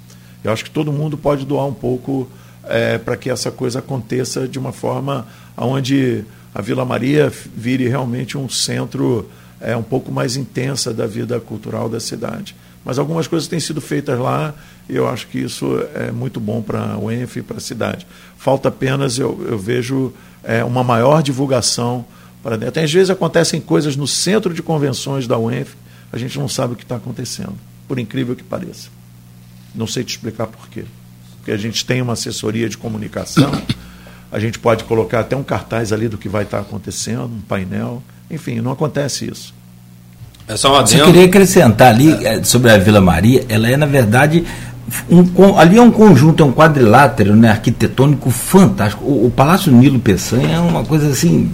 [0.44, 2.28] Eu acho que todo mundo pode doar um pouco
[2.64, 5.26] é, para que essa coisa aconteça de uma forma
[5.56, 6.22] onde
[6.54, 9.28] a Vila Maria vire realmente um centro
[9.58, 12.54] é, um pouco mais intensa da vida cultural da cidade.
[12.84, 14.54] Mas algumas coisas têm sido feitas lá
[14.88, 18.06] e eu acho que isso é muito bom para o ENF e para a cidade.
[18.36, 20.12] Falta apenas, eu, eu vejo,
[20.44, 22.04] é, uma maior divulgação
[22.42, 22.82] para dentro.
[22.82, 25.74] Às vezes acontecem coisas no centro de convenções da UENF
[26.12, 27.54] a gente não sabe o que está acontecendo,
[27.86, 28.88] por incrível que pareça.
[29.74, 30.84] Não sei te explicar por quê.
[31.36, 33.50] Porque a gente tem uma assessoria de comunicação,
[34.32, 37.40] a gente pode colocar até um cartaz ali do que vai estar tá acontecendo, um
[37.40, 39.54] painel, enfim, não acontece isso.
[40.48, 42.42] É só uma Eu queria acrescentar ali é.
[42.42, 44.44] sobre a Vila Maria, ela é na verdade
[45.10, 49.04] um, ali é um conjunto, é um quadrilátero né, arquitetônico fantástico.
[49.04, 51.50] O, o Palácio Nilo Peçanha é uma coisa assim,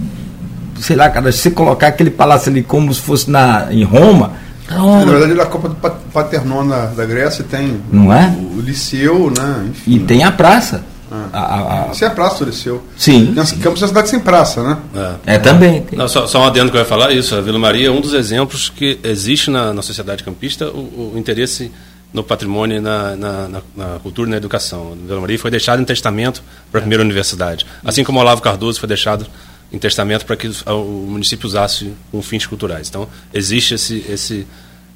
[0.79, 4.33] sei lá, cara, se você colocar aquele palácio ali como se fosse na, em Roma,
[4.69, 8.27] na verdade, a Copa do Paternon da, da Grécia tem Não é?
[8.37, 9.67] o, o Liceu, né?
[9.69, 9.95] Enfim.
[9.95, 10.83] E tem a praça.
[11.11, 11.27] Ah.
[11.31, 12.83] A, a, Isso é a praça do Liceu.
[12.97, 13.33] Sim.
[13.35, 14.77] Tem Campos da cidade sem praça, né?
[15.25, 15.85] É, é também.
[15.91, 17.35] Não, só, só um adendo que eu ia falar isso.
[17.35, 21.17] A Vila Maria é um dos exemplos que existe na, na sociedade campista o, o
[21.17, 21.71] interesse
[22.11, 24.97] no patrimônio, na, na, na, na cultura e na educação.
[25.05, 27.65] Vila Maria foi deixado em testamento para a primeira universidade.
[27.83, 29.25] Assim como Olavo Cardoso foi deixado
[29.73, 32.87] em testamento para que o município usasse com fins culturais.
[32.87, 34.47] Então, existe esse, esse,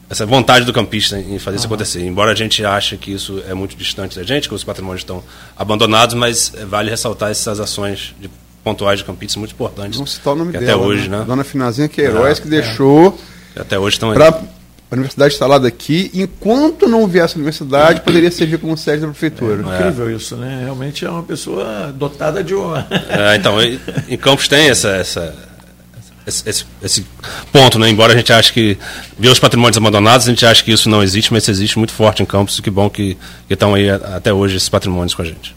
[0.07, 1.55] essa vontade do campista em fazer uhum.
[1.55, 2.05] isso acontecer.
[2.05, 5.23] Embora a gente ache que isso é muito distante da gente, que os patrimônios estão
[5.57, 8.30] abandonados, mas vale ressaltar essas ações de
[8.63, 9.97] pontuais de campistas muito importantes.
[9.97, 11.19] Vamos citar o nome dela, até hoje, né?
[11.19, 11.25] né?
[11.25, 13.17] Dona Finazinha Queiroz, é, que deixou...
[13.55, 13.61] É.
[13.61, 14.17] Até hoje estão aí
[14.89, 19.55] a universidade instalada aqui, enquanto não viesse a universidade, poderia servir como sede da prefeitura.
[19.55, 20.61] É, incrível isso, né?
[20.63, 22.88] Realmente é uma pessoa dotada de uma.
[23.09, 23.57] É, então,
[24.07, 25.35] em Campos tem essa, essa,
[26.25, 27.05] esse, esse,
[27.51, 27.89] ponto, né?
[27.89, 28.77] Embora a gente ache que
[29.19, 32.23] ver os patrimônios abandonados, a gente acha que isso não existe, mas existe muito forte
[32.23, 35.25] em Campos e que bom que, que estão aí até hoje esses patrimônios com a
[35.25, 35.55] gente.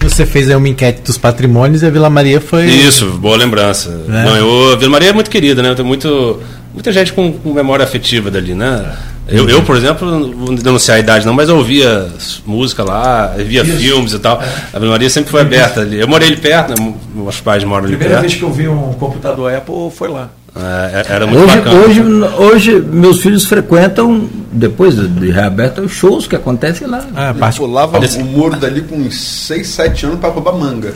[0.00, 2.64] Você fez aí uma enquete dos patrimônios e a Vila Maria foi.
[2.66, 4.02] Isso, boa lembrança.
[4.08, 4.24] É.
[4.24, 4.72] Ganhou.
[4.72, 5.74] A Vila Maria é muito querida, né?
[5.74, 6.40] Tem muito
[6.72, 8.96] muita gente com, com memória afetiva dali, né?
[9.28, 12.08] Eu, eu, por exemplo, não vou denunciar a idade não, mas eu ouvia
[12.44, 13.76] música lá, via Isso.
[13.76, 14.40] filmes e tal.
[14.72, 16.00] A Ave Maria sempre foi aberta ali.
[16.00, 16.94] Eu morei ali perto, né?
[17.14, 18.28] meus pais moram ali Primeira perto.
[18.28, 20.30] vez que eu vi um computador Apple foi lá.
[20.56, 21.80] É, é era muito hoje, bacana.
[21.80, 22.02] Hoje,
[22.38, 27.06] hoje, meus filhos frequentam, depois de reaberto, os shows que acontecem lá.
[27.14, 27.58] Ah, parte...
[27.58, 30.92] Pulava o muro dali com 6, 7 anos para roubar manga.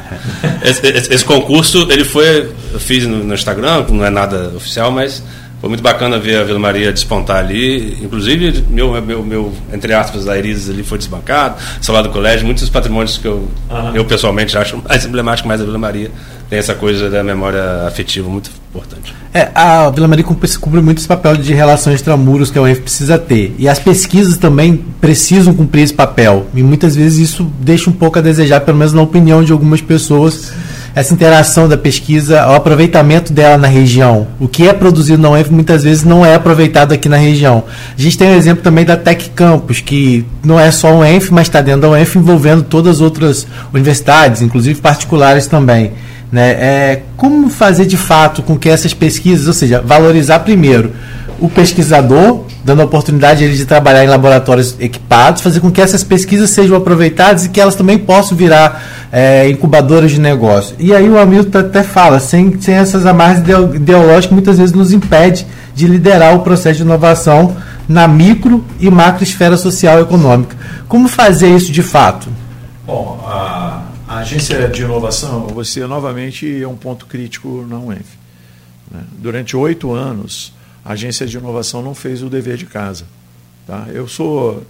[0.62, 4.90] esse, esse, esse, concurso, ele foi, eu fiz no, no Instagram, não é nada oficial,
[4.90, 5.22] mas
[5.60, 7.98] foi muito bacana ver a Vila Maria despontar ali.
[8.02, 12.68] Inclusive, meu, meu, meu entre aspas, a Iris ali foi desbancado, celular do colégio, muitos
[12.68, 13.94] patrimônios que eu, uhum.
[13.94, 16.10] eu pessoalmente acho mais emblemático mais da Vila Maria.
[16.50, 19.14] Tem essa coisa da memória afetiva muito importante.
[19.32, 22.80] É, a Vila Maria cumpre, cumpre muito esse papel de relações extramuros que a UF
[22.80, 23.54] precisa ter.
[23.56, 26.48] E as pesquisas também precisam cumprir esse papel.
[26.52, 29.80] E muitas vezes isso deixa um pouco a desejar, pelo menos na opinião de algumas
[29.80, 30.52] pessoas
[30.94, 34.26] essa interação da pesquisa, o aproveitamento dela na região.
[34.38, 37.64] O que é produzido na UENF muitas vezes não é aproveitado aqui na região.
[37.96, 40.98] A gente tem o um exemplo também da Tec Campus, que não é só o
[41.00, 45.92] UENF, mas está dentro da UENF envolvendo todas as outras universidades, inclusive particulares também.
[46.32, 46.50] Né?
[46.50, 50.92] É, como fazer de fato com que essas pesquisas, ou seja, valorizar primeiro
[51.40, 56.04] o pesquisador, dando a oportunidade ele de trabalhar em laboratórios equipados, fazer com que essas
[56.04, 60.76] pesquisas sejam aproveitadas e que elas também possam virar é, incubadoras de negócio.
[60.78, 65.46] E aí o Hamilton até fala, sem, sem essas amarras ideológicas, muitas vezes nos impede
[65.74, 67.56] de liderar o processo de inovação
[67.88, 70.56] na micro e macro esfera social e econômica.
[70.86, 72.28] Como fazer isso de fato?
[72.86, 78.20] Bom, a, a agência de inovação, você novamente é um ponto crítico na UENF.
[78.90, 79.00] Né?
[79.18, 80.52] Durante oito anos,
[80.84, 83.04] a agência de inovação não fez o dever de casa.
[83.66, 83.86] Tá?
[83.92, 84.64] Eu sou.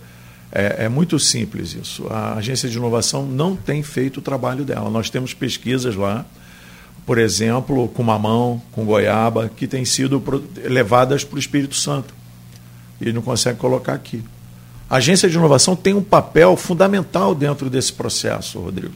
[0.53, 2.07] É, é, muito simples isso.
[2.09, 4.91] A agência de inovação não tem feito o trabalho dela.
[4.91, 6.27] Nós temos pesquisas lá,
[7.07, 10.23] por exemplo, com mamão, com goiaba, que têm sido
[10.65, 12.13] levadas para o Espírito Santo.
[13.01, 14.25] E não consegue colocar aqui.
[14.89, 18.95] A agência de inovação tem um papel fundamental dentro desse processo, Rodrigo.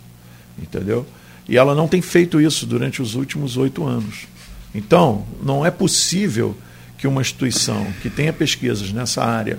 [0.60, 1.06] Entendeu?
[1.48, 4.26] E ela não tem feito isso durante os últimos oito anos.
[4.74, 6.56] Então, não é possível
[7.04, 9.58] que uma instituição que tenha pesquisas nessa área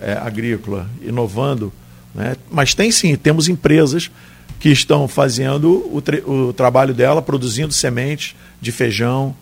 [0.00, 1.72] é, agrícola, inovando,
[2.14, 4.12] né, mas tem sim, temos empresas
[4.60, 9.34] que estão fazendo o, o trabalho dela, produzindo sementes de feijão,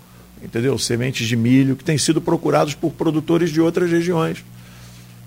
[0.43, 0.79] entendeu?
[0.79, 4.43] Sementes de milho, que têm sido procurados por produtores de outras regiões.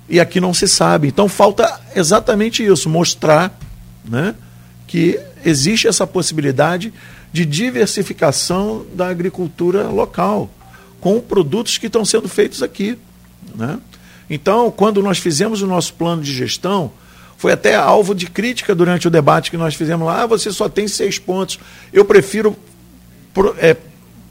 [0.10, 1.08] E aqui não se sabe.
[1.08, 3.56] Então falta exatamente isso, mostrar
[4.04, 4.34] né,
[4.88, 6.92] que existe essa possibilidade
[7.32, 10.50] de diversificação da agricultura local
[11.06, 12.98] com produtos que estão sendo feitos aqui.
[13.54, 13.78] Né?
[14.28, 16.92] Então, quando nós fizemos o nosso plano de gestão,
[17.38, 20.24] foi até alvo de crítica durante o debate que nós fizemos lá.
[20.24, 21.60] Ah, você só tem seis pontos.
[21.94, 22.58] Eu prefiro
[23.36, 23.78] pro, é,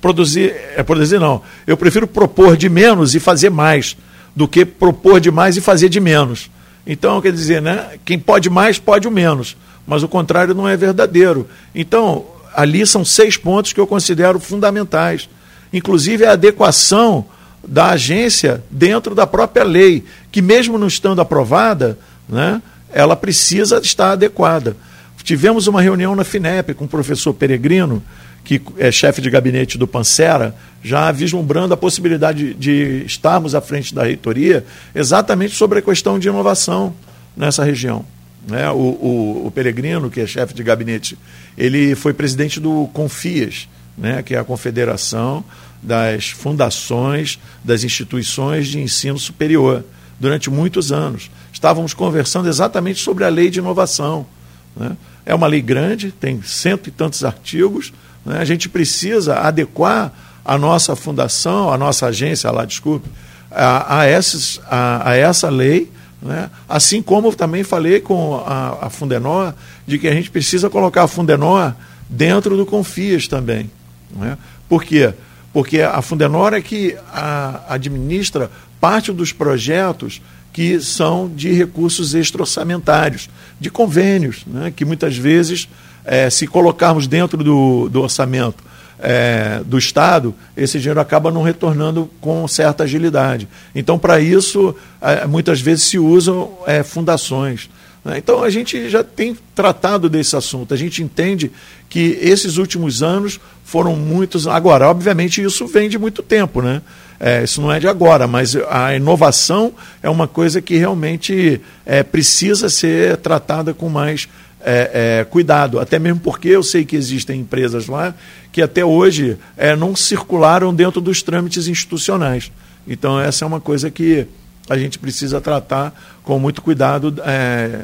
[0.00, 1.42] produzir, é produzir não.
[1.64, 3.96] Eu prefiro propor de menos e fazer mais
[4.34, 6.50] do que propor de mais e fazer de menos.
[6.84, 9.56] Então, quer dizer, né, quem pode mais pode o menos,
[9.86, 11.48] mas o contrário não é verdadeiro.
[11.72, 15.28] Então, ali são seis pontos que eu considero fundamentais
[15.74, 17.26] inclusive a adequação
[17.66, 21.98] da agência dentro da própria lei, que mesmo não estando aprovada,
[22.28, 22.62] né,
[22.92, 24.76] ela precisa estar adequada.
[25.22, 28.02] Tivemos uma reunião na FINEP com o professor Peregrino,
[28.44, 33.60] que é chefe de gabinete do Pancera, já vislumbrando a possibilidade de, de estarmos à
[33.60, 36.94] frente da reitoria exatamente sobre a questão de inovação
[37.34, 38.04] nessa região.
[38.46, 38.70] Né?
[38.70, 41.16] O, o, o Peregrino, que é chefe de gabinete,
[41.56, 43.66] ele foi presidente do Confias,
[43.96, 44.22] né?
[44.22, 45.42] que é a confederação
[45.84, 49.84] das fundações das instituições de ensino superior
[50.18, 51.30] durante muitos anos.
[51.52, 54.26] Estávamos conversando exatamente sobre a lei de inovação.
[54.74, 54.96] Né?
[55.26, 57.92] É uma lei grande, tem cento e tantos artigos.
[58.24, 58.38] Né?
[58.38, 60.12] A gente precisa adequar
[60.44, 63.08] a nossa fundação, a nossa agência lá, desculpe,
[63.50, 66.50] a, a, esses, a, a essa lei, né?
[66.68, 69.54] assim como também falei com a, a Fundenor
[69.86, 71.74] de que a gente precisa colocar a Fundenor
[72.08, 73.70] dentro do Confias também.
[74.14, 74.36] Né?
[74.68, 75.12] Por quê?
[75.54, 78.50] Porque a Fundenor é que a, administra
[78.80, 80.20] parte dos projetos
[80.52, 83.30] que são de recursos extra-orçamentários,
[83.60, 84.72] de convênios, né?
[84.74, 85.68] que muitas vezes,
[86.04, 88.64] é, se colocarmos dentro do, do orçamento
[88.98, 93.48] é, do Estado, esse dinheiro acaba não retornando com certa agilidade.
[93.74, 97.70] Então, para isso, é, muitas vezes se usam é, fundações.
[98.04, 98.18] Né?
[98.18, 100.74] Então, a gente já tem tratado desse assunto.
[100.74, 101.50] A gente entende
[101.94, 104.48] que esses últimos anos foram muitos.
[104.48, 106.82] Agora, obviamente, isso vem de muito tempo, né?
[107.20, 109.72] É, isso não é de agora, mas a inovação
[110.02, 114.28] é uma coisa que realmente é, precisa ser tratada com mais
[114.60, 118.12] é, é, cuidado, até mesmo porque eu sei que existem empresas lá
[118.50, 122.50] que até hoje é, não circularam dentro dos trâmites institucionais.
[122.88, 124.26] Então, essa é uma coisa que
[124.68, 127.82] a gente precisa tratar com muito cuidado é,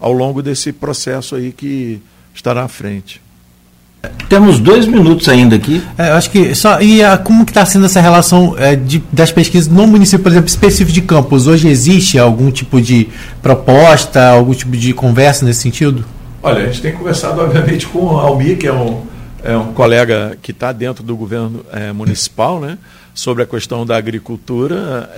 [0.00, 2.00] ao longo desse processo aí que
[2.34, 3.22] estará à frente.
[4.28, 5.82] Temos dois minutos ainda aqui.
[5.96, 9.02] É, eu acho que só e a, como que está sendo essa relação é, de,
[9.12, 11.46] das pesquisas no município, por exemplo, específico de campos?
[11.46, 13.08] Hoje existe algum tipo de
[13.42, 16.04] proposta, algum tipo de conversa nesse sentido?
[16.42, 19.02] Olha, a gente tem conversado, obviamente, com o Almir, que é um,
[19.44, 22.78] é um colega que está dentro do governo é, municipal, né,
[23.14, 25.10] sobre a questão da agricultura.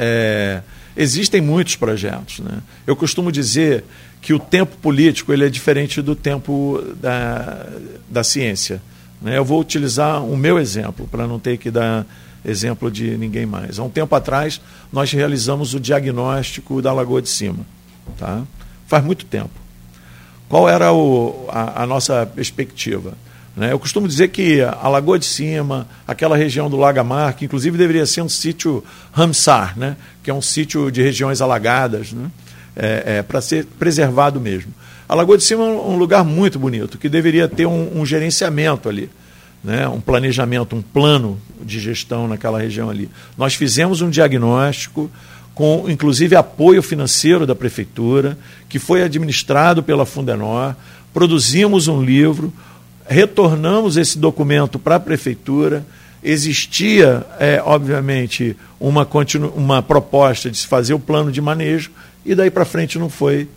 [0.96, 2.40] Existem muitos projetos.
[2.40, 2.58] Né?
[2.86, 3.84] Eu costumo dizer
[4.20, 7.66] que o tempo político ele é diferente do tempo da,
[8.08, 8.80] da ciência.
[9.20, 9.36] Né?
[9.36, 12.06] Eu vou utilizar o meu exemplo, para não ter que dar
[12.44, 13.78] exemplo de ninguém mais.
[13.78, 14.60] Há um tempo atrás,
[14.92, 17.66] nós realizamos o diagnóstico da Lagoa de Cima.
[18.18, 18.42] Tá?
[18.86, 19.50] Faz muito tempo.
[20.48, 23.14] Qual era o, a, a nossa perspectiva?
[23.56, 23.72] Né?
[23.72, 28.04] Eu costumo dizer que a Lagoa de Cima, aquela região do Lagamar, que inclusive deveria
[28.06, 28.82] ser um sítio
[29.12, 29.96] Ramsar, né?
[30.22, 32.30] que é um sítio de regiões alagadas, né?
[32.74, 34.72] é, é para ser preservado mesmo.
[35.08, 38.88] A Lagoa de Cima é um lugar muito bonito, que deveria ter um, um gerenciamento
[38.88, 39.08] ali,
[39.62, 39.86] né?
[39.86, 43.08] um planejamento, um plano de gestão naquela região ali.
[43.38, 45.10] Nós fizemos um diagnóstico,
[45.54, 48.36] com inclusive apoio financeiro da prefeitura,
[48.68, 50.74] que foi administrado pela Fundenor.
[51.12, 52.52] Produzimos um livro,
[53.06, 55.84] retornamos esse documento para a prefeitura.
[56.22, 61.90] Existia, é, obviamente, uma, continu uma proposta de se fazer o plano de manejo,
[62.24, 63.48] e daí para frente não foi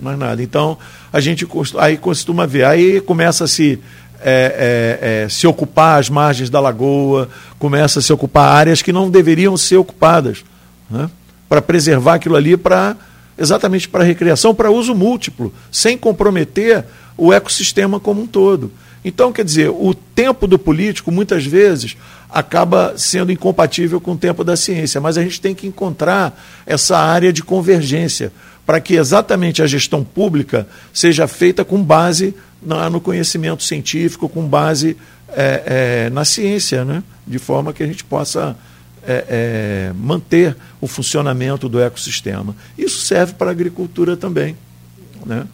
[0.00, 0.42] mais nada.
[0.42, 0.76] Então,
[1.12, 1.46] a gente
[1.78, 3.78] aí costuma ver, aí começa a se,
[4.20, 7.28] é, é, é, se ocupar as margens da lagoa,
[7.58, 10.44] começa a se ocupar áreas que não deveriam ser ocupadas.
[10.90, 11.08] Né?
[11.48, 12.96] para preservar aquilo ali para
[13.38, 16.84] exatamente para recreação, para uso múltiplo, sem comprometer
[17.16, 18.72] o ecossistema como um todo.
[19.08, 21.96] Então, quer dizer, o tempo do político muitas vezes
[22.28, 26.36] acaba sendo incompatível com o tempo da ciência, mas a gente tem que encontrar
[26.66, 28.32] essa área de convergência
[28.66, 32.34] para que exatamente a gestão pública seja feita com base
[32.90, 34.96] no conhecimento científico, com base
[35.28, 37.00] é, é, na ciência, né?
[37.24, 38.56] de forma que a gente possa
[39.06, 42.56] é, é, manter o funcionamento do ecossistema.
[42.76, 44.56] Isso serve para a agricultura também.
[45.24, 45.46] Né?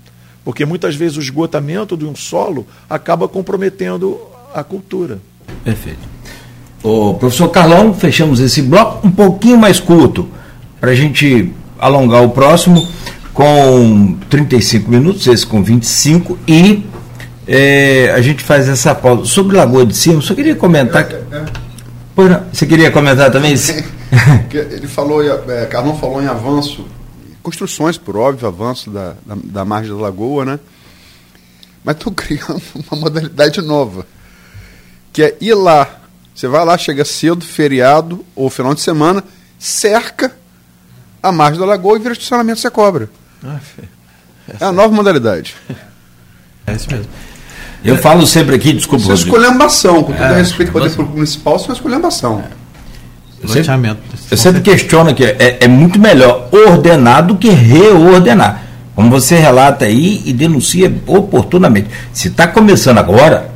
[0.45, 4.21] Porque muitas vezes o esgotamento de um solo acaba comprometendo
[4.55, 5.19] a cultura.
[5.65, 6.13] Perfeito.
[6.83, 10.29] O professor Carlão, fechamos esse bloco um pouquinho mais curto,
[10.81, 12.89] para a gente alongar o próximo
[13.33, 16.85] com 35 minutos, esse com 25, e
[17.47, 19.25] é, a gente faz essa pausa.
[19.27, 21.09] Sobre Lagoa de Cima, só queria comentar.
[21.11, 21.45] É, é, é.
[22.15, 22.43] Pois não.
[22.53, 23.73] Você queria comentar também isso?
[24.53, 26.85] Ele falou, é, Carlão falou em avanço,
[27.43, 30.61] construções, por óbvio, avanço da, da, da margem da lagoa, né?
[31.85, 34.07] Mas estou criando uma modalidade nova,
[35.13, 36.01] que é ir lá.
[36.35, 39.23] Você vai lá, chega cedo, feriado ou final de semana,
[39.59, 40.35] cerca
[41.23, 43.11] a margem da lagoa e vira estacionamento você cobra.
[43.45, 43.61] Ah,
[44.61, 45.55] é a nova modalidade.
[46.65, 47.11] É isso mesmo.
[47.85, 49.03] Eu falo sempre aqui, desculpa.
[49.03, 52.45] Isso é escolhambação, com todo é, respeito ao poder público municipal, isso é uma escolhambação.
[53.43, 53.97] Eu sempre,
[54.31, 58.63] eu sempre questiono que é, é muito melhor ordenar do que reordenar.
[58.95, 61.89] Como você relata aí e denuncia oportunamente.
[62.13, 63.51] Se está começando agora,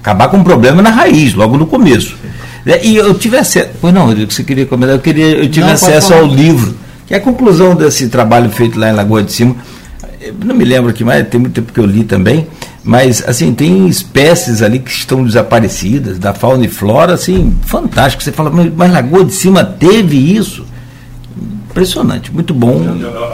[0.00, 2.16] acabar com um problema na raiz, logo no começo.
[2.66, 3.70] É, e eu tive acesso.
[3.80, 4.96] Pois não, Rodrigo, você queria comentar?
[4.96, 6.76] Eu, queria, eu tive não, acesso ao livro,
[7.06, 9.56] que é a conclusão desse trabalho feito lá em Lagoa de Cima.
[10.20, 12.46] Eu não me lembro aqui mais, tem muito tempo que eu li também
[12.86, 18.22] mas, assim, tem espécies ali que estão desaparecidas, da fauna e flora, assim, fantástico.
[18.22, 20.64] Você fala, mas Lagoa de Cima teve isso?
[21.68, 22.80] Impressionante, muito bom.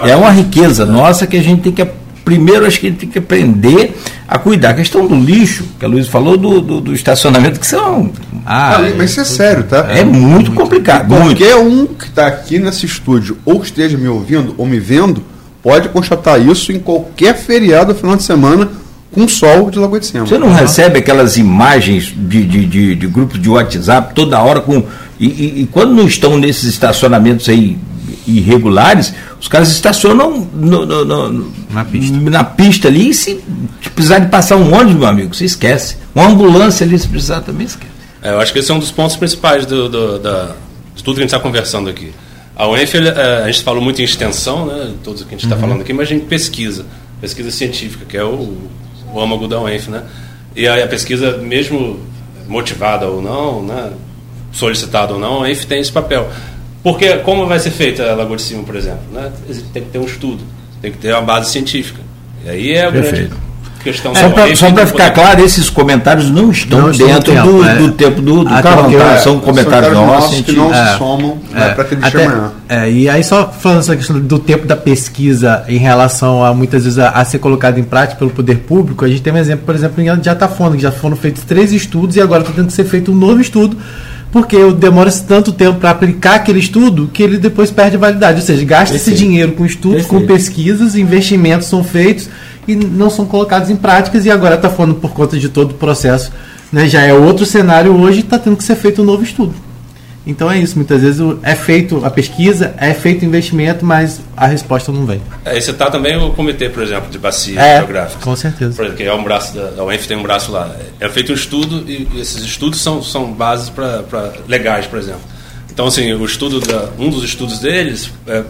[0.04, 1.86] É uma riqueza nossa que a gente tem que.
[2.24, 3.94] Primeiro, acho que a gente tem que aprender
[4.26, 4.70] a cuidar.
[4.70, 8.10] A questão do lixo, que a Luiz falou, do, do, do estacionamento, que são
[8.46, 9.86] Ah, é, mas isso é sério, tá?
[9.90, 11.10] É muito complicado.
[11.10, 11.36] Muito.
[11.36, 15.22] Qualquer um que está aqui nesse estúdio ou que esteja me ouvindo ou me vendo
[15.62, 18.81] pode constatar isso em qualquer feriado final de semana
[19.12, 20.26] com sol de Lagoa de Cima.
[20.26, 24.82] Você não recebe aquelas imagens de, de, de, de grupos de WhatsApp toda hora com.
[25.20, 27.78] E, e- e quando não estão nesses estacionamentos aí
[28.26, 32.16] irregulares, os caras estacionam no- no- no- Na pista.
[32.30, 33.40] na pista ali e se
[33.94, 35.97] precisar de passar um ônibus, meu amigo, você esquece.
[36.14, 37.93] Uma ambulância ali, se precisar, também esquece.
[38.22, 40.52] É, eu acho que esse é um dos pontos principais do, do- da,
[40.94, 42.12] de tudo que a gente está conversando aqui.
[42.55, 45.56] A UENF, é, a gente falou muito em extensão, né, todos que a gente está
[45.56, 46.84] falando aqui, mas a gente pesquisa,
[47.20, 48.56] pesquisa científica, que é o,
[49.12, 50.02] o âmago da UENF, né?
[50.55, 52.01] E aí a pesquisa, mesmo
[52.47, 53.93] motivada ou não, né,
[54.52, 56.28] solicitada ou não, a UENF tem esse papel.
[56.82, 59.05] Porque como vai ser feita a Lagoa de Cima, por exemplo?
[59.12, 59.30] Né?
[59.72, 60.43] Tem que ter um estudo,
[60.80, 62.01] tem que ter uma base científica.
[62.44, 63.30] E aí é a grande.
[63.82, 67.46] Questão para UENF só pra ficar poder- claro, esses comentários não estão Não dentro tempo,
[67.52, 67.74] do, é.
[67.76, 69.12] do tempo do, do porque, tá?
[69.14, 70.40] é, São comentários nossos.
[70.42, 70.92] que não É.
[70.92, 72.52] se somam né, para aquele até- amanhã.
[72.68, 76.84] é, e aí só falando essa questão do tempo da pesquisa em relação a muitas
[76.84, 79.64] vezes a, a ser colocado em prática pelo poder público, a gente tem um exemplo,
[79.66, 82.72] por exemplo, em Jatafona, que já foram feitos três estudos e agora está tendo que
[82.72, 83.76] ser feito um novo estudo,
[84.30, 88.40] porque demora-se tanto tempo para aplicar aquele estudo que ele depois perde a validade.
[88.40, 90.32] Ou seja, gasta esse dinheiro com estudos, com Perfeito.
[90.32, 92.30] pesquisas, investimentos são feitos
[92.66, 95.74] e não são colocados em práticas e agora está falando por conta de todo o
[95.74, 96.32] processo.
[96.72, 99.55] Né, já é outro cenário hoje está tendo que ser feito um novo estudo.
[100.24, 104.47] Então é isso, muitas vezes é feito a pesquisa, é feito o investimento, mas a
[104.47, 105.20] resposta não vem.
[105.44, 108.22] É, esse tá também o comitê, por exemplo, de bacia É, geográfica.
[108.22, 108.76] com certeza.
[108.76, 110.74] Por exemplo, que é um braço da, a UENF tem um braço lá.
[111.01, 114.05] É feito um estudo e esses estudos são, são bases para
[114.47, 115.22] legais, por exemplo.
[115.72, 118.44] Então, assim, o estudo da, um dos estudos deles é,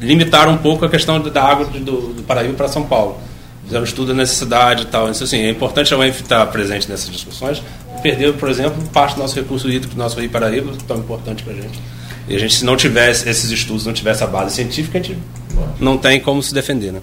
[0.00, 3.16] limitaram um pouco a questão da água do, do Paraíba para São Paulo.
[3.66, 5.08] Fizeram estudo da necessidade e tal.
[5.10, 7.62] Então, assim, é importante a UENF estar presente nessas discussões.
[8.02, 11.52] Perder, por exemplo, parte do nosso recurso hídrico, do nosso Rio Paraíba, tão importante para
[11.52, 11.80] a gente.
[12.28, 15.18] E a gente, se não tivesse esses estudos, não tivesse a base científica, a gente
[15.80, 17.00] não tem como se defender, né?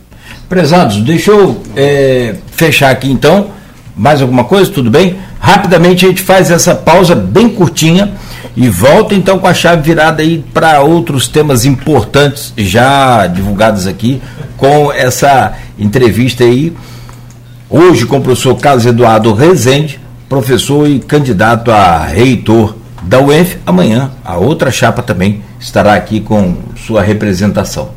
[0.48, 3.52] Prezados, deixa eu é, fechar aqui então.
[3.96, 4.72] Mais alguma coisa?
[4.72, 5.18] Tudo bem?
[5.40, 8.14] Rapidamente a gente faz essa pausa bem curtinha
[8.56, 14.22] e volta então com a chave virada aí para outros temas importantes já divulgados aqui
[14.58, 16.74] com essa entrevista aí
[17.70, 20.00] hoje com o professor Carlos Eduardo Rezende,
[20.30, 23.58] professor e candidato a reitor da UENF.
[23.66, 27.90] Amanhã a outra chapa também estará aqui com sua representação.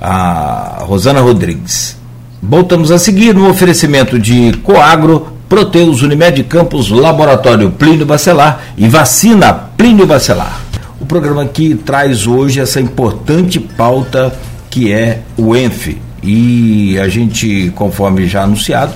[0.00, 2.01] A Rosana Rodrigues.
[2.44, 9.52] Voltamos a seguir no oferecimento de Coagro, Proteus Unimed Campos, Laboratório Plínio Bacelar e Vacina
[9.52, 10.60] Plínio Bacelar.
[11.00, 14.36] O programa aqui traz hoje essa importante pauta
[14.68, 15.96] que é o ENF.
[16.20, 18.92] E a gente, conforme já anunciado,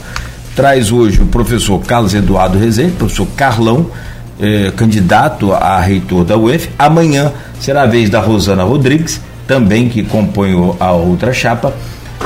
[0.57, 3.87] traz hoje o professor Carlos Eduardo Rezende, professor Carlão,
[4.41, 6.69] eh, candidato a reitor da UENF.
[6.77, 11.73] Amanhã será a vez da Rosana Rodrigues, também que compõe a outra chapa,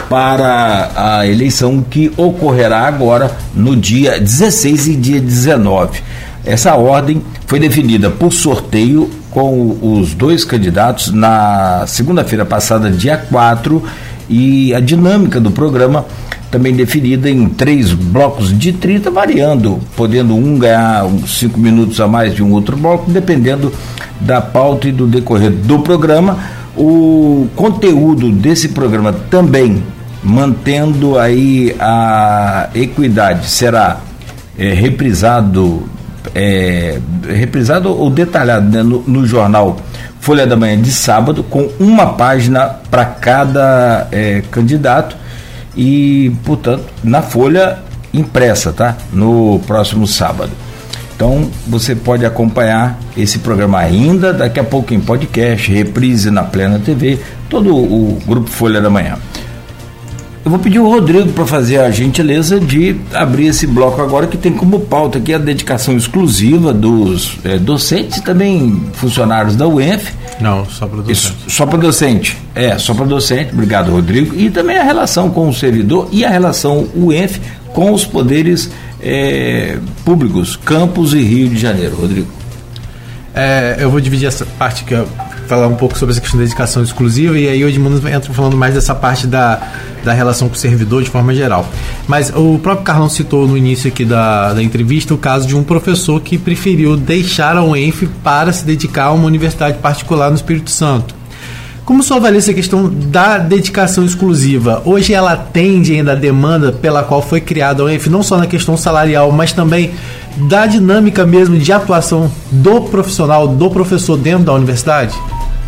[0.08, 6.00] para a eleição que ocorrerá agora no dia 16 e dia 19.
[6.44, 13.82] Essa ordem foi definida por sorteio com os dois candidatos na segunda-feira passada, dia 4,
[14.28, 16.04] e a dinâmica do programa
[16.50, 22.34] também definida em três blocos de 30, variando, podendo um ganhar cinco minutos a mais
[22.34, 23.72] de um outro bloco, dependendo
[24.20, 26.38] da pauta e do decorrer do programa.
[26.76, 29.82] O conteúdo desse programa também
[30.22, 34.00] mantendo aí a equidade será
[34.58, 35.88] é, reprisado
[36.34, 39.78] é, reprisado ou detalhado né, no, no jornal
[40.20, 45.16] Folha da Manhã de sábado com uma página para cada é, candidato
[45.74, 47.78] e portanto na folha
[48.12, 48.96] impressa tá?
[49.12, 50.50] No próximo sábado
[51.20, 56.78] então você pode acompanhar esse programa ainda daqui a pouco em podcast reprise na Plena
[56.78, 59.18] TV todo o grupo Folha da Manhã
[60.42, 64.38] eu vou pedir o Rodrigo para fazer a gentileza de abrir esse bloco agora, que
[64.38, 70.14] tem como pauta aqui a dedicação exclusiva dos eh, docentes e também funcionários da UENF.
[70.40, 72.38] Não, só para Isso, só para docente.
[72.54, 73.52] É, só para docente.
[73.52, 74.34] Obrigado, Rodrigo.
[74.34, 77.38] E também a relação com o servidor e a relação UENF
[77.74, 78.70] com os poderes
[79.02, 81.96] eh, públicos, Campos e Rio de Janeiro.
[81.96, 82.28] Rodrigo.
[83.34, 85.06] É, eu vou dividir essa parte que eu
[85.46, 88.56] falar um pouco sobre essa questão da dedicação exclusiva e aí o Edmundo entra falando
[88.56, 89.60] mais dessa parte da,
[90.04, 91.68] da relação com o servidor de forma geral.
[92.06, 95.64] Mas o próprio Carlão citou no início aqui da, da entrevista o caso de um
[95.64, 100.70] professor que preferiu deixar a UENF para se dedicar a uma universidade particular no Espírito
[100.70, 101.19] Santo.
[101.84, 104.82] Como só avalia essa questão da dedicação exclusiva?
[104.84, 108.46] Hoje ela atende ainda a demanda pela qual foi criada a UENF, não só na
[108.46, 109.92] questão salarial, mas também
[110.48, 115.14] da dinâmica mesmo de atuação do profissional, do professor dentro da universidade?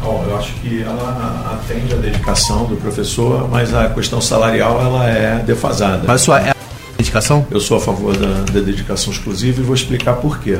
[0.02, 5.08] Bom, eu acho que ela atende a dedicação do professor, mas a questão salarial ela
[5.08, 6.02] é defasada.
[6.06, 6.54] Mas sua é a
[6.96, 7.46] dedicação?
[7.50, 10.58] Eu sou a favor da, da dedicação exclusiva e vou explicar por quê.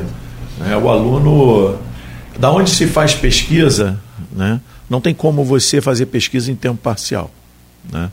[0.71, 1.77] É, o aluno,
[2.39, 3.99] da onde se faz pesquisa,
[4.31, 4.61] né,
[4.93, 7.31] não tem como você fazer pesquisa em tempo parcial.
[7.91, 8.13] Né?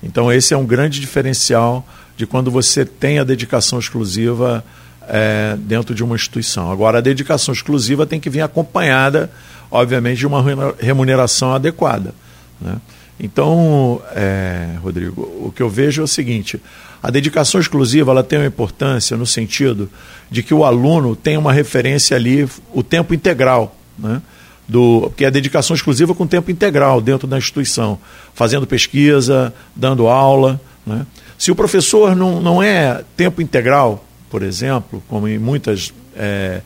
[0.00, 1.84] Então esse é um grande diferencial
[2.16, 4.64] de quando você tem a dedicação exclusiva
[5.08, 6.70] é, dentro de uma instituição.
[6.70, 9.28] Agora, a dedicação exclusiva tem que vir acompanhada,
[9.72, 10.40] obviamente, de uma
[10.78, 12.14] remuneração adequada.
[12.60, 12.76] Né?
[13.18, 16.62] Então, é, Rodrigo, o que eu vejo é o seguinte:
[17.02, 19.90] a dedicação exclusiva ela tem uma importância no sentido
[20.30, 24.22] de que o aluno tem uma referência ali o tempo integral, né?
[24.70, 27.98] Do, porque é dedicação exclusiva com tempo integral dentro da instituição,
[28.34, 30.60] fazendo pesquisa, dando aula.
[30.86, 31.04] Né?
[31.36, 35.92] Se o professor não, não é tempo integral, por exemplo, como em muitas.
[36.16, 36.60] É,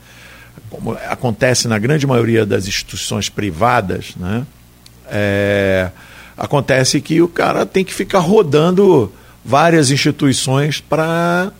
[0.68, 4.44] como acontece na grande maioria das instituições privadas, né?
[5.06, 5.90] É,
[6.36, 9.10] acontece que o cara tem que ficar rodando
[9.44, 11.52] várias instituições para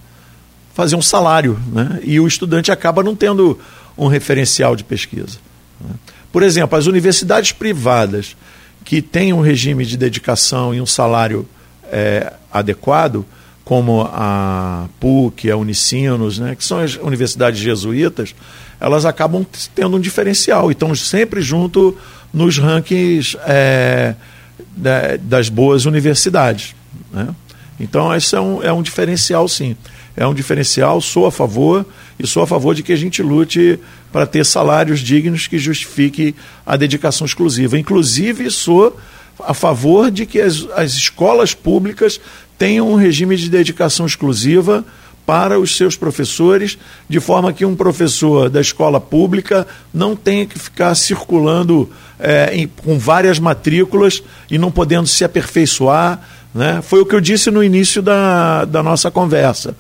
[0.75, 2.01] fazer um salário, né?
[2.03, 3.61] e o estudante acaba não tendo
[3.97, 5.39] um referencial de pesquisa.
[5.81, 5.95] Né?
[6.35, 8.35] Por exemplo, as universidades privadas
[8.85, 11.49] que têm um regime de dedicação e um salário
[11.85, 13.25] é, adequado,
[13.65, 18.35] como a PUC, a Unicinos, né, que são as universidades jesuítas,
[18.81, 19.47] elas acabam
[19.77, 21.97] tendo um diferencial e estão sempre junto
[22.33, 24.17] nos rankings é,
[25.21, 26.75] das boas universidades.
[27.13, 27.29] Né?
[27.79, 29.77] Então, esse é um, é um diferencial, sim.
[30.17, 31.85] É um diferencial, sou a favor
[32.19, 33.81] e sou a favor de que a gente lute
[34.13, 36.35] para ter salários dignos que justifiquem
[36.65, 37.79] a dedicação exclusiva.
[37.79, 38.97] Inclusive, sou
[39.41, 42.21] a favor de que as, as escolas públicas
[42.57, 44.85] tenham um regime de dedicação exclusiva
[45.27, 46.79] para os seus professores,
[47.09, 52.69] de forma que um professor da escola pública não tenha que ficar circulando é, em,
[52.69, 56.21] com várias matrículas e não podendo se aperfeiçoar.
[56.55, 56.81] Né?
[56.83, 59.75] Foi o que eu disse no início da, da nossa conversa.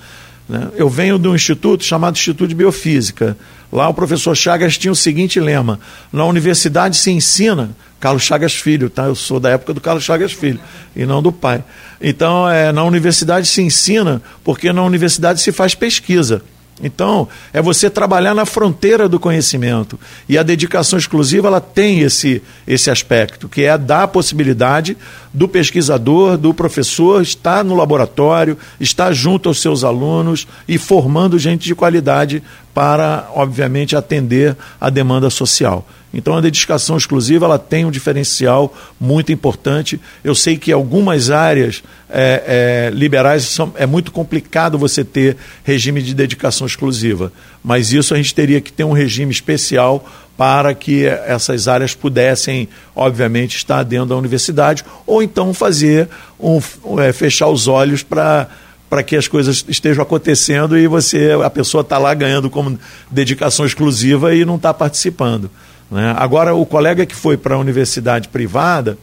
[0.48, 0.68] Né?
[0.76, 3.36] Eu venho de um instituto chamado Instituto de Biofísica.
[3.72, 5.80] Lá o professor Chagas tinha o seguinte lema:
[6.12, 9.04] na universidade se ensina Carlos Chagas Filho, tá?
[9.04, 10.60] Eu sou da época do Carlos Chagas Filho
[10.94, 11.64] e não do pai.
[12.00, 16.42] Então, é, na universidade se ensina, porque na universidade se faz pesquisa.
[16.82, 19.98] Então, é você trabalhar na fronteira do conhecimento.
[20.28, 24.96] E a dedicação exclusiva ela tem esse, esse aspecto, que é dar a possibilidade
[25.32, 31.64] do pesquisador, do professor estar no laboratório, estar junto aos seus alunos e formando gente
[31.64, 32.42] de qualidade
[32.72, 35.86] para, obviamente, atender a demanda social.
[36.14, 40.00] Então a dedicação exclusiva ela tem um diferencial muito importante.
[40.22, 46.00] Eu sei que algumas áreas é, é, liberais são, é muito complicado você ter regime
[46.00, 47.32] de dedicação exclusiva,
[47.62, 52.68] mas isso a gente teria que ter um regime especial para que essas áreas pudessem,
[52.94, 56.08] obviamente, estar dentro da universidade, ou então fazer
[56.38, 56.60] um,
[57.00, 58.48] é, fechar os olhos para
[58.88, 62.78] para que as coisas estejam acontecendo e você a pessoa está lá ganhando como
[63.10, 65.50] dedicação exclusiva e não está participando.
[65.94, 66.12] Né?
[66.18, 68.98] Agora, o colega que foi para a universidade privada,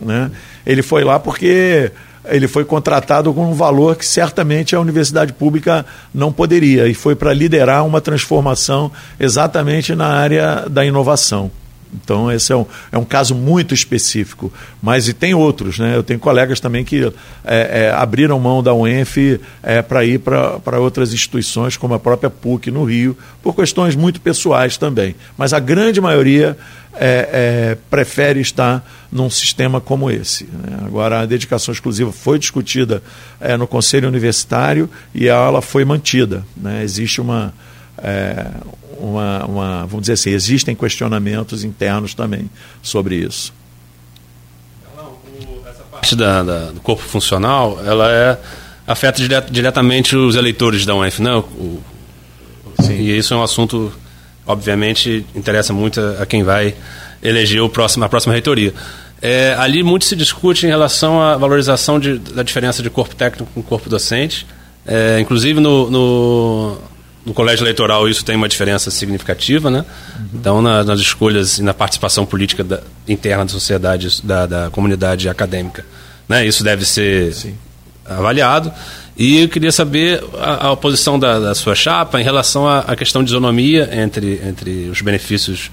[0.00, 0.30] né,
[0.64, 1.90] ele foi lá porque
[2.24, 7.16] ele foi contratado com um valor que certamente a universidade pública não poderia, e foi
[7.16, 11.50] para liderar uma transformação exatamente na área da inovação.
[11.94, 14.52] Então, esse é um, é um caso muito específico.
[14.82, 15.96] Mas e tem outros, né?
[15.96, 17.12] Eu tenho colegas também que
[17.44, 22.30] é, é, abriram mão da UENF é, para ir para outras instituições, como a própria
[22.30, 25.14] PUC no Rio, por questões muito pessoais também.
[25.36, 26.56] Mas a grande maioria
[26.98, 30.44] é, é, prefere estar num sistema como esse.
[30.44, 30.78] Né?
[30.84, 33.02] Agora, a dedicação exclusiva foi discutida
[33.40, 36.44] é, no Conselho Universitário e ela foi mantida.
[36.56, 36.82] Né?
[36.82, 37.52] Existe uma.
[38.98, 42.50] Uma, uma, vamos dizer assim, existem questionamentos internos também
[42.82, 43.52] sobre isso.
[45.68, 48.38] Essa parte da, da, do corpo funcional, ela é,
[48.86, 51.34] afeta diret, diretamente os eleitores da UF, né?
[51.36, 51.80] O,
[52.82, 52.94] Sim.
[52.94, 53.92] E isso é um assunto,
[54.46, 56.74] obviamente, interessa muito a, a quem vai
[57.22, 58.72] eleger o próximo, a próxima reitoria.
[59.20, 63.50] É, ali muito se discute em relação à valorização de, da diferença de corpo técnico
[63.54, 64.46] com corpo docente.
[64.86, 66.78] É, inclusive no, no
[67.26, 69.84] no colégio eleitoral isso tem uma diferença significativa, né?
[70.16, 70.28] Uhum.
[70.34, 75.28] Então, na, nas escolhas e na participação política da, interna da sociedade, da, da, comunidade
[75.28, 75.84] acadêmica,
[76.28, 76.46] né?
[76.46, 77.54] Isso deve ser Sim.
[78.04, 78.72] avaliado.
[79.18, 82.94] E eu queria saber a, a oposição da, da, sua chapa em relação à, à,
[82.94, 85.70] questão de isonomia entre, entre os benefícios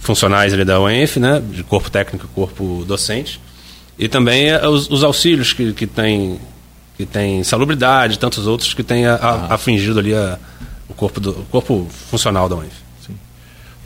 [0.00, 3.38] funcionais ali da UENF, né, de corpo técnico e corpo docente,
[3.98, 6.40] e também é, os, os, auxílios que, que tem
[6.96, 9.46] que tem salubridade, tantos outros que têm ah.
[9.50, 10.36] afligido ali a,
[10.88, 12.88] o corpo do o corpo funcional da UENF.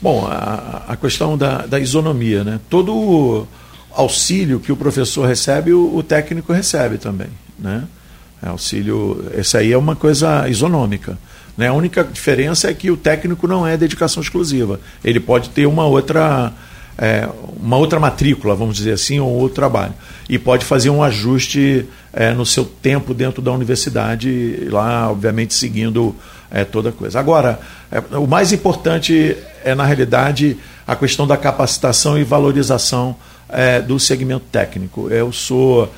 [0.03, 2.59] Bom, a, a questão da, da isonomia, né?
[2.69, 3.47] Todo
[3.89, 7.85] auxílio que o professor recebe, o, o técnico recebe também, né?
[8.43, 11.17] É, auxílio, esse aí é uma coisa isonômica.
[11.55, 11.69] Né?
[11.69, 14.81] A única diferença é que o técnico não é dedicação exclusiva.
[15.01, 16.51] Ele pode ter uma outra,
[16.97, 17.29] é,
[17.61, 19.93] uma outra matrícula, vamos dizer assim, ou outro trabalho.
[20.27, 26.13] E pode fazer um ajuste é, no seu tempo dentro da universidade, lá, obviamente, seguindo
[26.53, 27.19] é, toda coisa.
[27.19, 27.59] Agora,
[27.91, 29.35] é, o mais importante
[29.65, 30.57] é, na realidade,
[30.87, 33.15] a questão da capacitação e valorização
[33.49, 35.09] é, do segmento técnico.
[35.09, 35.91] Eu sou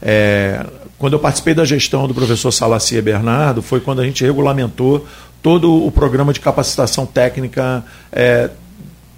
[0.00, 0.66] é,
[0.98, 5.04] quando eu participei da gestão do professor Salacia Bernardo, foi quando a gente regulamentou
[5.42, 8.50] todo o programa de capacitação técnica é,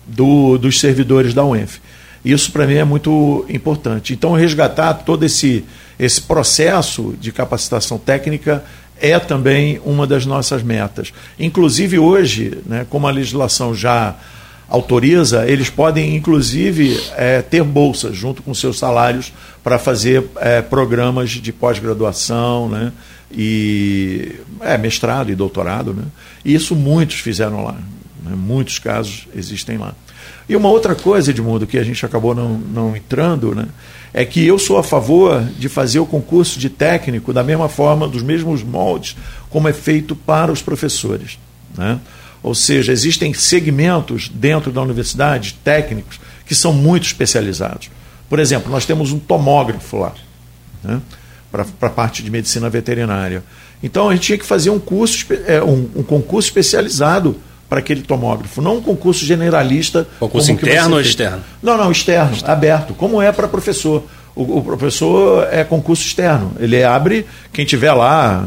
[0.07, 1.81] do, dos servidores da UENF.
[2.25, 4.15] Isso para mim é muito importante.
[4.15, 5.65] Então, resgatar todo esse,
[5.99, 8.65] esse processo de capacitação técnica
[9.11, 11.13] é também uma das nossas metas.
[11.39, 14.17] Inclusive, hoje, né, como a legislação já
[14.67, 19.31] autoriza, eles podem, inclusive, é, ter bolsas junto com seus salários
[19.63, 22.93] para fazer é, programas de pós-graduação, né?
[23.31, 26.05] E é, mestrado e doutorado, né?
[26.45, 27.77] E isso muitos fizeram lá.
[28.23, 28.35] Né?
[28.35, 29.95] Muitos casos existem lá.
[30.49, 33.67] E uma outra coisa, Edmundo, que a gente acabou não, não entrando, né?
[34.15, 38.07] É que eu sou a favor de fazer o concurso de técnico da mesma forma,
[38.07, 39.17] dos mesmos moldes,
[39.51, 41.37] como é feito para os professores.
[41.77, 41.99] Né?
[42.41, 47.91] Ou seja, existem segmentos dentro da universidade, técnicos, que são muito especializados.
[48.29, 50.15] Por exemplo, nós temos um tomógrafo lá,
[50.83, 51.01] né,
[51.51, 53.43] para a parte de medicina veterinária.
[53.83, 57.37] Então a gente tinha que fazer um curso, é, um, um concurso especializado
[57.75, 60.07] para aquele tomógrafo, não um concurso generalista.
[60.21, 61.43] Concurso interno ou externo?
[61.61, 64.05] Não, não, externo, aberto, como é para professor.
[64.37, 66.53] O, o, professor é concurso externo.
[66.61, 68.47] Ele abre, quem tiver lá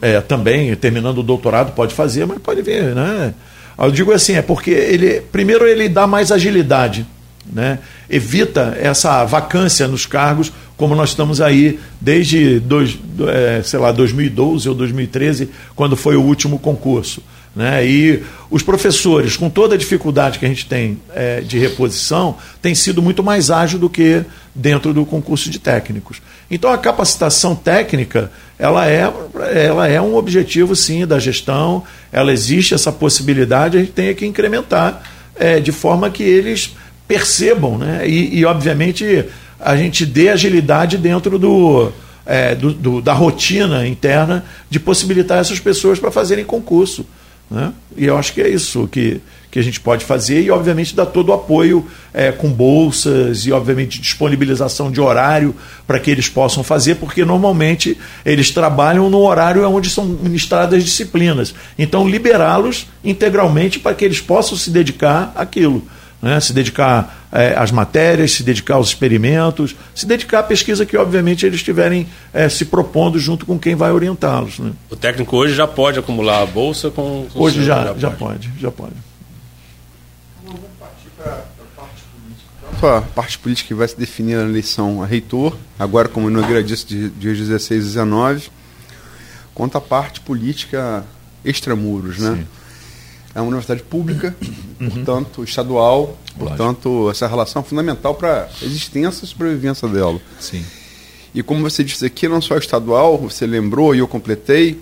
[0.00, 3.34] é, também, terminando o doutorado, pode fazer, mas pode ver, né?
[3.78, 7.06] Eu digo assim, é porque ele, primeiro ele dá mais agilidade,
[7.52, 7.78] né?
[8.08, 12.98] evita essa vacância nos cargos, como nós estamos aí desde dois,
[13.28, 17.22] é, sei lá, 2012 ou 2013, quando foi o último concurso.
[17.54, 17.86] Né?
[17.86, 22.74] E os professores, com toda a dificuldade que a gente tem é, de reposição, tem
[22.74, 24.24] sido muito mais ágil do que
[24.54, 26.20] dentro do concurso de técnicos.
[26.50, 29.12] Então a capacitação técnica ela é,
[29.52, 31.82] ela é um objetivo sim da gestão,
[32.12, 35.02] ela existe essa possibilidade, a gente tem que incrementar
[35.36, 36.76] é, de forma que eles
[37.06, 38.02] percebam, né?
[38.06, 39.26] E, e, obviamente
[39.60, 41.90] a gente dê agilidade dentro do,
[42.24, 47.06] é, do, do, da rotina interna de possibilitar essas pessoas para fazerem concurso.
[47.50, 47.72] Né?
[47.96, 51.06] E eu acho que é isso que, que a gente pode fazer e, obviamente, dar
[51.06, 55.54] todo o apoio é, com bolsas e, obviamente, disponibilização de horário
[55.86, 61.54] para que eles possam fazer, porque normalmente eles trabalham no horário onde são ministradas disciplinas.
[61.78, 65.82] Então, liberá-los integralmente para que eles possam se dedicar àquilo
[66.24, 66.40] né?
[66.40, 71.44] se dedicar é, às matérias, se dedicar aos experimentos, se dedicar à pesquisa que, obviamente,
[71.44, 74.60] eles estiverem é, se propondo junto com quem vai orientá-los.
[74.60, 74.70] Né?
[74.88, 77.26] O técnico hoje já pode acumular a bolsa com.
[77.32, 78.48] com hoje já, já, já pode.
[78.48, 78.94] pode, já pode.
[80.44, 82.70] Vamos partir para a parte política.
[82.70, 86.44] Tanto a parte política que vai se definir na eleição a reitor, agora como eu
[86.44, 88.48] agradeço, de dias 16 e 19,
[89.52, 91.04] quanto a parte política
[91.44, 92.36] extramuros, né?
[92.36, 92.46] Sim
[93.34, 94.34] é uma universidade pública,
[94.80, 94.90] uhum.
[94.90, 100.20] portanto, estadual, portanto, essa relação é fundamental para a existência e sobrevivência dela.
[100.38, 100.64] Sim.
[101.34, 104.80] E como você disse aqui, não só estadual, você lembrou e eu completei,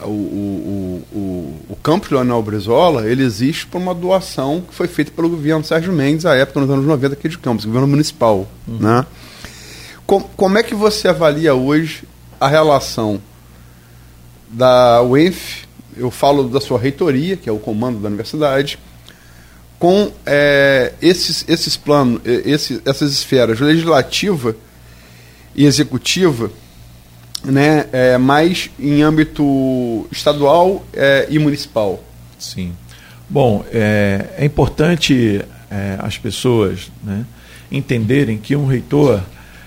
[0.00, 5.10] o, o, o, o campus Leonel Brizola, ele existe por uma doação que foi feita
[5.10, 8.46] pelo governo Sérgio Mendes, à época, nos anos 90, aqui de Campos, governo municipal.
[8.66, 8.78] Uhum.
[8.78, 9.06] Né?
[10.06, 12.04] Como, como é que você avalia hoje
[12.38, 13.20] a relação
[14.50, 15.64] da UENF
[15.96, 18.78] eu falo da sua reitoria, que é o comando da universidade,
[19.78, 24.56] com é, esses, esses planos, esse, essas esferas legislativa
[25.54, 26.50] e executiva,
[27.44, 32.02] né, é, mais em âmbito estadual é, e municipal.
[32.38, 32.72] Sim.
[33.28, 37.24] Bom, é, é importante é, as pessoas né,
[37.70, 39.22] entenderem que um reitor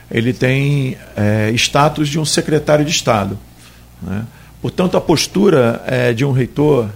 [0.09, 3.37] ele tem é, status de um secretário de Estado.
[4.01, 4.25] Né?
[4.61, 6.89] Portanto, a postura é, de um reitor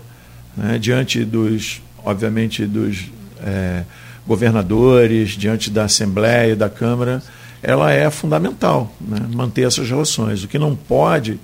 [0.55, 3.05] né, diante dos, obviamente, dos
[3.43, 3.83] é,
[4.25, 7.21] governadores, diante da Assembleia da Câmara,
[7.61, 10.43] ela é fundamental, né, manter essas relações.
[10.43, 11.39] O que não pode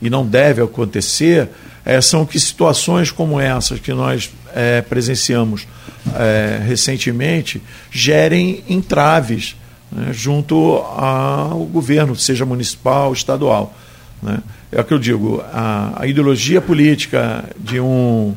[0.00, 1.48] e não deve acontecer
[1.84, 5.66] é, são que situações como essas que nós é, presenciamos
[6.14, 9.56] é, recentemente gerem entraves
[9.92, 13.74] né, junto ao governo, seja municipal, estadual.
[14.22, 14.38] Né?
[14.72, 18.34] É o que eu digo, a, a ideologia política de um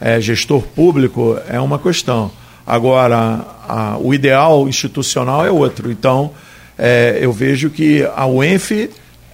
[0.00, 2.30] é, gestor público é uma questão.
[2.66, 5.90] Agora, a, o ideal institucional é outro.
[5.90, 6.32] Então,
[6.78, 8.90] é, eu vejo que a UENF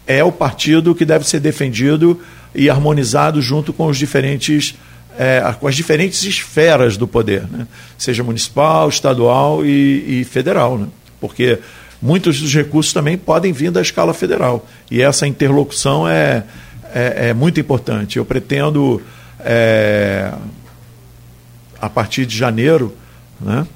[0.07, 2.21] é o partido que deve ser defendido
[2.55, 4.75] e harmonizado junto com os diferentes
[5.19, 7.67] é, com as diferentes esferas do poder, né?
[7.99, 10.87] seja municipal, estadual e, e federal, né?
[11.21, 11.59] porque
[12.01, 16.45] muitos dos recursos também podem vir da escala federal e essa interlocução é,
[16.95, 18.17] é, é muito importante.
[18.17, 19.03] Eu pretendo,
[19.45, 20.33] é,
[21.81, 22.95] a partir de janeiro,
[23.41, 23.67] né,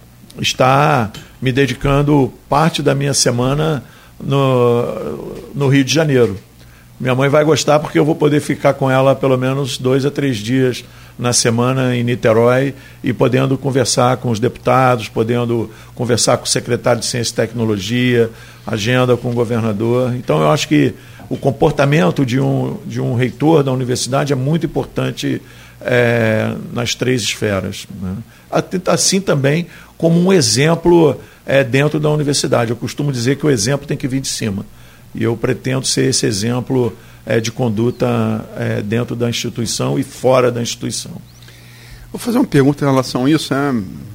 [0.40, 3.82] estar me dedicando parte da minha semana
[4.18, 6.38] no, no Rio de Janeiro.
[6.98, 10.10] Minha mãe vai gostar porque eu vou poder ficar com ela pelo menos dois a
[10.10, 10.82] três dias
[11.18, 12.74] na semana em Niterói
[13.04, 18.30] e podendo conversar com os deputados, podendo conversar com o secretário de Ciência e Tecnologia,
[18.66, 20.14] agenda com o governador.
[20.14, 20.94] Então eu acho que
[21.28, 25.42] o comportamento de um, de um reitor da universidade é muito importante
[25.80, 27.86] é, nas três esferas.
[28.00, 28.16] Né?
[28.86, 29.66] Assim também
[29.96, 32.70] como um exemplo é, dentro da universidade.
[32.70, 34.64] Eu costumo dizer que o exemplo tem que vir de cima.
[35.14, 40.52] E eu pretendo ser esse exemplo é, de conduta é, dentro da instituição e fora
[40.52, 41.12] da instituição.
[42.12, 43.52] Vou fazer uma pergunta em relação a isso.
[43.52, 43.74] É,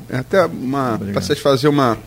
[0.10, 1.98] é até para satisfazer uma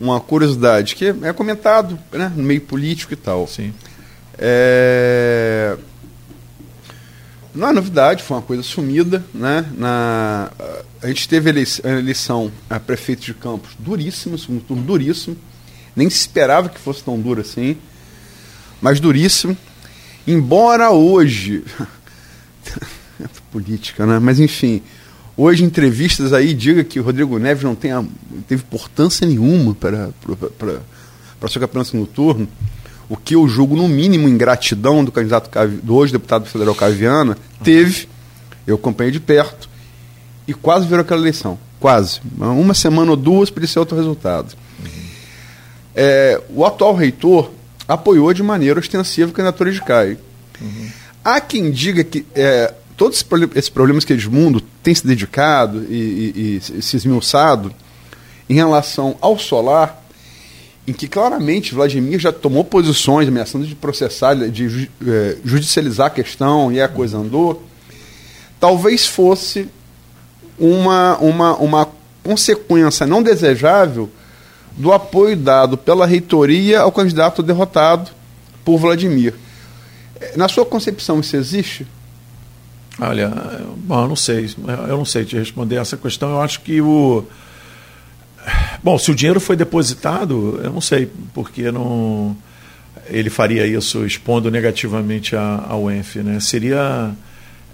[0.00, 3.46] uma curiosidade que é comentado né, no meio político e tal.
[3.46, 3.72] Sim.
[4.38, 5.76] É,
[7.54, 9.22] não é novidade, foi uma coisa sumida.
[9.34, 9.66] Né?
[9.76, 10.50] Na,
[11.02, 15.36] a gente teve eleição, a eleição a prefeito de Campos duríssimo, segundo turno duríssimo.
[15.94, 17.76] Nem se esperava que fosse tão duro assim,
[18.80, 19.56] mas duríssimo.
[20.26, 21.64] Embora hoje.
[23.50, 24.18] política, né?
[24.18, 24.82] Mas enfim.
[25.42, 27.92] Hoje, entrevistas aí diga que o Rodrigo Neves não tem
[28.46, 30.82] teve importância nenhuma para, para, para,
[31.40, 32.46] para seu campeonato no turno
[33.08, 35.50] o que eu julgo no mínimo ingratidão do candidato
[35.82, 38.06] do hoje deputado federal Caviana, teve,
[38.66, 39.66] eu acompanhei de perto,
[40.46, 41.58] e quase virou aquela eleição.
[41.80, 42.20] Quase.
[42.38, 44.54] Uma semana ou duas para ser outro resultado.
[45.96, 47.50] É, o atual reitor
[47.88, 50.18] apoiou de maneira ostensiva a candidatura de Caio.
[50.60, 50.90] Uhum.
[51.24, 53.24] Há quem diga que é, todos
[53.54, 57.74] esses problemas que Edmundo tem se dedicado e, e, e se esmiuçado
[58.46, 60.04] em relação ao solar
[60.86, 66.70] em que claramente Vladimir já tomou posições ameaçando de processar, de é, judicializar a questão
[66.70, 67.64] e a coisa andou,
[68.60, 69.66] talvez fosse
[70.58, 71.88] uma, uma, uma
[72.22, 74.10] consequência não desejável
[74.76, 78.10] do apoio dado pela reitoria ao candidato derrotado
[78.62, 79.32] por Vladimir.
[80.36, 81.86] Na sua concepção, isso existe?
[83.00, 83.28] Olha,
[83.76, 84.50] bom, eu não sei,
[84.88, 86.30] eu não sei te responder essa questão.
[86.30, 87.24] Eu acho que o
[88.82, 92.36] Bom, se o dinheiro foi depositado, eu não sei, porque não
[93.08, 96.16] ele faria isso expondo negativamente a, ao ENF.
[96.20, 96.38] Né?
[96.40, 97.10] Seria,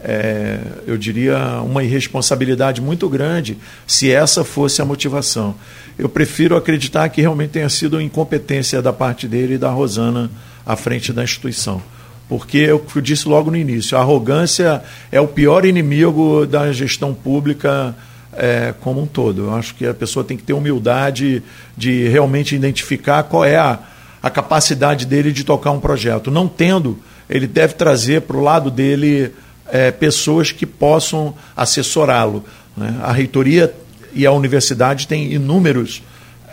[0.02, 5.54] é, eu diria, uma irresponsabilidade muito grande se essa fosse a motivação.
[5.98, 10.30] Eu prefiro acreditar que realmente tenha sido incompetência da parte dele e da Rosana
[10.64, 11.82] à frente da instituição.
[12.28, 14.82] Porque eu, eu disse logo no início, a arrogância
[15.12, 17.94] é o pior inimigo da gestão pública
[18.32, 19.44] é, como um todo.
[19.44, 21.42] Eu acho que a pessoa tem que ter humildade
[21.76, 23.78] de realmente identificar qual é a,
[24.22, 26.30] a capacidade dele de tocar um projeto.
[26.30, 26.98] Não tendo,
[27.30, 29.32] ele deve trazer para o lado dele
[29.68, 32.44] é, pessoas que possam assessorá-lo.
[32.76, 32.94] Né?
[33.02, 33.72] A reitoria
[34.12, 36.02] e a universidade têm inúmeros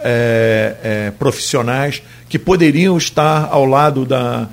[0.05, 4.49] é, é profissionais que poderiam estar ao lado da,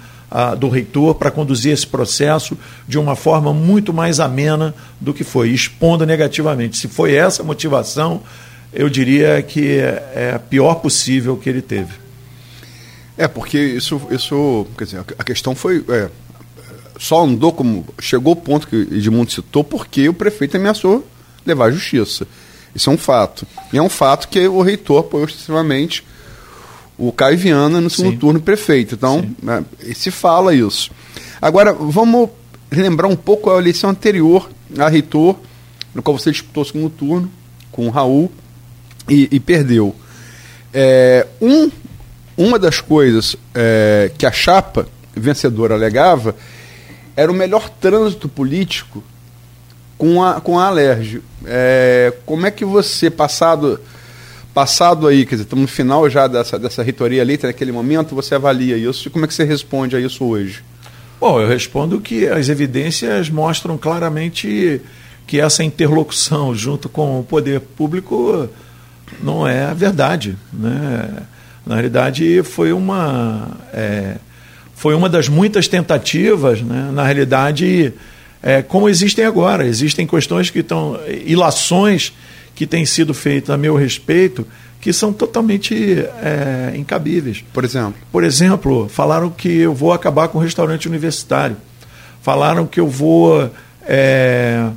[0.59, 5.51] do reitor para conduzir esse processo de uma forma muito mais amena do que foi,
[5.51, 6.77] expondo negativamente.
[6.77, 8.23] Se foi essa a motivação,
[8.73, 11.95] eu diria que é, é a pior possível que ele teve.
[13.19, 15.85] É, porque isso, isso quer dizer, a questão foi.
[15.89, 16.09] É,
[16.99, 17.85] só andou como.
[18.01, 21.07] Chegou ao ponto que Edmundo citou, porque o prefeito ameaçou
[21.45, 22.27] levar à justiça.
[22.75, 23.47] Isso é um fato.
[23.73, 26.05] E é um fato que o reitor apoiou excessivamente
[27.01, 28.19] o Caio Viana no segundo Sim.
[28.19, 28.95] turno prefeito.
[28.95, 29.65] Então, né,
[29.95, 30.91] se fala isso.
[31.41, 32.29] Agora, vamos
[32.71, 35.37] lembrar um pouco a eleição anterior a reitor,
[35.95, 37.31] no qual você disputou o segundo turno
[37.73, 38.31] com o Raul
[39.09, 39.97] e, e perdeu.
[40.75, 41.71] É, um,
[42.37, 44.87] uma das coisas é, que a chapa
[45.17, 46.37] vencedora alegava
[47.17, 49.03] era o melhor trânsito político
[49.97, 51.23] com a, com a Alerj.
[51.47, 53.81] É, como é que você, passado
[54.53, 58.35] Passado aí, quer dizer, estamos no final já dessa, dessa reitoria ali, naquele momento, você
[58.35, 60.63] avalia isso e como é que você responde a isso hoje?
[61.21, 64.81] Bom, eu respondo que as evidências mostram claramente
[65.27, 68.49] que essa interlocução junto com o poder público
[69.23, 70.37] não é a verdade.
[70.53, 71.23] Né?
[71.65, 74.17] Na realidade, foi uma, é,
[74.75, 76.91] foi uma das muitas tentativas, né?
[76.93, 77.93] na realidade,
[78.43, 79.65] é, como existem agora.
[79.65, 80.99] Existem questões que estão.
[81.25, 82.13] ilações
[82.61, 84.47] que têm sido feitas a meu respeito
[84.83, 85.75] que são totalmente
[86.23, 87.43] é, incabíveis.
[87.55, 87.95] Por exemplo?
[88.13, 91.57] Por exemplo, falaram que eu vou acabar com o restaurante universitário.
[92.21, 93.51] Falaram que eu vou.
[93.87, 94.69] É,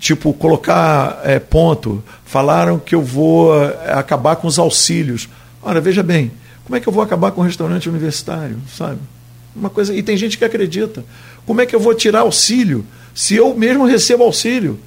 [0.00, 2.02] tipo, colocar é, ponto.
[2.24, 5.28] Falaram que eu vou é, acabar com os auxílios.
[5.62, 6.30] Ora, veja bem,
[6.64, 9.00] como é que eu vou acabar com o restaurante universitário, sabe?
[9.54, 11.04] Uma coisa, e tem gente que acredita.
[11.44, 14.80] Como é que eu vou tirar auxílio se eu mesmo recebo auxílio?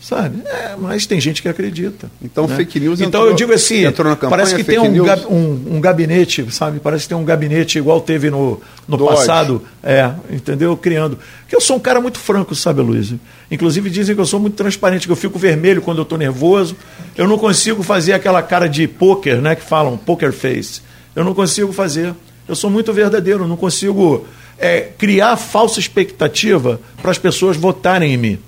[0.00, 0.42] Sabe?
[0.46, 2.10] É, mas tem gente que acredita.
[2.22, 2.56] Então, né?
[2.56, 6.46] fake news Então, entrou, eu digo assim: campanha, parece que tem um, um, um, gabinete,
[6.50, 6.80] sabe?
[6.80, 8.58] Parece que tem um gabinete igual teve no,
[8.88, 10.74] no passado, é, entendeu?
[10.74, 11.18] Criando.
[11.46, 13.12] Que eu sou um cara muito franco, sabe, Luiz?
[13.50, 16.74] Inclusive dizem que eu sou muito transparente, que eu fico vermelho quando eu estou nervoso.
[17.14, 19.54] Eu não consigo fazer aquela cara de poker, né?
[19.54, 20.80] Que falam, poker face.
[21.14, 22.14] Eu não consigo fazer.
[22.48, 24.26] Eu sou muito verdadeiro, não consigo
[24.58, 28.38] é, criar falsa expectativa para as pessoas votarem em mim.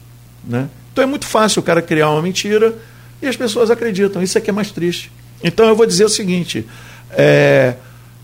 [0.42, 0.68] Né?
[0.92, 2.76] Então é muito fácil o cara criar uma mentira
[3.20, 4.22] e as pessoas acreditam.
[4.22, 5.10] Isso é que é mais triste.
[5.42, 6.66] Então eu vou dizer o seguinte:
[7.10, 7.74] é,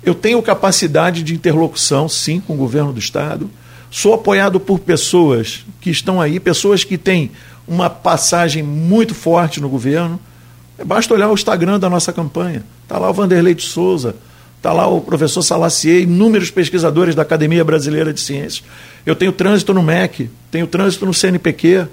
[0.03, 3.51] eu tenho capacidade de interlocução, sim, com o governo do Estado.
[3.91, 7.31] Sou apoiado por pessoas que estão aí, pessoas que têm
[7.67, 10.21] uma passagem muito forte no governo.
[10.85, 12.65] Basta olhar o Instagram da nossa campanha.
[12.83, 14.15] Está lá o Vanderlei de Souza,
[14.57, 18.63] está lá o professor Salacier, inúmeros pesquisadores da Academia Brasileira de Ciências.
[19.05, 21.89] Eu tenho trânsito no MEC, tenho trânsito no CNPq,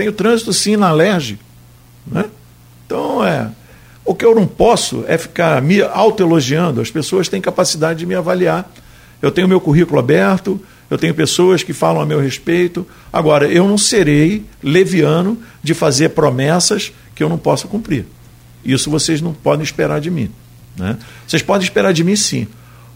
[0.00, 1.38] tenho trânsito sim na LERJ.
[2.06, 2.24] Né?
[2.86, 3.50] Então, é.
[4.02, 6.80] O que eu não posso é ficar me autoelogiando.
[6.80, 8.72] As pessoas têm capacidade de me avaliar.
[9.20, 10.58] Eu tenho meu currículo aberto,
[10.88, 12.86] eu tenho pessoas que falam a meu respeito.
[13.12, 18.06] Agora, eu não serei leviano de fazer promessas que eu não possa cumprir.
[18.64, 20.30] Isso vocês não podem esperar de mim.
[20.78, 20.96] Né?
[21.26, 22.48] Vocês podem esperar de mim, sim.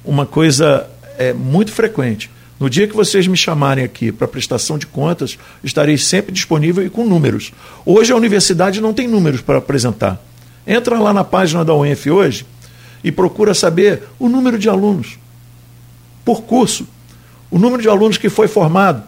[0.02, 2.30] Uma coisa é muito frequente.
[2.58, 6.90] No dia que vocês me chamarem aqui para prestação de contas, estarei sempre disponível e
[6.90, 7.52] com números.
[7.84, 10.22] Hoje a universidade não tem números para apresentar.
[10.66, 12.46] Entra lá na página da UENF hoje
[13.02, 15.18] e procura saber o número de alunos
[16.24, 16.86] por curso,
[17.50, 19.02] o número de alunos que foi formado.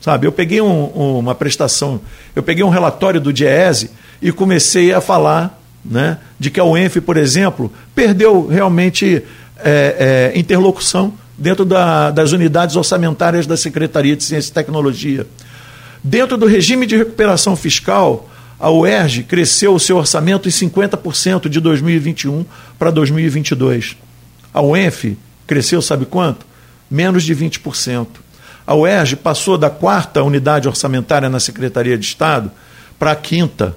[0.00, 0.84] Sabe, eu peguei um,
[1.18, 2.00] uma prestação,
[2.34, 3.90] eu peguei um relatório do DIEESE
[4.22, 9.22] e comecei a falar né, de que a UENF, por exemplo, perdeu realmente
[9.58, 15.26] é, é, interlocução dentro da, das unidades orçamentárias da Secretaria de Ciência e Tecnologia.
[16.02, 18.28] Dentro do regime de recuperação fiscal,
[18.58, 22.44] a UERJ cresceu o seu orçamento em 50% de 2021
[22.78, 23.96] para 2022.
[24.52, 25.16] A UENF
[25.46, 26.44] cresceu, sabe quanto?
[26.90, 28.06] Menos de 20%.
[28.66, 32.50] A UERJ passou da quarta unidade orçamentária na Secretaria de Estado
[32.98, 33.76] para a quinta.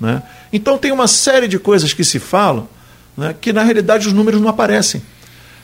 [0.00, 0.22] Né?
[0.52, 2.68] Então tem uma série de coisas que se falam
[3.16, 5.02] né, que na realidade os números não aparecem.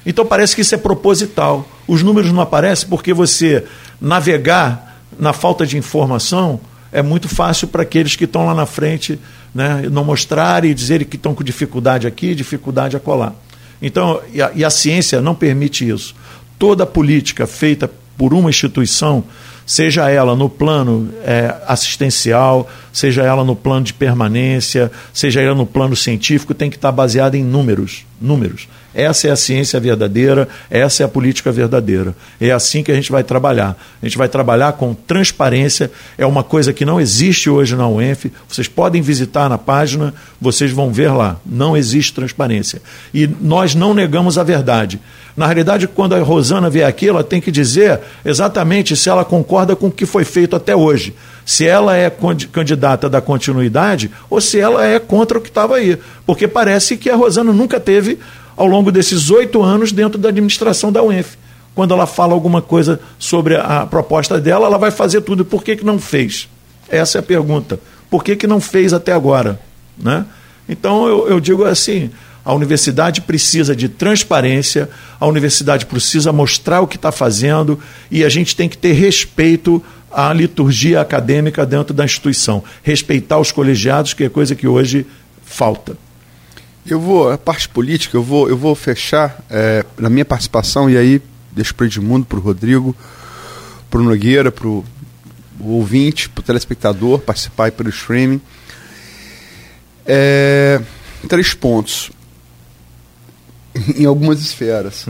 [0.04, 1.66] Então parece que isso é proposital.
[1.86, 3.64] Os números não aparecem porque você
[4.00, 6.60] navegar na falta de informação
[6.90, 9.18] é muito fácil para aqueles que estão lá na frente
[9.54, 13.32] né, não mostrarem e dizerem que estão com dificuldade aqui, dificuldade acolá.
[13.80, 16.14] Então, e a, e a ciência não permite isso.
[16.58, 19.24] Toda política feita por uma instituição
[19.66, 25.66] seja ela no plano é, assistencial, seja ela no plano de permanência, seja ela no
[25.66, 28.04] plano científico, tem que estar baseada em números.
[28.20, 28.68] Números.
[28.94, 32.14] Essa é a ciência verdadeira, essa é a política verdadeira.
[32.40, 33.76] É assim que a gente vai trabalhar.
[34.02, 38.30] A gente vai trabalhar com transparência, é uma coisa que não existe hoje na UENF.
[38.48, 41.36] Vocês podem visitar na página, vocês vão ver lá.
[41.44, 42.82] Não existe transparência.
[43.14, 45.00] E nós não negamos a verdade.
[45.36, 49.74] Na realidade, quando a Rosana vier aqui, ela tem que dizer exatamente se ela concorda
[49.74, 51.14] com o que foi feito até hoje.
[51.44, 52.12] Se ela é
[52.52, 55.98] candidata da continuidade ou se ela é contra o que estava aí.
[56.26, 58.18] Porque parece que a Rosana nunca teve,
[58.56, 61.36] ao longo desses oito anos, dentro da administração da UENF.
[61.74, 65.44] Quando ela fala alguma coisa sobre a proposta dela, ela vai fazer tudo.
[65.44, 66.48] Por que, que não fez?
[66.88, 67.80] Essa é a pergunta.
[68.10, 69.58] Por que, que não fez até agora?
[69.96, 70.26] Né?
[70.68, 72.10] Então, eu, eu digo assim
[72.44, 74.88] a universidade precisa de transparência,
[75.20, 77.78] a universidade precisa mostrar o que está fazendo
[78.10, 82.62] e a gente tem que ter respeito à liturgia acadêmica dentro da instituição.
[82.82, 85.06] Respeitar os colegiados, que é coisa que hoje
[85.44, 85.96] falta.
[86.84, 90.96] Eu vou, a parte política, eu vou, eu vou fechar é, na minha participação, e
[90.96, 91.22] aí
[91.52, 92.96] deixo para o Edmundo, para o Rodrigo,
[93.90, 94.84] para o Nogueira, para o
[95.60, 98.40] ouvinte, para o telespectador participar aí pelo streaming.
[100.04, 100.80] É,
[101.28, 102.10] três pontos.
[103.96, 105.06] em algumas esferas.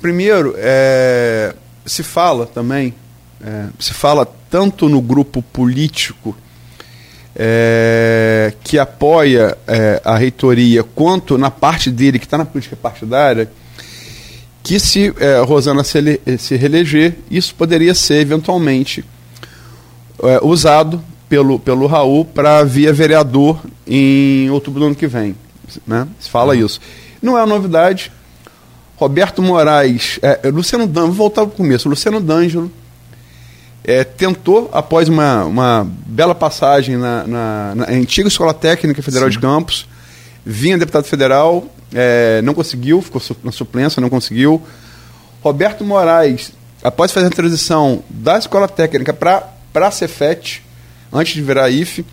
[0.00, 1.54] Primeiro, é,
[1.84, 2.94] se fala também
[3.42, 6.36] é, se fala tanto no grupo político
[7.34, 13.50] é, que apoia é, a reitoria, quanto na parte dele que está na política partidária,
[14.62, 19.04] que se é, Rosana se, ele, se reeleger, isso poderia ser eventualmente
[20.22, 25.34] é, usado pelo, pelo Raul para via vereador em outubro do ano que vem.
[25.86, 26.06] Né?
[26.20, 26.80] Se fala isso.
[27.20, 28.12] Não é uma novidade.
[28.96, 31.88] Roberto Moraes, é, Luciano D'Angelo, vou voltar para o começo.
[31.88, 32.70] Luciano D'Angelo
[33.84, 39.32] é, tentou, após uma, uma bela passagem na, na, na antiga Escola Técnica Federal Sim.
[39.32, 39.88] de Campos,
[40.44, 44.62] vinha deputado federal, é, não conseguiu, ficou na suplência, não conseguiu.
[45.42, 46.52] Roberto Moraes,
[46.82, 50.62] após fazer a transição da Escola Técnica para a Cefet,
[51.12, 52.04] antes de virar IFE,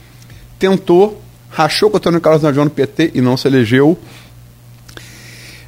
[0.58, 3.98] tentou, rachou com o Antônio Carlos Najão no PT e não se elegeu.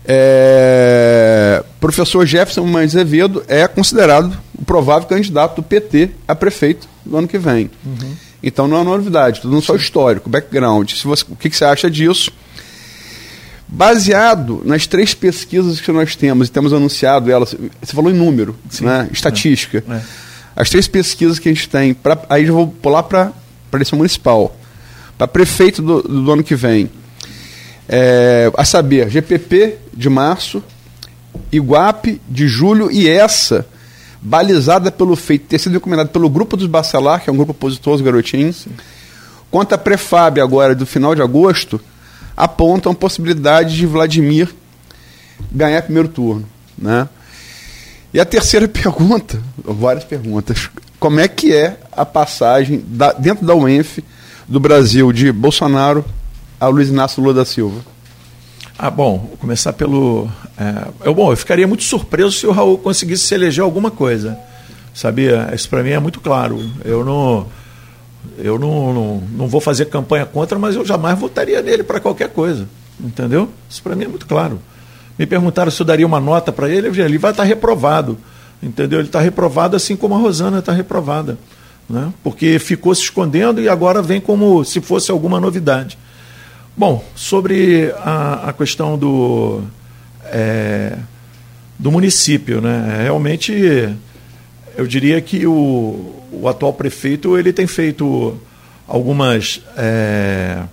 [0.04, 7.18] É, professor Jefferson Mendes Azevedo é considerado o provável candidato do PT a prefeito no
[7.18, 7.70] ano que vem.
[7.86, 8.16] Uhum.
[8.44, 10.92] Então não é novidade, tudo não só histórico, background.
[10.92, 12.32] Se você, o que, que, você acha disso?
[13.68, 18.56] Baseado nas três pesquisas que nós temos, e temos anunciado elas, você falou em número,
[18.70, 18.86] Sim.
[18.86, 19.08] né?
[19.12, 19.84] estatística.
[19.88, 19.94] É.
[19.94, 20.02] É.
[20.56, 23.32] As três pesquisas que a gente tem, pra, aí eu vou pular para
[23.72, 24.56] a eleição municipal,
[25.18, 26.90] para prefeito do, do ano que vem
[27.94, 30.64] é, a saber, GPP de março,
[31.52, 33.66] Iguape de julho e essa,
[34.22, 37.94] balizada pelo feito ter sido encomendada pelo grupo dos Bacelar, que é um grupo opositor
[37.94, 38.66] aos garotinhos,
[39.50, 41.82] quanto a Prefab agora do final de agosto,
[42.38, 44.48] apontam a possibilidade de Vladimir
[45.52, 46.46] ganhar primeiro turno.
[46.78, 47.10] Né?
[48.14, 53.54] E a terceira pergunta, várias perguntas, como é que é a passagem da, dentro da
[53.54, 54.02] UENF
[54.48, 56.06] do Brasil de Bolsonaro
[56.62, 57.82] a Luiz Inácio Lula da Silva?
[58.78, 60.30] Ah, bom, vou começar pelo.
[60.56, 64.38] É, eu, bom, eu ficaria muito surpreso se o Raul conseguisse se eleger alguma coisa.
[64.94, 65.50] Sabia?
[65.56, 66.64] Isso para mim é muito claro.
[66.86, 67.48] Eu não.
[68.38, 72.30] Eu não, não, não vou fazer campanha contra, mas eu jamais votaria nele para qualquer
[72.30, 72.68] coisa.
[73.00, 73.50] Entendeu?
[73.68, 74.60] Isso para mim é muito claro.
[75.18, 78.18] Me perguntaram se eu daria uma nota para ele, ele vai estar tá reprovado.
[78.62, 79.00] Entendeu?
[79.00, 81.40] Ele está reprovado assim como a Rosana está reprovada.
[81.90, 82.14] Né?
[82.24, 85.98] Porque ficou se escondendo e agora vem como se fosse alguma novidade.
[86.76, 89.62] Bom, sobre a, a questão do,
[90.26, 90.98] é,
[91.78, 93.02] do município, né?
[93.04, 93.94] realmente
[94.78, 98.40] eu diria que o, o atual prefeito ele tem feito
[98.88, 100.64] algumas, é,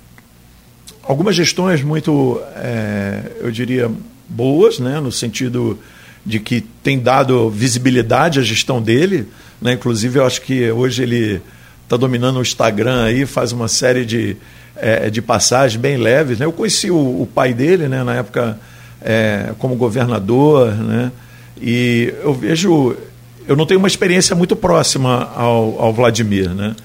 [1.02, 3.90] algumas gestões muito, é, eu diria,
[4.28, 5.00] boas, né?
[5.00, 5.78] no sentido
[6.24, 9.26] de que tem dado visibilidade à gestão dele.
[9.60, 9.72] Né?
[9.72, 11.42] Inclusive, eu acho que hoje ele
[11.82, 14.36] está dominando o Instagram aí, faz uma série de
[14.80, 16.38] é, de passagem bem leves.
[16.38, 16.46] Né?
[16.46, 18.58] Eu conheci o, o pai dele né, na época
[19.02, 21.12] é, como governador, né?
[21.60, 22.96] e eu vejo.
[23.46, 26.76] Eu não tenho uma experiência muito próxima ao, ao Vladimir, né?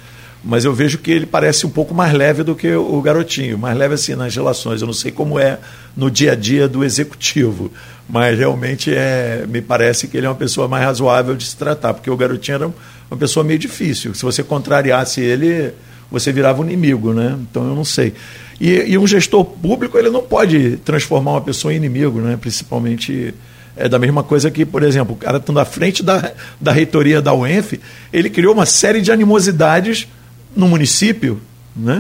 [0.44, 3.78] mas eu vejo que ele parece um pouco mais leve do que o garotinho, mais
[3.78, 4.82] leve assim nas relações.
[4.82, 5.58] Eu não sei como é
[5.96, 7.72] no dia a dia do executivo,
[8.10, 11.94] mas realmente é, me parece que ele é uma pessoa mais razoável de se tratar,
[11.94, 12.68] porque o garotinho era
[13.10, 14.14] uma pessoa meio difícil.
[14.14, 15.74] Se você contrariasse ele,
[16.14, 17.36] você virava um inimigo, né?
[17.50, 18.14] Então eu não sei.
[18.62, 22.38] E, e, um gestor público ele não pode transformar uma pessoa em inimigo, né?
[22.40, 23.34] Principalmente
[23.76, 26.32] é da mesma coisa que, por exemplo, o cara estando à frente da,
[26.62, 27.80] da reitoria da UENF,
[28.14, 30.08] ele criou uma série de animosidades
[30.56, 31.42] no município,
[31.76, 32.00] né?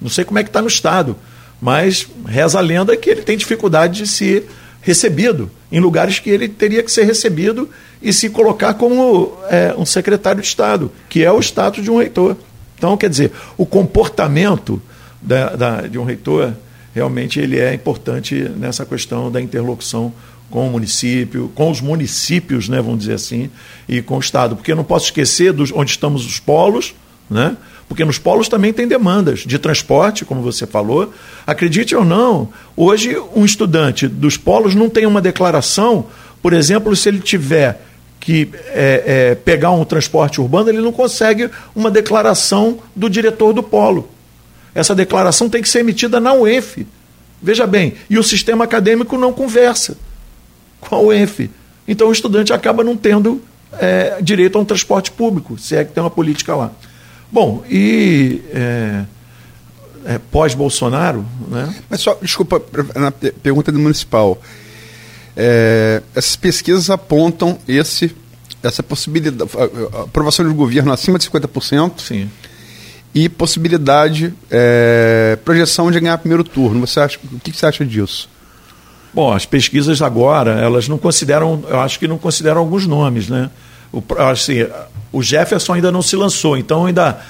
[0.00, 1.14] Não sei como é que está no estado,
[1.60, 4.48] mas reza a lenda que ele tem dificuldade de ser
[4.80, 7.68] recebido em lugares que ele teria que ser recebido
[8.00, 11.98] e se colocar como é, um secretário de Estado, que é o status de um
[11.98, 12.34] reitor.
[12.82, 14.82] Então, quer dizer, o comportamento
[15.22, 16.52] da, da, de um reitor
[16.92, 20.12] realmente ele é importante nessa questão da interlocução
[20.50, 23.48] com o município, com os municípios, né, vamos dizer assim,
[23.88, 24.56] e com o Estado.
[24.56, 26.92] Porque eu não posso esquecer dos, onde estamos os polos,
[27.30, 27.56] né?
[27.88, 31.14] porque nos polos também tem demandas de transporte, como você falou.
[31.46, 36.06] Acredite ou não, hoje um estudante dos polos não tem uma declaração,
[36.42, 37.80] por exemplo, se ele tiver
[38.22, 43.64] que é, é, pegar um transporte urbano, ele não consegue uma declaração do diretor do
[43.64, 44.08] polo.
[44.72, 46.86] Essa declaração tem que ser emitida na UENF.
[47.42, 49.98] Veja bem, e o sistema acadêmico não conversa
[50.80, 51.50] com a UENF.
[51.86, 53.42] Então o estudante acaba não tendo
[53.72, 56.70] é, direito a um transporte público, se é que tem uma política lá.
[57.28, 59.04] Bom, e é,
[60.04, 61.26] é, pós-Bolsonaro.
[61.48, 61.74] Né?
[61.90, 62.62] Mas só, desculpa,
[62.94, 64.40] na pergunta do municipal.
[65.36, 68.14] É, essas pesquisas apontam esse,
[68.62, 69.50] essa possibilidade,
[70.02, 72.00] aprovação do governo acima de 50%.
[72.00, 72.30] Sim.
[73.14, 76.86] E possibilidade, é, projeção de ganhar primeiro turno.
[76.86, 78.28] Você acha, o que você acha disso?
[79.12, 83.50] Bom, as pesquisas agora, elas não consideram, eu acho que não consideram alguns nomes, né?
[83.92, 84.66] O, assim,
[85.12, 87.20] O Jefferson ainda não se lançou, então ainda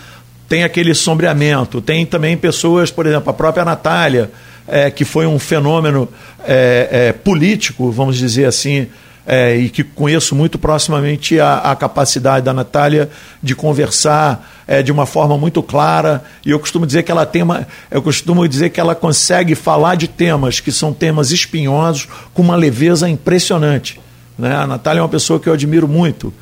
[0.48, 1.80] tem aquele sombreamento.
[1.80, 4.30] Tem também pessoas, por exemplo, a própria Natália,
[4.66, 6.08] é, que foi um fenômeno
[6.44, 8.88] é, é, político, vamos dizer assim,
[9.26, 13.08] é, e que conheço muito proximamente a, a capacidade da Natália
[13.42, 16.24] de conversar é, de uma forma muito clara.
[16.44, 19.94] E eu costumo dizer que ela tem uma, eu costumo dizer que ela consegue falar
[19.94, 24.00] de temas que são temas espinhosos com uma leveza impressionante.
[24.36, 24.54] Né?
[24.54, 26.32] A Natália é uma pessoa que eu admiro muito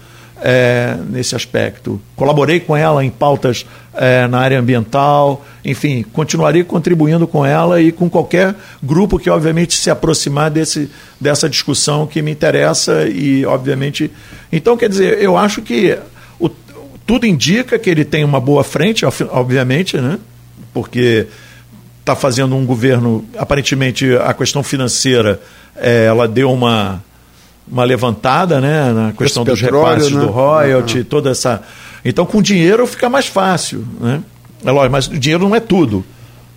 [0.41, 2.01] é, nesse aspecto.
[2.17, 7.93] Colaborei com ela em pautas é, na área ambiental, enfim, continuarei contribuindo com ela e
[7.93, 10.91] com qualquer grupo que, obviamente, se aproximar desse,
[11.21, 14.11] dessa discussão que me interessa e, obviamente.
[14.51, 15.99] Então, quer dizer, eu acho que
[16.39, 16.49] o,
[17.07, 20.19] tudo indica que ele tem uma boa frente, obviamente, né?
[20.73, 21.27] porque
[22.01, 25.41] está fazendo um governo, aparentemente, a questão financeira,
[25.77, 27.03] é, ela deu uma
[27.71, 30.21] uma levantada né, na questão Esse dos petróleo, repasses né?
[30.21, 31.05] do royalty, uhum.
[31.05, 31.63] toda essa.
[32.05, 33.87] Então, com dinheiro fica mais fácil.
[34.01, 34.23] Né?
[34.65, 36.05] É lógico, mas o dinheiro não é tudo.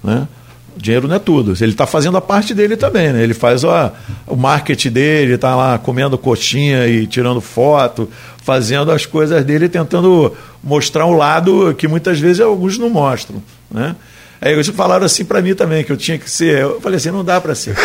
[0.03, 0.27] Né?
[0.75, 1.53] O dinheiro não é tudo.
[1.61, 3.13] Ele está fazendo a parte dele também.
[3.13, 3.23] Né?
[3.23, 3.91] Ele faz ó,
[4.25, 10.33] o marketing dele, está lá comendo coxinha e tirando foto, fazendo as coisas dele, tentando
[10.63, 13.41] mostrar um lado que muitas vezes alguns não mostram.
[13.69, 13.95] Né?
[14.43, 16.59] Aí eles falaram assim para mim também, que eu tinha que ser.
[16.59, 17.77] Eu falei assim, não dá para ser.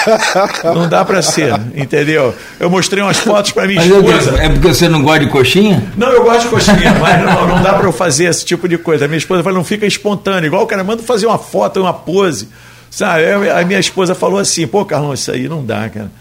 [0.64, 2.34] não dá para ser, entendeu?
[2.58, 4.42] Eu mostrei umas fotos para minha mas esposa.
[4.42, 5.92] É porque você não gosta de coxinha?
[5.94, 8.78] Não, eu gosto de coxinha, mas não, não dá para eu fazer esse tipo de
[8.78, 9.04] coisa.
[9.04, 10.46] A minha esposa falou, não fica espontâneo.
[10.46, 12.48] Igual o cara manda fazer uma foto, uma pose.
[12.92, 13.48] Sabe?
[13.48, 16.12] A minha esposa falou assim, pô, Carlão, isso aí não dá, cara.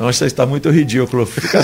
[0.00, 1.26] Nossa, está muito ridículo.
[1.26, 1.62] Fica,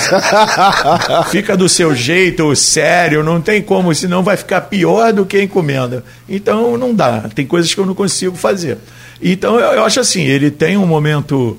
[1.32, 5.42] fica, do seu jeito, sério, não tem como, senão vai ficar pior do que a
[5.42, 6.04] encomenda.
[6.28, 8.76] Então não dá, tem coisas que eu não consigo fazer.
[9.22, 11.58] Então eu, eu acho assim, ele tem um momento,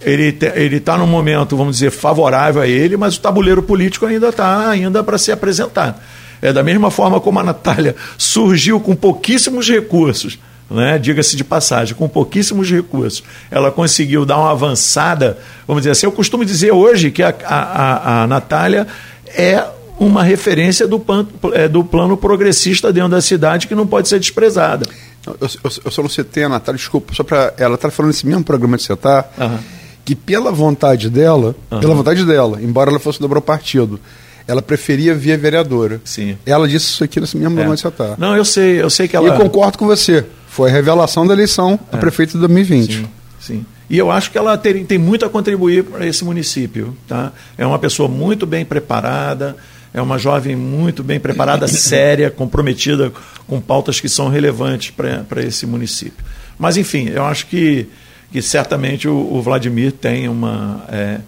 [0.00, 0.34] ele
[0.76, 5.04] está num momento, vamos dizer, favorável a ele, mas o tabuleiro político ainda está ainda
[5.04, 6.00] para ser apresentado.
[6.40, 10.38] É da mesma forma como a Natália surgiu com pouquíssimos recursos
[10.70, 16.06] né, diga-se de passagem, com pouquíssimos recursos, ela conseguiu dar uma avançada, vamos dizer assim,
[16.06, 18.86] eu costumo dizer hoje que a, a, a Natália
[19.26, 19.64] é
[19.98, 24.18] uma referência do, pan, é, do plano progressista dentro da cidade que não pode ser
[24.18, 24.86] desprezada.
[25.26, 28.26] Eu, eu, eu só não citei a Natália, desculpa, só para ela está falando nesse
[28.26, 29.58] mesmo programa de está, uhum.
[30.04, 31.80] que pela vontade dela, uhum.
[31.80, 34.00] pela vontade dela, embora ela fosse do partido,
[34.48, 36.00] ela preferia via vereadora.
[36.04, 36.38] Sim.
[36.46, 37.54] Ela disse isso aqui nesse mesmo é.
[37.56, 38.14] programa de está.
[38.16, 39.34] Não, eu sei, eu sei que ela.
[39.34, 40.24] E concordo com você.
[40.50, 41.96] Foi a revelação da eleição é.
[41.96, 42.92] a prefeito de 2020.
[42.92, 43.08] Sim,
[43.38, 43.66] sim.
[43.88, 46.96] E eu acho que ela tem, tem muito a contribuir para esse município.
[47.06, 47.32] Tá?
[47.56, 49.56] É uma pessoa muito bem preparada,
[49.94, 53.12] é uma jovem muito bem preparada, séria, comprometida
[53.46, 56.24] com pautas que são relevantes para esse município.
[56.58, 57.86] Mas, enfim, eu acho que,
[58.32, 61.20] que certamente o, o Vladimir tem uma, é,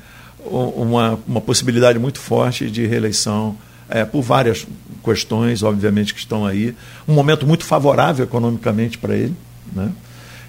[0.45, 3.57] uma, uma possibilidade muito forte de reeleição
[3.93, 4.67] é, por várias
[5.05, 6.75] questões, obviamente, que estão aí.
[7.07, 9.37] Um momento muito favorável economicamente para ele.
[9.73, 9.91] Né?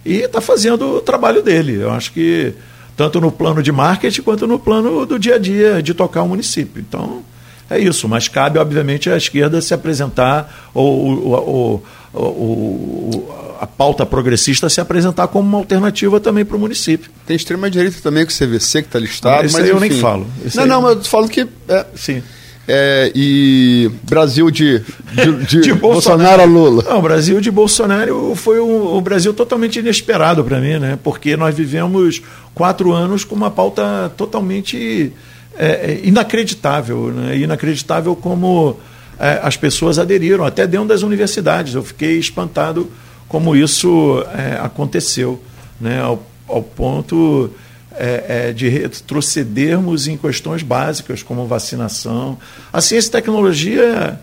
[0.05, 1.81] E está fazendo o trabalho dele.
[1.81, 2.53] Eu acho que
[2.95, 6.29] tanto no plano de marketing quanto no plano do dia a dia de tocar o
[6.29, 6.79] município.
[6.79, 7.23] Então,
[7.69, 8.07] é isso.
[8.07, 11.83] Mas cabe, obviamente, à esquerda se apresentar, ou, ou,
[12.13, 17.11] ou, a pauta progressista se apresentar como uma alternativa também para o município.
[17.25, 19.45] Tem extrema-direita também, com o CVC, que está listado.
[19.45, 20.27] Esse mas eu nem falo.
[20.45, 20.69] Esse não, aí...
[20.69, 21.47] não, mas eu falo que.
[21.67, 22.23] É, Sim.
[22.68, 24.80] É, e Brasil de,
[25.11, 26.84] de, de, de Bolsonaro a Lula.
[26.84, 30.98] Não, o Brasil de Bolsonaro foi um, um Brasil totalmente inesperado para mim, né?
[31.03, 32.22] Porque nós vivemos
[32.53, 35.11] quatro anos com uma pauta totalmente
[35.57, 37.38] é, é, inacreditável, né?
[37.38, 38.77] Inacreditável como
[39.19, 41.76] é, as pessoas aderiram, até dentro das universidades.
[41.76, 42.90] Eu fiquei espantado
[43.27, 45.41] como isso é, aconteceu,
[45.81, 46.02] né?
[46.02, 47.49] Ao, ao ponto
[47.95, 52.37] é, é, de retrocedermos em questões básicas como vacinação.
[52.71, 54.19] A ciência e tecnologia,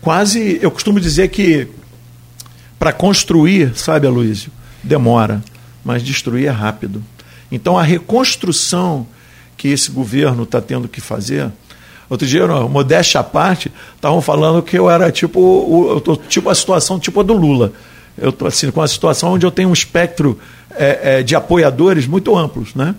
[0.00, 1.68] quase, eu costumo dizer que
[2.78, 4.50] para construir, sabe, Aloysio,
[4.82, 5.42] demora,
[5.84, 7.02] mas destruir é rápido.
[7.50, 9.06] Então a reconstrução
[9.56, 11.50] que esse governo está tendo que fazer.
[12.08, 16.48] Outro dia, não, modéstia à parte, estavam falando que eu era tipo, eu tô, tipo
[16.50, 17.72] a situação tipo a do Lula.
[18.16, 20.38] Eu estou assim, com a situação onde eu tenho um espectro
[20.76, 22.94] é, é, de apoiadores muito amplos, né?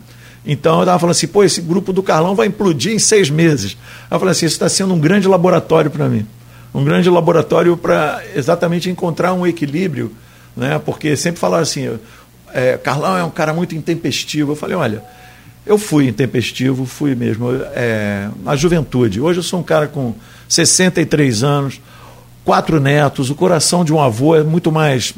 [0.45, 3.77] Então eu estava falando assim, pô, esse grupo do Carlão vai implodir em seis meses.
[4.09, 6.25] Eu falei assim, isso está sendo um grande laboratório para mim.
[6.73, 10.11] Um grande laboratório para exatamente encontrar um equilíbrio,
[10.55, 10.79] né?
[10.79, 11.99] Porque sempre falaram assim,
[12.53, 14.53] é, Carlão é um cara muito intempestivo.
[14.53, 15.03] Eu falei, olha,
[15.65, 19.19] eu fui intempestivo, fui mesmo, é, na juventude.
[19.19, 20.15] Hoje eu sou um cara com
[20.47, 21.81] 63 anos,
[22.45, 25.13] quatro netos, o coração de um avô é muito mais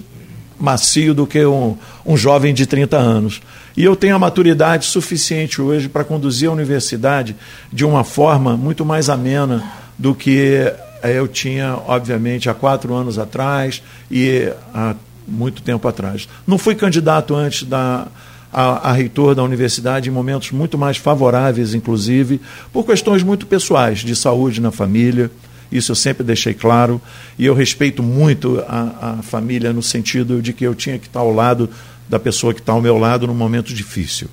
[0.60, 3.41] macio do que um, um jovem de 30 anos.
[3.77, 7.36] E eu tenho a maturidade suficiente hoje para conduzir a universidade
[7.72, 9.64] de uma forma muito mais amena
[9.98, 10.72] do que
[11.02, 13.81] eh, eu tinha, obviamente, há quatro anos atrás
[14.11, 14.95] e há
[15.27, 16.27] muito tempo atrás.
[16.45, 18.07] Não fui candidato antes da
[18.52, 22.41] a, a, reitor da universidade em momentos muito mais favoráveis, inclusive,
[22.73, 25.30] por questões muito pessoais, de saúde na família.
[25.71, 27.01] Isso eu sempre deixei claro.
[27.37, 31.19] E eu respeito muito a, a família no sentido de que eu tinha que estar
[31.19, 31.69] ao lado
[32.07, 34.27] da pessoa que está ao meu lado num momento difícil.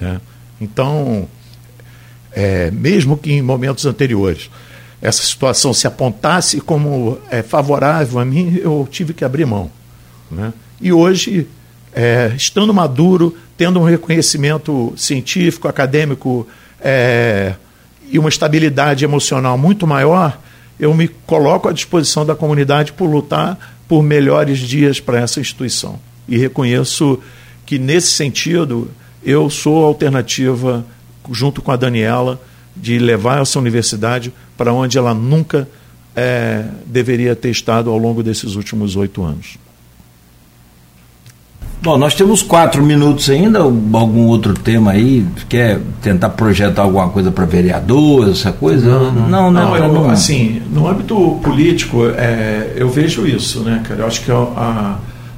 [0.00, 0.20] Né?
[0.60, 1.28] Então,
[2.32, 4.50] é, mesmo que em momentos anteriores
[5.00, 9.70] essa situação se apontasse como é, favorável a mim, eu tive que abrir mão.
[10.30, 10.52] Né?
[10.80, 11.46] E hoje,
[11.92, 16.46] é, estando maduro, tendo um reconhecimento científico, acadêmico
[16.80, 17.54] é,
[18.10, 20.40] e uma estabilidade emocional muito maior,
[20.78, 25.98] eu me coloco à disposição da comunidade por lutar por melhores dias para essa instituição.
[26.28, 27.18] E reconheço
[27.64, 28.90] que, nesse sentido,
[29.24, 30.84] eu sou a alternativa,
[31.30, 32.40] junto com a Daniela,
[32.76, 35.68] de levar essa universidade para onde ela nunca
[36.14, 39.58] é, deveria ter estado ao longo desses últimos oito anos.
[41.80, 43.60] Bom, nós temos quatro minutos ainda.
[43.60, 45.24] Algum outro tema aí?
[45.48, 48.86] Quer tentar projetar alguma coisa para vereador, essa coisa?
[48.86, 49.50] Não, não, não.
[49.50, 50.10] não, eu, não.
[50.10, 54.00] Assim, no âmbito político, é, eu vejo isso, né, cara?
[54.00, 54.30] Eu acho que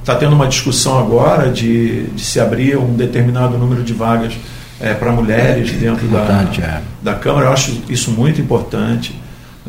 [0.00, 4.32] está tendo uma discussão agora de, de se abrir um determinado número de vagas
[4.80, 6.80] é, para mulheres dentro da, é.
[7.02, 7.46] da Câmara.
[7.46, 9.14] Eu acho isso muito importante.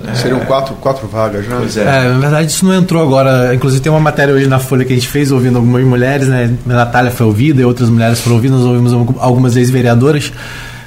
[0.07, 0.15] É.
[0.15, 1.55] Seriam quatro, quatro vagas, né?
[1.59, 1.81] Pois é.
[1.81, 2.09] é.
[2.13, 3.53] Na verdade, isso não entrou agora.
[3.53, 6.53] Inclusive, tem uma matéria hoje na Folha que a gente fez ouvindo algumas mulheres, né?
[6.65, 8.59] A Natália foi ouvida e outras mulheres foram ouvidas.
[8.59, 10.31] Nós ouvimos algumas ex-vereadoras.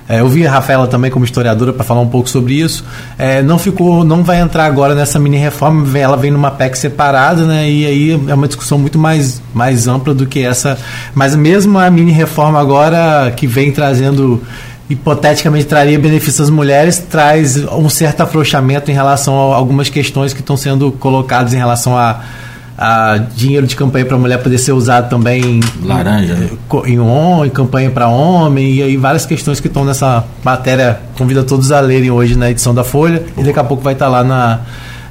[0.07, 2.85] É, eu vi a Rafaela também como historiadora para falar um pouco sobre isso.
[3.17, 5.99] É, não ficou, não vai entrar agora nessa mini reforma.
[5.99, 7.69] Ela vem numa PEC separada, né?
[7.71, 10.79] E aí é uma discussão muito mais, mais ampla do que essa.
[11.15, 14.43] Mas mesmo a mini reforma agora que vem trazendo
[14.89, 20.40] hipoteticamente traria benefícios às mulheres, traz um certo afrouxamento em relação a algumas questões que
[20.40, 22.20] estão sendo colocadas em relação a,
[22.77, 26.51] a dinheiro de campanha para mulher poder ser usado também laranja né?
[26.86, 31.40] em, em, em campanha para homem e aí várias questões que estão nessa matéria convido
[31.40, 34.09] a todos a lerem hoje na edição da Folha e daqui a pouco vai estar
[34.09, 34.61] lá na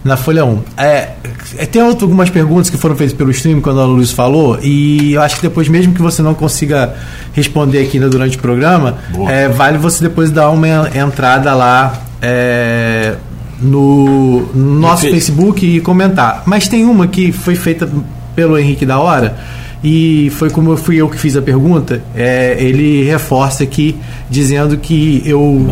[0.03, 0.59] na Folha 1.
[0.77, 1.09] É,
[1.57, 5.21] é, tem algumas perguntas que foram feitas pelo stream quando a Luiz falou, e eu
[5.21, 6.93] acho que depois, mesmo que você não consiga
[7.31, 8.97] responder aqui ainda durante o programa,
[9.29, 13.15] é, vale você depois dar uma entrada lá é,
[13.61, 16.43] no, no nosso Facebook e comentar.
[16.45, 17.89] Mas tem uma que foi feita
[18.35, 19.37] pelo Henrique da Hora,
[19.83, 23.97] e foi como eu fui eu que fiz a pergunta, é, ele reforça aqui
[24.29, 25.65] dizendo que eu.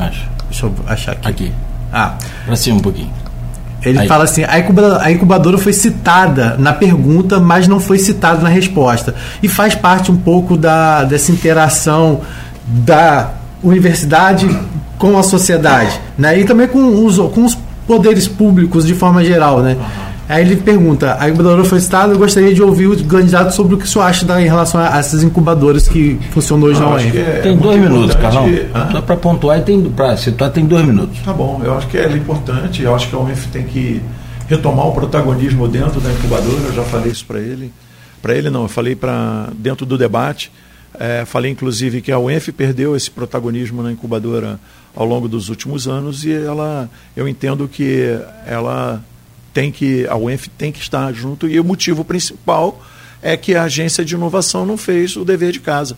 [0.49, 1.27] Deixa eu achar aqui.
[1.27, 1.51] Aqui.
[1.93, 2.15] Ah.
[2.45, 3.20] Pra cima um pouquinho.
[3.83, 4.07] Ele Aí.
[4.07, 8.49] fala assim: a incubadora, a incubadora foi citada na pergunta, mas não foi citada na
[8.49, 9.15] resposta.
[9.41, 12.21] E faz parte um pouco da, dessa interação
[12.65, 13.31] da
[13.63, 14.49] universidade
[14.97, 16.39] com a sociedade, né?
[16.39, 19.73] E também com os, com os poderes públicos de forma geral, né?
[19.73, 20.10] Uhum.
[20.29, 23.77] Aí ele pergunta: a incubadora foi citada, eu gostaria de ouvir o candidato sobre o
[23.77, 26.95] que o senhor acha da, em relação a, essas incubadoras que funcionam hoje ah, na
[26.95, 27.17] UEM.
[27.17, 28.47] É tem dois minutos, Carlão.
[28.91, 31.19] Só para pontuar e tem para situar tem dois minutos.
[31.19, 34.01] Tá bom, eu acho que é importante, eu acho que a UENF tem que
[34.47, 37.71] retomar o protagonismo dentro da incubadora, eu já falei isso para ele.
[38.21, 40.51] Para ele não, eu falei para dentro do debate.
[40.99, 44.59] É, falei inclusive que a UENF perdeu esse protagonismo na incubadora
[44.95, 49.01] ao longo dos últimos anos e ela, eu entendo que ela
[49.53, 52.83] tem que a UENF tem que estar junto e o motivo principal
[53.21, 55.97] é que a agência de inovação não fez o dever de casa,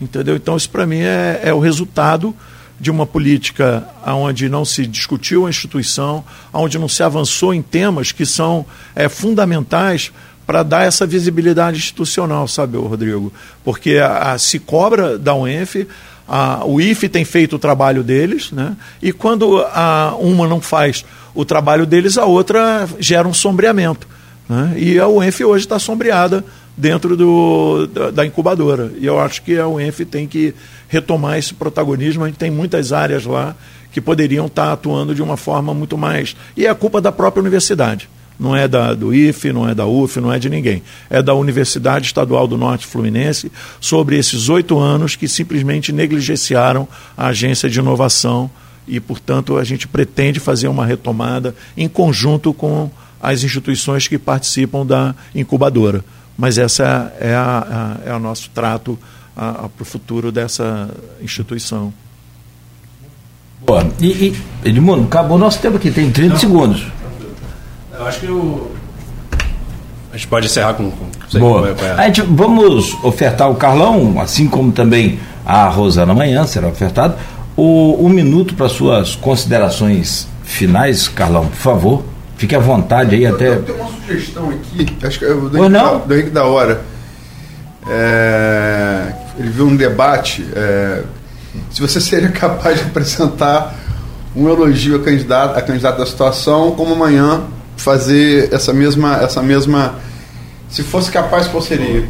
[0.00, 0.36] entendeu?
[0.36, 2.34] Então isso para mim é, é, o resultado
[2.80, 8.10] de uma política onde não se discutiu a instituição, onde não se avançou em temas
[8.10, 10.12] que são é, fundamentais
[10.46, 13.32] para dar essa visibilidade institucional, sabe, Rodrigo?
[13.64, 15.86] Porque a, a, se cobra da UENF,
[16.28, 18.76] a, o IFE tem feito o trabalho deles, né?
[19.02, 24.06] e quando a, uma não faz o trabalho deles, a outra gera um sombreamento.
[24.48, 24.74] Né?
[24.76, 26.44] E a UENF hoje está sombreada
[26.76, 28.92] dentro do, da, da, incubadora.
[28.98, 30.54] E eu acho que a UENF tem que
[30.88, 32.24] retomar esse protagonismo.
[32.24, 33.54] A gente tem muitas áreas lá
[33.90, 36.36] que poderiam estar tá atuando de uma forma muito mais.
[36.56, 38.08] E é culpa da própria universidade.
[38.38, 40.82] Não é da, do IFE, não é da UF, não é de ninguém.
[41.08, 43.50] É da Universidade Estadual do Norte Fluminense
[43.80, 48.50] sobre esses oito anos que simplesmente negligenciaram a agência de inovação
[48.86, 52.90] e, portanto, a gente pretende fazer uma retomada em conjunto com
[53.22, 56.04] as instituições que participam da incubadora.
[56.36, 58.98] Mas essa é a, a é o nosso trato
[59.34, 60.90] para o futuro dessa
[61.22, 61.92] instituição.
[63.66, 63.86] Boa.
[64.00, 66.40] E, e, Edmundo, acabou nosso tempo aqui, tem 30 Não.
[66.40, 66.86] segundos.
[67.98, 68.70] Eu acho que o.
[70.12, 70.90] A gente pode encerrar com.
[70.90, 71.68] com Boa.
[71.68, 71.90] É, é.
[71.92, 77.14] A gente, vamos ofertar o Carlão, assim como também a Rosana amanhã será ofertado
[77.56, 82.04] o, um minuto para suas considerações finais, Carlão, por favor.
[82.36, 83.48] Fique à vontade aí até.
[83.48, 85.98] Eu tenho uma sugestão aqui, acho que é do Henrique, não?
[85.98, 86.80] da, do Henrique da Hora.
[87.88, 90.44] É, ele viu um debate.
[90.54, 91.02] é,
[91.70, 93.74] se você seria capaz de apresentar
[94.34, 97.44] um elogio a candidato, a candidato da situação, como amanhã
[97.76, 99.96] fazer essa mesma, essa mesma.
[100.68, 102.08] Se fosse capaz, qual seria?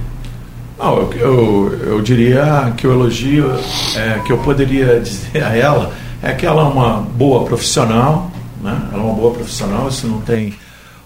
[0.79, 3.51] Não, eu, eu, eu diria que o elogio
[3.97, 5.93] é, que eu poderia dizer a ela
[6.23, 8.31] é que ela é uma boa profissional,
[8.63, 8.89] né?
[8.93, 10.55] ela é uma boa profissional, isso não tem,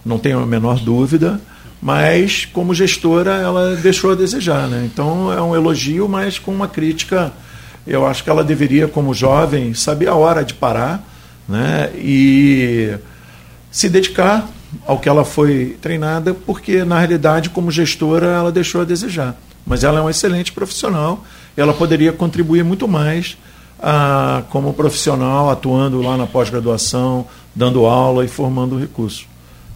[0.07, 1.41] não tem a menor dúvida,
[1.83, 4.69] mas como gestora ela deixou a desejar.
[4.69, 4.89] Né?
[4.91, 7.33] Então é um elogio, mas com uma crítica.
[7.87, 11.03] Eu acho que ela deveria, como jovem, saber a hora de parar
[11.49, 11.91] né?
[11.97, 12.95] e
[13.79, 14.51] se dedicar
[14.85, 19.41] ao que ela foi treinada, porque na realidade, como gestora, ela deixou a desejar.
[19.65, 21.25] Mas ela é uma excelente profissional,
[21.57, 23.39] ela poderia contribuir muito mais
[23.81, 27.25] ah, como profissional, atuando lá na pós-graduação,
[27.55, 29.29] dando aula e formando recursos.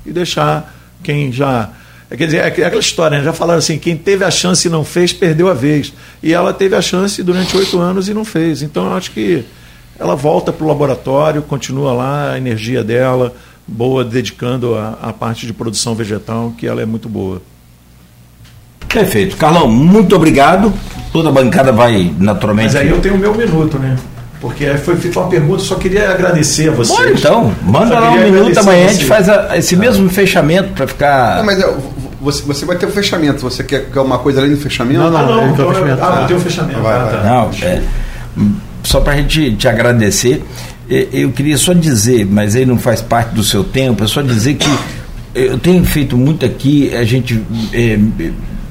[0.04, 1.70] E deixar quem já.
[2.10, 3.22] é, Quer dizer, é aquela história, né?
[3.22, 5.92] já falaram assim: quem teve a chance e não fez, perdeu a vez.
[6.20, 8.62] E ela teve a chance durante oito anos e não fez.
[8.62, 9.44] Então, eu acho que
[9.96, 13.32] ela volta para o laboratório, continua lá a energia dela,
[13.66, 17.40] boa, dedicando a, a parte de produção vegetal, que ela é muito boa.
[18.88, 19.36] Perfeito.
[19.36, 20.72] Carlão, muito obrigado.
[21.12, 22.66] Toda a bancada vai naturalmente.
[22.74, 23.96] Mas aí eu tenho o meu minuto, né?
[24.40, 26.98] Porque aí foi feita uma pergunta, só queria agradecer a vocês.
[26.98, 30.70] Bora então, manda lá um minuto, amanhã a a gente faz a- esse mesmo fechamento
[30.72, 31.36] para ficar.
[31.38, 31.74] Não, mas é,
[32.20, 33.40] você, você vai ter o fechamento.
[33.42, 34.98] Você quer, quer uma coisa além do fechamento?
[35.00, 35.18] Não, não.
[35.18, 36.02] Ah, não, Ele quer o então, fechamento.
[36.04, 36.80] ah, tem o fechamento.
[36.80, 37.12] Vai, ah, vai.
[37.12, 37.22] tá.
[37.22, 37.82] Não, é,
[38.82, 40.42] só para a gente te agradecer,
[40.81, 44.22] eh, eu queria só dizer, mas aí não faz parte do seu tempo, é só
[44.22, 44.68] dizer que
[45.34, 47.42] eu tenho feito muito aqui, a gente
[47.72, 47.98] eh,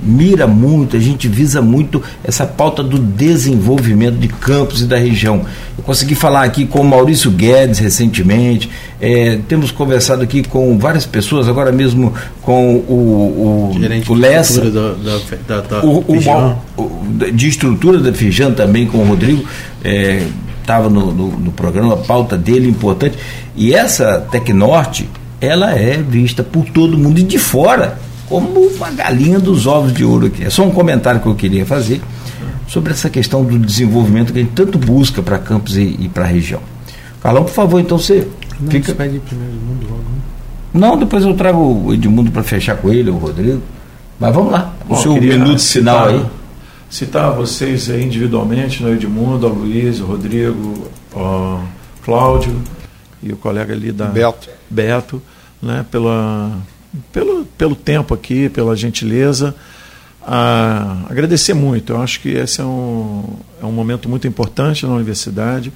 [0.04, 5.46] mira muito, a gente visa muito essa pauta do desenvolvimento de campos e da região.
[5.78, 8.70] Eu consegui falar aqui com o Maurício Guedes recentemente,
[9.00, 14.22] eh, temos conversado aqui com várias pessoas, agora mesmo com o, o, Gerente o de
[14.22, 14.96] Lessa, estrutura
[15.48, 16.06] da, da, da, o,
[16.78, 19.44] o de estrutura da Fijan também com o Rodrigo
[20.72, 23.18] estava no, no, no programa a pauta dele importante.
[23.56, 25.10] E essa Tecnorte
[25.42, 28.00] ela é vista por todo mundo e de fora
[28.30, 30.46] como uma galinha dos ovos de ouro aqui.
[30.46, 32.02] É só um comentário que eu queria fazer
[32.68, 36.24] sobre essa questão do desenvolvimento que a gente tanto busca para Campos e, e para
[36.24, 36.62] a região.
[37.22, 38.26] Carlão por favor então você
[38.60, 40.02] Não, fica você pede primeiro mundo logo.
[40.02, 40.20] né?
[40.74, 43.62] não depois eu trago o Edmundo para fechar com ele o Rodrigo.
[44.18, 44.74] Mas vamos lá.
[44.86, 46.26] O Bom, seu minuto final aí
[46.92, 51.60] Citar vocês individualmente, né, Edmundo, a Luiz, o Rodrigo, o
[52.04, 52.62] Cláudio
[53.24, 54.50] e o colega ali da Beto.
[54.70, 55.22] Beto,
[55.62, 56.52] né, pela,
[57.14, 59.56] pelo, pelo tempo aqui, pela gentileza.
[60.22, 61.94] Ah, agradecer muito.
[61.94, 63.24] Eu acho que esse é um,
[63.62, 65.72] é um momento muito importante na universidade.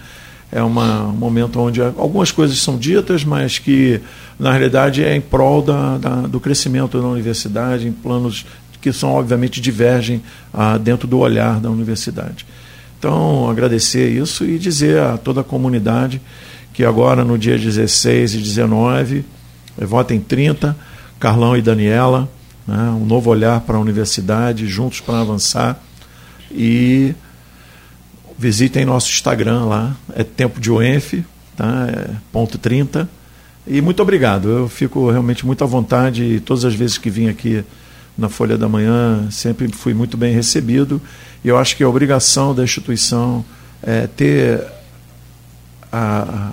[0.51, 3.99] É uma, um momento onde algumas coisas são ditas, mas que,
[4.39, 8.45] na realidade, é em prol da, da- do crescimento da universidade, em planos
[8.85, 10.21] que são, obviamente, divergem
[10.53, 12.45] ah, dentro do olhar da universidade.
[12.99, 16.21] Então, agradecer isso e dizer a toda a comunidade
[16.71, 19.25] que agora, no dia 16 e 19,
[19.75, 20.77] eh, votem 30,
[21.19, 22.29] Carlão e Daniela,
[22.67, 25.81] né, um novo olhar para a universidade, juntos para avançar.
[26.51, 27.15] E
[28.37, 31.25] visitem nosso Instagram lá, é Tempo de UENF,
[31.57, 33.09] tá, é ponto 30.
[33.65, 37.29] E muito obrigado, eu fico realmente muito à vontade e todas as vezes que vim
[37.29, 37.65] aqui
[38.17, 41.01] na Folha da Manhã sempre fui muito bem recebido
[41.43, 43.43] e eu acho que a obrigação da instituição
[43.83, 44.65] é ter
[45.91, 46.51] a, a,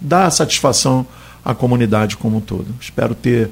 [0.00, 1.06] dar satisfação
[1.44, 2.66] à comunidade como um todo.
[2.80, 3.50] Espero ter,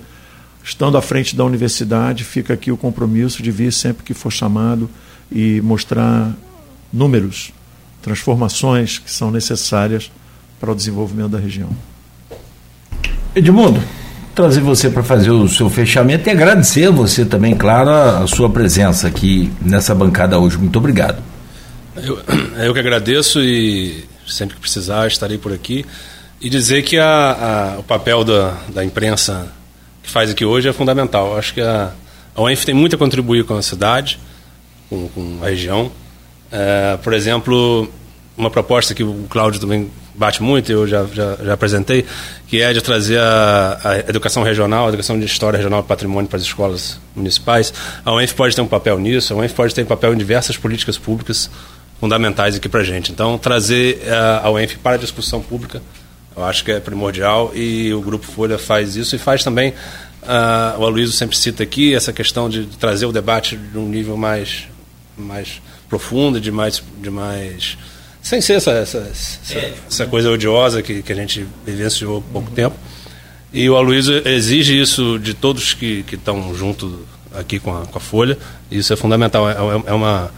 [0.62, 4.90] estando à frente da universidade, fica aqui o compromisso de vir sempre que for chamado
[5.30, 6.32] e mostrar
[6.93, 7.52] números,
[8.02, 10.10] transformações que são necessárias
[10.60, 11.70] para o desenvolvimento da região.
[13.34, 13.82] Edmundo,
[14.35, 18.49] trazer você para fazer o seu fechamento e agradecer a você também, claro, a, sua
[18.49, 20.57] presença aqui nessa bancada hoje.
[20.59, 21.23] Muito obrigado.
[21.97, 22.19] Eu,
[22.65, 25.85] eu que agradeço e sempre que precisar estarei por aqui.
[26.41, 27.07] E dizer que a,
[27.77, 29.47] a- o papel da, da imprensa
[30.03, 31.33] que faz aqui hoje é fundamental.
[31.33, 31.93] Eu acho que a,
[32.35, 34.19] a UENF tem muito a contribuir com a cidade,
[34.91, 35.93] com, com a região.
[36.51, 37.89] É, por exemplo,
[38.37, 42.05] uma proposta que o Cláudio também bate muito, eu já, já, já apresentei,
[42.47, 46.28] que é de trazer a, a educação regional, a educação de história regional e patrimônio
[46.28, 47.72] para as escolas municipais.
[48.05, 50.56] A UENF pode ter um papel nisso, a UENF pode ter um papel em diversas
[50.56, 51.51] políticas públicas
[52.01, 53.12] fundamentais aqui para a gente.
[53.12, 55.80] Então, trazer eh, a UENF para a discussão pública,
[56.36, 59.74] eu acho que é primordial e o Grupo Folha faz isso e faz também,
[60.22, 64.16] ah, o Aloysio sempre cita aqui, essa questão de trazer o debate de um nível
[64.16, 64.68] mais,
[65.16, 67.76] mais profundo, de mais, de mais
[68.23, 72.51] sem ser essa, essa, essa, essa coisa odiosa que, que a gente vivenciou há pouco
[72.53, 72.77] tempo.
[73.53, 78.01] E o Aloysio exige isso de todos que estão junto aqui com a, com a
[78.01, 78.39] Folha.
[78.70, 79.51] Isso é fundamental.
[79.51, 80.31] É, é, é uma,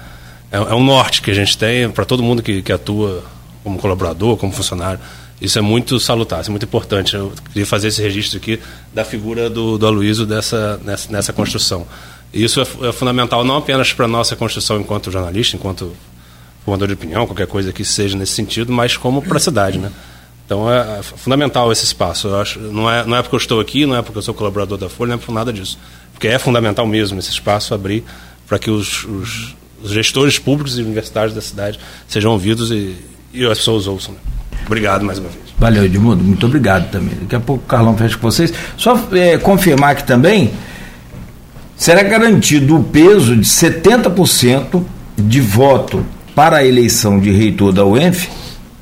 [0.50, 3.22] é, é, um norte que a gente tem para todo mundo que, que atua
[3.62, 4.98] como colaborador, como funcionário.
[5.40, 7.14] Isso é muito salutar, isso é muito importante.
[7.14, 8.58] Eu queria fazer esse registro aqui
[8.94, 11.86] da figura do, do Aloysio dessa, nessa, nessa construção.
[12.32, 15.92] E isso é, é fundamental não apenas para a nossa construção enquanto jornalista, enquanto
[16.64, 19.90] formador de opinião, qualquer coisa que seja nesse sentido, mas como para a cidade, né?
[20.46, 22.28] Então é, é, fundamental esse espaço.
[22.28, 24.34] Eu acho, não, é, não é porque eu estou aqui, não é porque eu sou
[24.34, 25.78] colaborador da Folha, não é por nada disso.
[26.12, 28.04] Porque é fundamental mesmo esse espaço abrir
[28.46, 32.94] para que os, os, os, gestores públicos e universitários da cidade sejam ouvidos e,
[33.32, 34.14] e as pessoas ouçam.
[34.14, 34.20] Né?
[34.66, 35.44] Obrigado mais uma vez.
[35.58, 36.22] Valeu, Edmundo.
[36.22, 37.14] Muito obrigado também.
[37.22, 38.52] Daqui a pouco o Carlão fecha com vocês.
[38.76, 40.52] Só é, confirmar aqui também,
[41.76, 44.84] será garantido o peso de 70%
[45.16, 46.04] de voto
[46.34, 48.28] para a eleição de reitor da UENF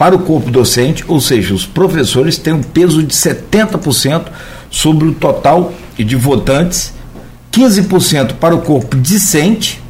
[0.03, 4.25] para o corpo docente, ou seja, os professores têm um peso de 70%
[4.69, 6.93] sobre o total de votantes,
[7.53, 9.81] 15% para o corpo discente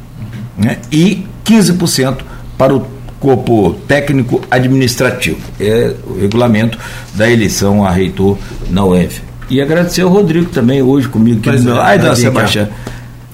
[0.55, 2.17] né, e 15%
[2.59, 2.85] para o
[3.19, 5.39] corpo técnico administrativo.
[5.59, 6.77] É o regulamento
[7.15, 8.37] da eleição a reitor
[8.69, 9.19] na UF.
[9.49, 11.87] E agradecer ao Rodrigo também hoje comigo aqui do meu lado.
[11.87, 12.67] Ai, dona Sebastião.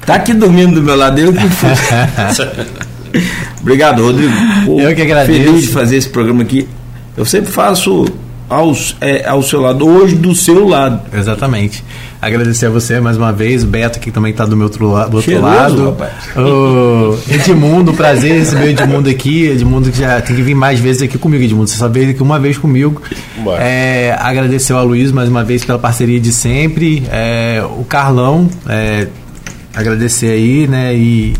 [0.05, 1.69] Tá aqui dormindo do meu lado, eu que fui.
[3.61, 4.33] Obrigado, Rodrigo.
[4.65, 5.39] Pô, eu que agradeço.
[5.39, 6.67] Feliz de fazer esse programa aqui.
[7.17, 8.05] Eu sempre faço
[8.49, 11.01] aos, é, ao seu lado, hoje do seu lado.
[11.13, 11.83] Exatamente.
[12.21, 14.93] Agradecer a você mais uma vez, o Beto que também está do meu outro, do
[14.93, 15.85] outro Cheiroso, lado.
[15.85, 16.11] Rapaz.
[16.35, 19.47] O Edmundo, prazer receber o Edmundo aqui.
[19.47, 21.69] Edmundo que já tem que vir mais vezes aqui comigo, Edmundo.
[21.69, 23.01] Você só veio aqui uma vez comigo.
[23.59, 27.03] É, agradecer ao Luiz mais uma vez pela parceria de sempre.
[27.11, 29.07] É, o Carlão, é,
[29.73, 30.93] agradecer aí, né?
[30.95, 31.33] E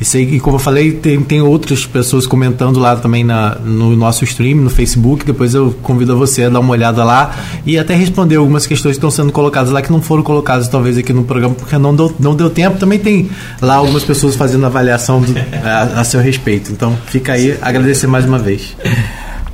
[0.00, 3.94] e sei que, como eu falei, tem, tem outras pessoas comentando lá também na, no
[3.94, 5.24] nosso stream, no Facebook.
[5.24, 7.34] Depois eu convido você a dar uma olhada lá
[7.64, 10.98] e até responder algumas questões que estão sendo colocadas lá que não foram colocadas talvez
[10.98, 12.76] aqui no programa porque não deu, não deu tempo.
[12.76, 13.30] Também tem
[13.62, 15.32] lá algumas pessoas fazendo avaliação do,
[15.64, 16.72] a, a seu respeito.
[16.72, 18.76] Então fica aí, agradecer mais uma vez.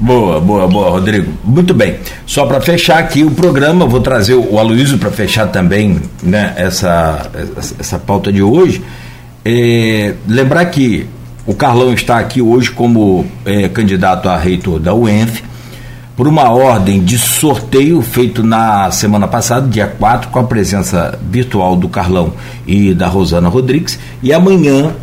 [0.01, 1.31] Boa, boa, boa, Rodrigo.
[1.45, 1.97] Muito bem.
[2.25, 7.31] Só para fechar aqui o programa, vou trazer o Aloysio para fechar também né, essa,
[7.79, 8.83] essa pauta de hoje.
[9.45, 11.07] É, lembrar que
[11.47, 15.43] o Carlão está aqui hoje como é, candidato a reitor da UENF,
[16.17, 21.77] por uma ordem de sorteio feito na semana passada, dia 4, com a presença virtual
[21.77, 22.35] do Carlão
[22.67, 24.95] e da Rosana Rodrigues, e amanhã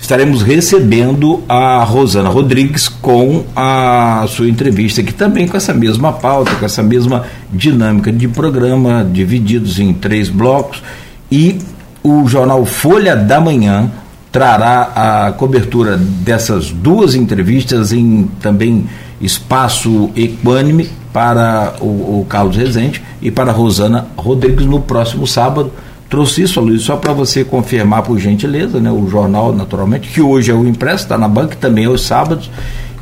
[0.00, 6.54] estaremos recebendo a Rosana Rodrigues com a sua entrevista aqui também com essa mesma pauta,
[6.56, 10.82] com essa mesma dinâmica de programa, divididos em três blocos
[11.30, 11.56] e
[12.04, 13.90] o jornal Folha da Manhã
[14.30, 18.86] trará a cobertura dessas duas entrevistas em também
[19.20, 25.72] espaço equânime para o, o Carlos Rezende e para a Rosana Rodrigues no próximo sábado.
[26.10, 30.50] Trouxe isso, Luiz, só para você confirmar, por gentileza, né, o jornal, naturalmente, que hoje
[30.50, 32.50] é o impresso, está na banca, também é os sábados.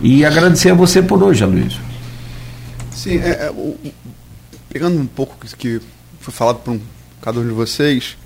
[0.01, 1.79] E agradecer a você por hoje, Luiz.
[2.93, 3.77] Sim, é, é, o,
[4.69, 5.81] pegando um pouco que
[6.21, 6.81] foi falado por um,
[7.21, 8.17] cada um de vocês,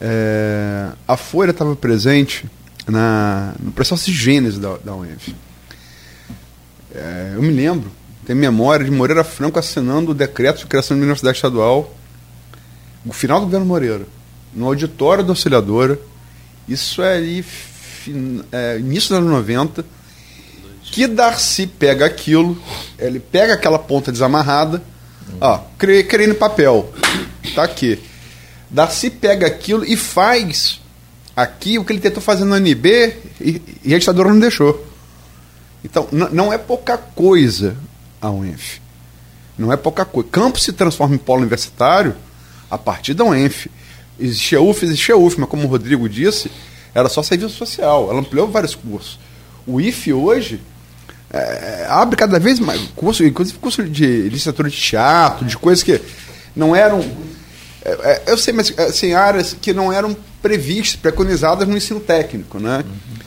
[0.00, 2.46] é, a Folha estava presente
[2.88, 5.34] na, no processo de gênese da, da UENF.
[6.94, 7.90] É, eu me lembro,
[8.24, 11.94] tenho memória de Moreira Franco assinando o decreto de criação de universidade estadual,
[13.04, 14.06] no final do governo Moreira,
[14.54, 15.98] no auditório da auxiliadora.
[16.66, 19.84] Isso é ali, fin, é, início dos anos 90,
[20.82, 22.60] que Darcy pega aquilo,
[22.98, 24.82] ele pega aquela ponta desamarrada,
[25.40, 26.92] ó, criei, criei no papel,
[27.54, 28.09] tá aqui
[28.70, 30.80] Darcy pega aquilo e faz
[31.36, 34.86] aqui o que ele tentou fazer no NB e, e a ditadura não deixou.
[35.82, 37.76] Então, não é pouca coisa
[38.20, 38.80] a UENF.
[39.58, 40.28] Não é pouca coisa.
[40.30, 42.14] Campos se transforma em polo universitário
[42.70, 43.66] a partir da UENF.
[44.18, 46.50] Existia UF, existia UF, mas como o Rodrigo disse,
[46.94, 48.08] era só serviço social.
[48.10, 49.18] Ela ampliou vários cursos.
[49.66, 50.60] O IF hoje
[51.32, 56.00] é, abre cada vez mais curso, inclusive curso de licenciatura de teatro, de coisas que
[56.54, 57.04] não eram
[57.90, 62.58] é, é, eu sei, mas assim, áreas que não eram previstas, preconizadas no ensino técnico.
[62.58, 62.84] Né?
[62.86, 63.18] Uhum.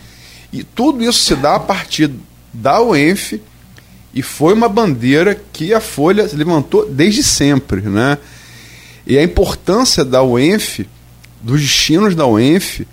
[0.52, 2.12] E tudo isso se dá a partir
[2.54, 3.42] da UENF
[4.14, 7.82] e foi uma bandeira que a Folha levantou desde sempre.
[7.82, 8.18] Né?
[9.06, 10.88] E a importância da UENF,
[11.42, 12.86] dos destinos da UENF,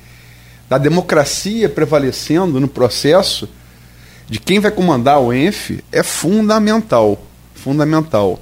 [0.68, 3.48] da democracia prevalecendo no processo
[4.28, 7.20] de quem vai comandar a UENF é fundamental.
[7.54, 8.40] Fundamental.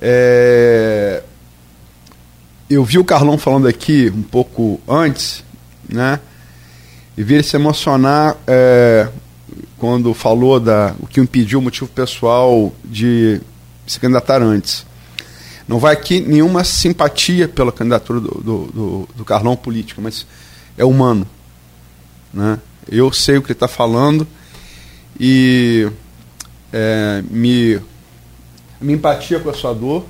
[0.00, 1.22] É,
[2.68, 5.44] eu vi o Carlão falando aqui um pouco antes,
[5.88, 6.20] né?
[7.16, 9.08] E vi ele se emocionar é,
[9.78, 13.40] quando falou da o que impediu o motivo pessoal de
[13.86, 14.84] se candidatar antes.
[15.68, 20.26] Não vai aqui nenhuma simpatia pela candidatura do, do, do, do Carlão política, mas
[20.76, 21.26] é humano.
[22.32, 22.58] Né?
[22.90, 24.26] Eu sei o que ele está falando
[25.18, 25.88] e
[26.72, 27.78] é, me,
[28.80, 30.04] me empatia com a sua dor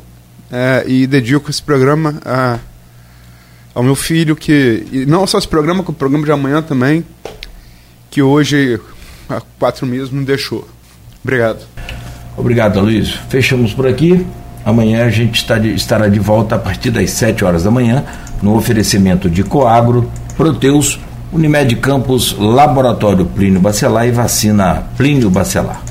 [0.54, 2.60] é, e dedico esse programa a,
[3.74, 7.04] ao meu filho, que e não só esse programa, como o programa de amanhã também,
[8.08, 8.78] que hoje,
[9.28, 10.68] há quatro meses, me deixou.
[11.24, 11.66] Obrigado.
[12.36, 13.10] Obrigado, Luiz.
[13.28, 14.24] Fechamos por aqui.
[14.64, 18.04] Amanhã a gente está de, estará de volta a partir das 7 horas da manhã,
[18.40, 21.00] no oferecimento de Coagro, Proteus,
[21.32, 25.83] Unimed Campos, Laboratório Plínio Bacelar e Vacina Plínio Bacelar.